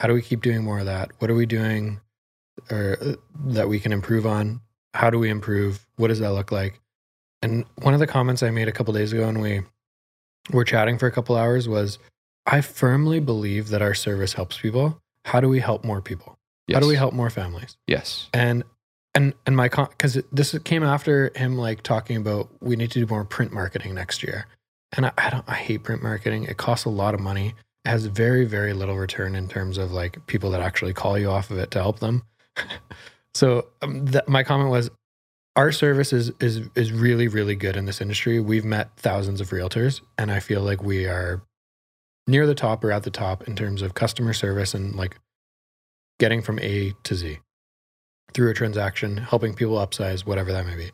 [0.00, 2.00] how do we keep doing more of that what are we doing
[2.70, 3.12] or uh,
[3.44, 4.60] that we can improve on
[4.94, 6.80] how do we improve what does that look like
[7.42, 9.60] and one of the comments i made a couple days ago when we
[10.50, 11.98] were chatting for a couple hours was
[12.46, 14.98] i firmly believe that our service helps people.
[15.24, 16.36] How do we help more people?
[16.66, 16.76] Yes.
[16.76, 17.76] how do we help more families?
[17.86, 18.28] Yes.
[18.32, 18.64] and
[19.14, 23.00] and and my con because this came after him like talking about we need to
[23.00, 24.46] do more print marketing next year.
[24.96, 26.44] And I, I don't i hate print marketing.
[26.44, 27.54] It costs a lot of money.
[27.84, 31.30] It has very very little return in terms of like people that actually call you
[31.30, 32.22] off of it to help them.
[33.34, 34.90] So um, th- my comment was
[35.56, 39.50] our service is is is really really good in this industry we've met thousands of
[39.50, 41.42] realtors and i feel like we are
[42.26, 45.18] near the top or at the top in terms of customer service and like
[46.18, 47.38] getting from a to z
[48.32, 50.90] through a transaction, helping people upsize, whatever that may be.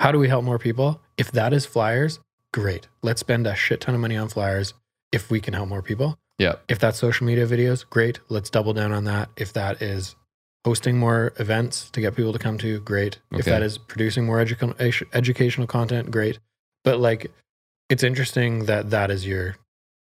[0.00, 1.00] How do we help more people?
[1.16, 2.20] If that is flyers,
[2.52, 2.88] great.
[3.02, 4.74] Let's spend a shit ton of money on flyers
[5.12, 6.18] if we can help more people.
[6.38, 6.56] Yeah.
[6.68, 8.20] If that's social media videos, great.
[8.28, 9.28] Let's double down on that.
[9.36, 10.16] If that is
[10.64, 13.18] hosting more events to get people to come to, great.
[13.32, 16.38] If that is producing more educa- educational content, great.
[16.84, 17.30] But like,
[17.90, 19.56] it's interesting that that is your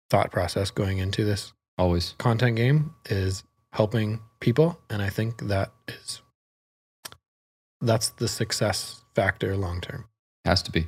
[0.10, 2.16] thought process going into this Always.
[2.18, 3.44] content game is
[3.74, 6.22] helping people and i think that is
[7.82, 10.06] that's the success factor long term
[10.46, 10.88] Has to be.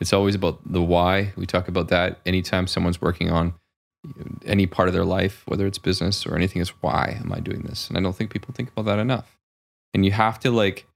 [0.00, 1.32] It's always about the why.
[1.36, 3.54] We talk about that anytime someone's working on
[4.44, 7.62] any part of their life, whether it's business or anything, is why am I doing
[7.62, 7.88] this?
[7.88, 9.36] And I don't think people think about that enough.
[9.94, 10.86] And you have to like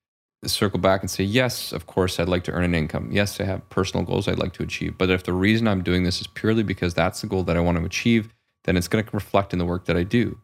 [0.45, 3.11] circle back and say, yes, of course, I'd like to earn an income.
[3.13, 4.99] Yes, I have personal goals I'd like to achieve.
[4.99, 7.61] But if the reason I'm doing this is purely because that's the goal that I
[7.61, 8.29] want to achieve,
[8.65, 10.39] then it's going to reflect in the work that I do.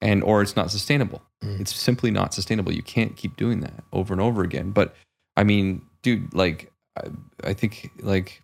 [0.00, 1.22] And or it's not sustainable.
[1.42, 1.60] Mm.
[1.60, 2.72] It's simply not sustainable.
[2.72, 4.70] You can't keep doing that over and over again.
[4.70, 4.94] But
[5.36, 7.08] I mean, dude, like I,
[7.44, 8.42] I think like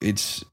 [0.00, 0.44] it's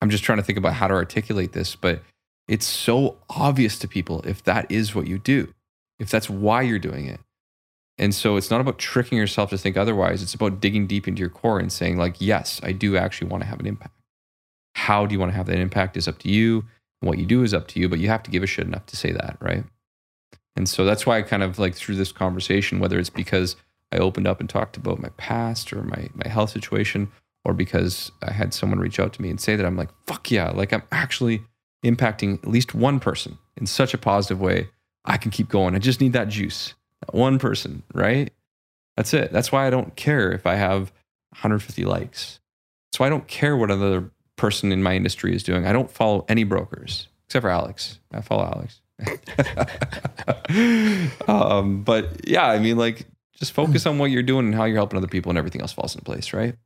[0.00, 2.02] I'm just trying to think about how to articulate this, but
[2.48, 5.52] it's so obvious to people if that is what you do,
[5.98, 7.20] if that's why you're doing it.
[7.98, 10.22] And so it's not about tricking yourself to think otherwise.
[10.22, 13.42] It's about digging deep into your core and saying, like, yes, I do actually want
[13.42, 13.94] to have an impact.
[14.74, 16.64] How do you want to have that impact is up to you.
[17.00, 18.84] What you do is up to you, but you have to give a shit enough
[18.86, 19.64] to say that, right?
[20.56, 23.56] And so that's why I kind of like through this conversation, whether it's because
[23.92, 27.10] I opened up and talked about my past or my, my health situation,
[27.46, 30.32] or because I had someone reach out to me and say that I'm like, fuck
[30.32, 31.42] yeah, like I'm actually
[31.84, 34.68] impacting at least one person in such a positive way.
[35.04, 35.76] I can keep going.
[35.76, 36.74] I just need that juice.
[37.02, 38.32] That one person, right?
[38.96, 39.30] That's it.
[39.30, 40.90] That's why I don't care if I have
[41.30, 42.40] 150 likes.
[42.98, 45.66] Why I don't care what another person in my industry is doing.
[45.66, 48.00] I don't follow any brokers except for Alex.
[48.10, 48.80] I follow Alex.
[51.28, 53.06] um, but yeah, I mean, like,
[53.38, 55.74] just focus on what you're doing and how you're helping other people, and everything else
[55.74, 56.56] falls into place, right?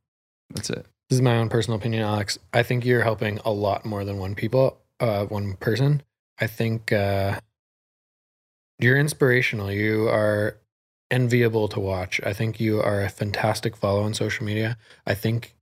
[0.51, 0.87] That's it.
[1.09, 2.39] this is my own personal opinion alex.
[2.53, 6.03] I think you're helping a lot more than one people uh one person.
[6.41, 7.41] I think uh
[8.79, 9.71] you're inspirational.
[9.71, 10.57] You are
[11.11, 12.21] enviable to watch.
[12.25, 14.77] I think you are a fantastic follow on social media.
[15.07, 15.55] I think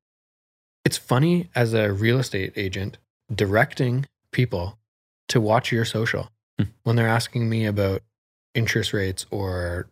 [0.85, 2.99] it's funny as a real estate agent
[3.35, 4.79] directing people
[5.29, 6.65] to watch your social Hmm.
[6.83, 8.03] when they're asking me about
[8.55, 9.89] interest rates or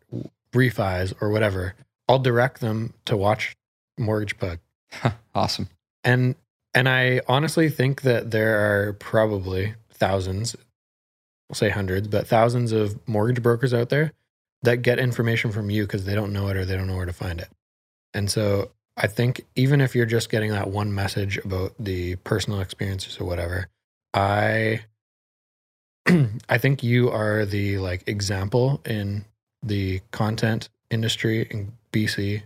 [0.52, 1.74] refis or whatever.
[2.08, 3.56] I'll direct them to watch
[3.98, 4.58] Mortgage Pug
[5.34, 5.68] awesome.
[6.04, 6.34] and
[6.74, 10.56] and i honestly think that there are probably thousands
[11.48, 14.12] we'll say hundreds but thousands of mortgage brokers out there
[14.62, 17.06] that get information from you because they don't know it or they don't know where
[17.06, 17.48] to find it
[18.14, 22.60] and so i think even if you're just getting that one message about the personal
[22.60, 23.68] experiences or whatever
[24.16, 24.80] I
[26.48, 29.26] I think you are the like example in
[29.62, 32.42] the content industry in BC,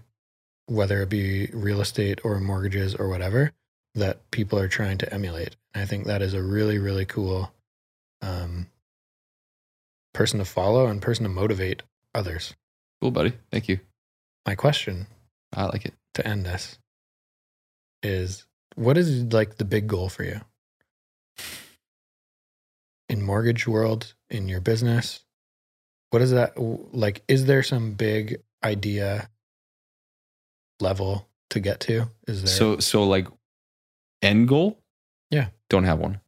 [0.71, 3.53] whether it be real estate or mortgages or whatever,
[3.97, 5.57] that people are trying to emulate.
[5.75, 7.53] I think that is a really, really cool
[8.23, 8.69] um,
[10.13, 11.83] person to follow and person to motivate
[12.15, 12.55] others.
[13.03, 13.33] Cool, buddy.
[13.51, 13.81] Thank you.
[14.47, 15.07] My question
[15.53, 15.95] I like it.
[16.15, 16.79] to end this
[18.03, 20.41] is what is like the big goal for you
[23.09, 25.25] in mortgage world in your business
[26.11, 29.29] what is that like is there some big idea
[30.81, 33.27] level to get to is there So so like
[34.23, 34.81] end goal?
[35.31, 35.49] Yeah.
[35.69, 36.21] Don't have one.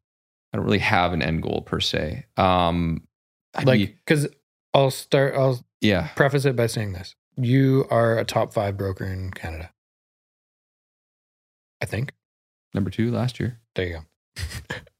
[0.52, 2.26] I don't really have an end goal per se.
[2.36, 3.06] Um
[3.54, 4.26] I'd like be- because
[4.74, 6.08] i'll start i'll yeah.
[6.16, 9.70] preface it by saying this you are a top five broker in canada
[11.82, 12.14] i think
[12.74, 13.60] Number two last year.
[13.74, 14.42] There you go.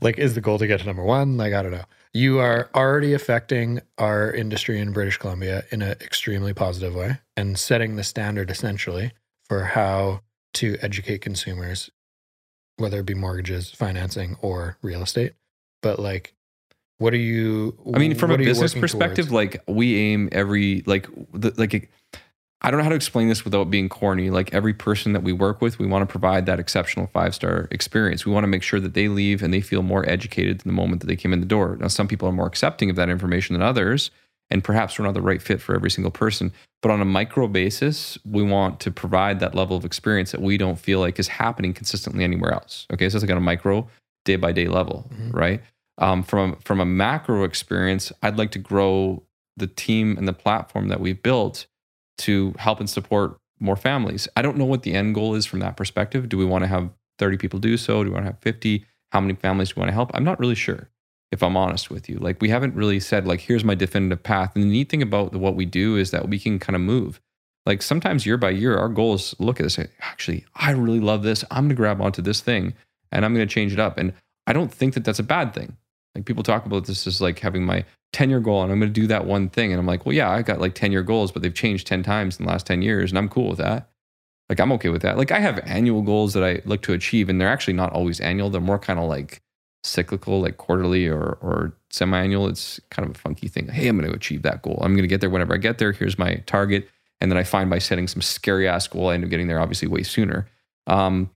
[0.00, 1.36] Like, is the goal to get to number one?
[1.36, 1.84] Like, I don't know.
[2.12, 7.58] You are already affecting our industry in British Columbia in an extremely positive way and
[7.58, 9.12] setting the standard essentially
[9.48, 10.20] for how
[10.54, 11.90] to educate consumers,
[12.76, 15.34] whether it be mortgages, financing, or real estate.
[15.82, 16.34] But, like,
[16.98, 17.76] what are you?
[17.94, 19.32] I mean, from a what are you business perspective, towards?
[19.32, 21.90] like we aim every like the, like
[22.66, 24.28] I don't know how to explain this without being corny.
[24.28, 27.68] Like every person that we work with, we want to provide that exceptional five star
[27.70, 28.26] experience.
[28.26, 30.74] We want to make sure that they leave and they feel more educated than the
[30.74, 31.76] moment that they came in the door.
[31.78, 34.10] Now, some people are more accepting of that information than others,
[34.50, 36.52] and perhaps we're not the right fit for every single person.
[36.82, 40.58] But on a micro basis, we want to provide that level of experience that we
[40.58, 42.88] don't feel like is happening consistently anywhere else.
[42.92, 43.88] Okay, so it's like on a micro,
[44.24, 45.32] day by day level, Mhm.
[45.32, 45.62] right?
[45.98, 49.22] Um, from from a macro experience, I'd like to grow
[49.56, 51.66] the team and the platform that we've built
[52.18, 54.28] to help and support more families.
[54.36, 56.28] I don't know what the end goal is from that perspective.
[56.28, 58.02] Do we want to have 30 people do so?
[58.02, 58.84] Do we want to have 50?
[59.12, 60.10] How many families do we want to help?
[60.14, 60.90] I'm not really sure,
[61.32, 62.18] if I'm honest with you.
[62.18, 64.54] Like, we haven't really said, like, here's my definitive path.
[64.54, 67.20] And the neat thing about what we do is that we can kind of move.
[67.64, 69.78] Like, sometimes year by year, our goal is look at this.
[70.00, 71.44] Actually, I really love this.
[71.50, 72.74] I'm going to grab onto this thing
[73.10, 73.98] and I'm going to change it up.
[73.98, 74.12] And
[74.46, 75.76] I don't think that that's a bad thing.
[76.16, 78.92] Like, people talk about this as like having my 10 year goal and I'm going
[78.92, 79.72] to do that one thing.
[79.72, 82.02] And I'm like, well, yeah, I got like 10 year goals, but they've changed 10
[82.02, 83.10] times in the last 10 years.
[83.10, 83.90] And I'm cool with that.
[84.48, 85.18] Like, I'm okay with that.
[85.18, 88.20] Like, I have annual goals that I look to achieve, and they're actually not always
[88.20, 88.48] annual.
[88.48, 89.42] They're more kind of like
[89.82, 92.46] cyclical, like quarterly or, or semi annual.
[92.46, 93.68] It's kind of a funky thing.
[93.68, 94.78] Hey, I'm going to achieve that goal.
[94.82, 95.92] I'm going to get there whenever I get there.
[95.92, 96.88] Here's my target.
[97.20, 99.60] And then I find by setting some scary ass goal, I end up getting there
[99.60, 100.48] obviously way sooner.
[100.86, 101.30] Um,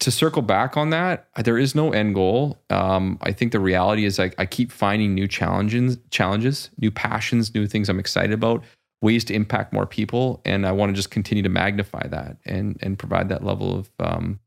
[0.00, 2.58] to circle back on that, there is no end goal.
[2.70, 7.54] Um, I think the reality is I, I keep finding new challenges, challenges, new passions,
[7.54, 8.64] new things I'm excited about,
[9.02, 12.78] ways to impact more people, and I want to just continue to magnify that and
[12.82, 14.40] and provide that level of um,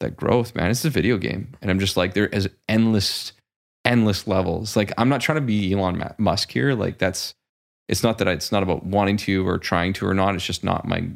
[0.00, 0.54] that growth.
[0.54, 3.32] Man, it's a video game, and I'm just like there is endless,
[3.84, 4.76] endless levels.
[4.76, 6.74] Like I'm not trying to be Elon Musk here.
[6.74, 7.34] Like that's
[7.88, 10.34] it's not that I, it's not about wanting to or trying to or not.
[10.34, 11.08] It's just not my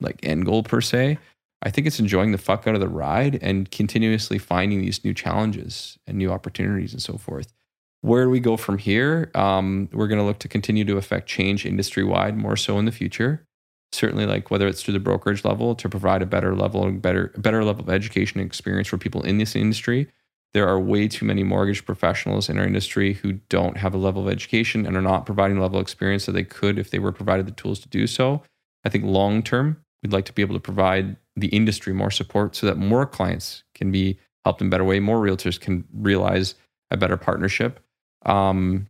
[0.00, 1.18] like end goal per se.
[1.62, 5.14] I think it's enjoying the fuck out of the ride and continuously finding these new
[5.14, 7.52] challenges and new opportunities and so forth.
[8.00, 9.30] Where do we go from here?
[9.36, 12.84] Um, we're going to look to continue to affect change industry wide more so in
[12.84, 13.46] the future.
[13.92, 17.32] Certainly, like whether it's through the brokerage level to provide a better level and better
[17.36, 20.08] better level of education and experience for people in this industry.
[20.54, 24.26] There are way too many mortgage professionals in our industry who don't have a level
[24.26, 27.12] of education and are not providing level of experience that they could if they were
[27.12, 28.42] provided the tools to do so.
[28.84, 32.54] I think long term, we'd like to be able to provide the industry more support
[32.54, 36.54] so that more clients can be helped in a better way, more realtors can realize
[36.90, 37.80] a better partnership.
[38.26, 38.88] Um,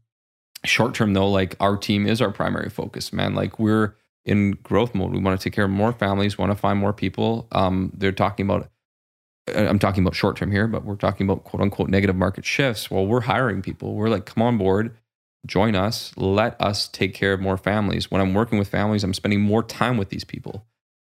[0.64, 3.34] short term though, like our team is our primary focus, man.
[3.34, 3.94] Like we're
[4.24, 5.12] in growth mode.
[5.12, 7.48] We want to take care of more families, want to find more people.
[7.52, 8.70] Um, they're talking about
[9.48, 12.44] uh, I'm talking about short term here, but we're talking about quote unquote negative market
[12.44, 12.90] shifts.
[12.90, 13.94] Well, we're hiring people.
[13.94, 14.96] We're like, come on board,
[15.46, 18.10] join us, let us take care of more families.
[18.10, 20.66] When I'm working with families, I'm spending more time with these people.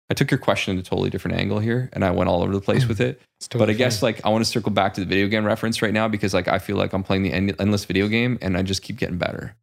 [0.09, 2.51] I took your question in a totally different angle here and I went all over
[2.53, 3.21] the place with it.
[3.37, 5.45] It's But totally I guess like I want to circle back to the video game
[5.45, 8.37] reference right now because like I feel like I'm playing the end- endless video game
[8.41, 9.55] and I just keep getting better.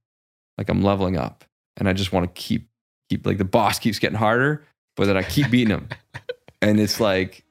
[0.57, 1.45] Like I'm leveling up
[1.77, 2.69] and I just want to keep
[3.11, 4.65] keep like the boss keeps getting harder,
[4.97, 5.89] but then I keep beating him.
[6.63, 7.43] and it's like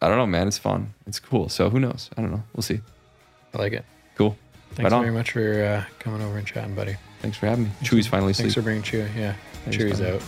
[0.00, 0.48] I don't know, man.
[0.48, 0.94] It's fun.
[1.06, 1.50] It's cool.
[1.50, 2.08] So who knows?
[2.16, 2.42] I don't know.
[2.54, 2.80] We'll see.
[3.54, 3.84] I like it.
[4.14, 4.36] Cool.
[4.72, 6.96] Thanks Right very much for uh, coming over and chatting, buddy.
[7.20, 7.70] Thanks for having me.
[7.82, 8.54] Chewy's finally Thanks asleep.
[8.54, 9.14] for bringing Chewy.
[9.14, 9.34] Yeah,
[9.64, 10.12] Thanks, Chewy's buddy.
[10.12, 10.22] out.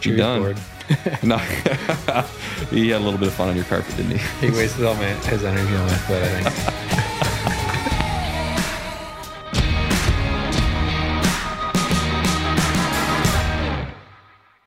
[0.00, 0.40] Chewy's done?
[0.40, 0.58] bored.
[1.22, 1.38] no,
[2.70, 4.48] he had a little bit of fun on your carpet, didn't he?
[4.48, 6.22] he wasted all my his energy on my foot.
[6.22, 6.80] I think.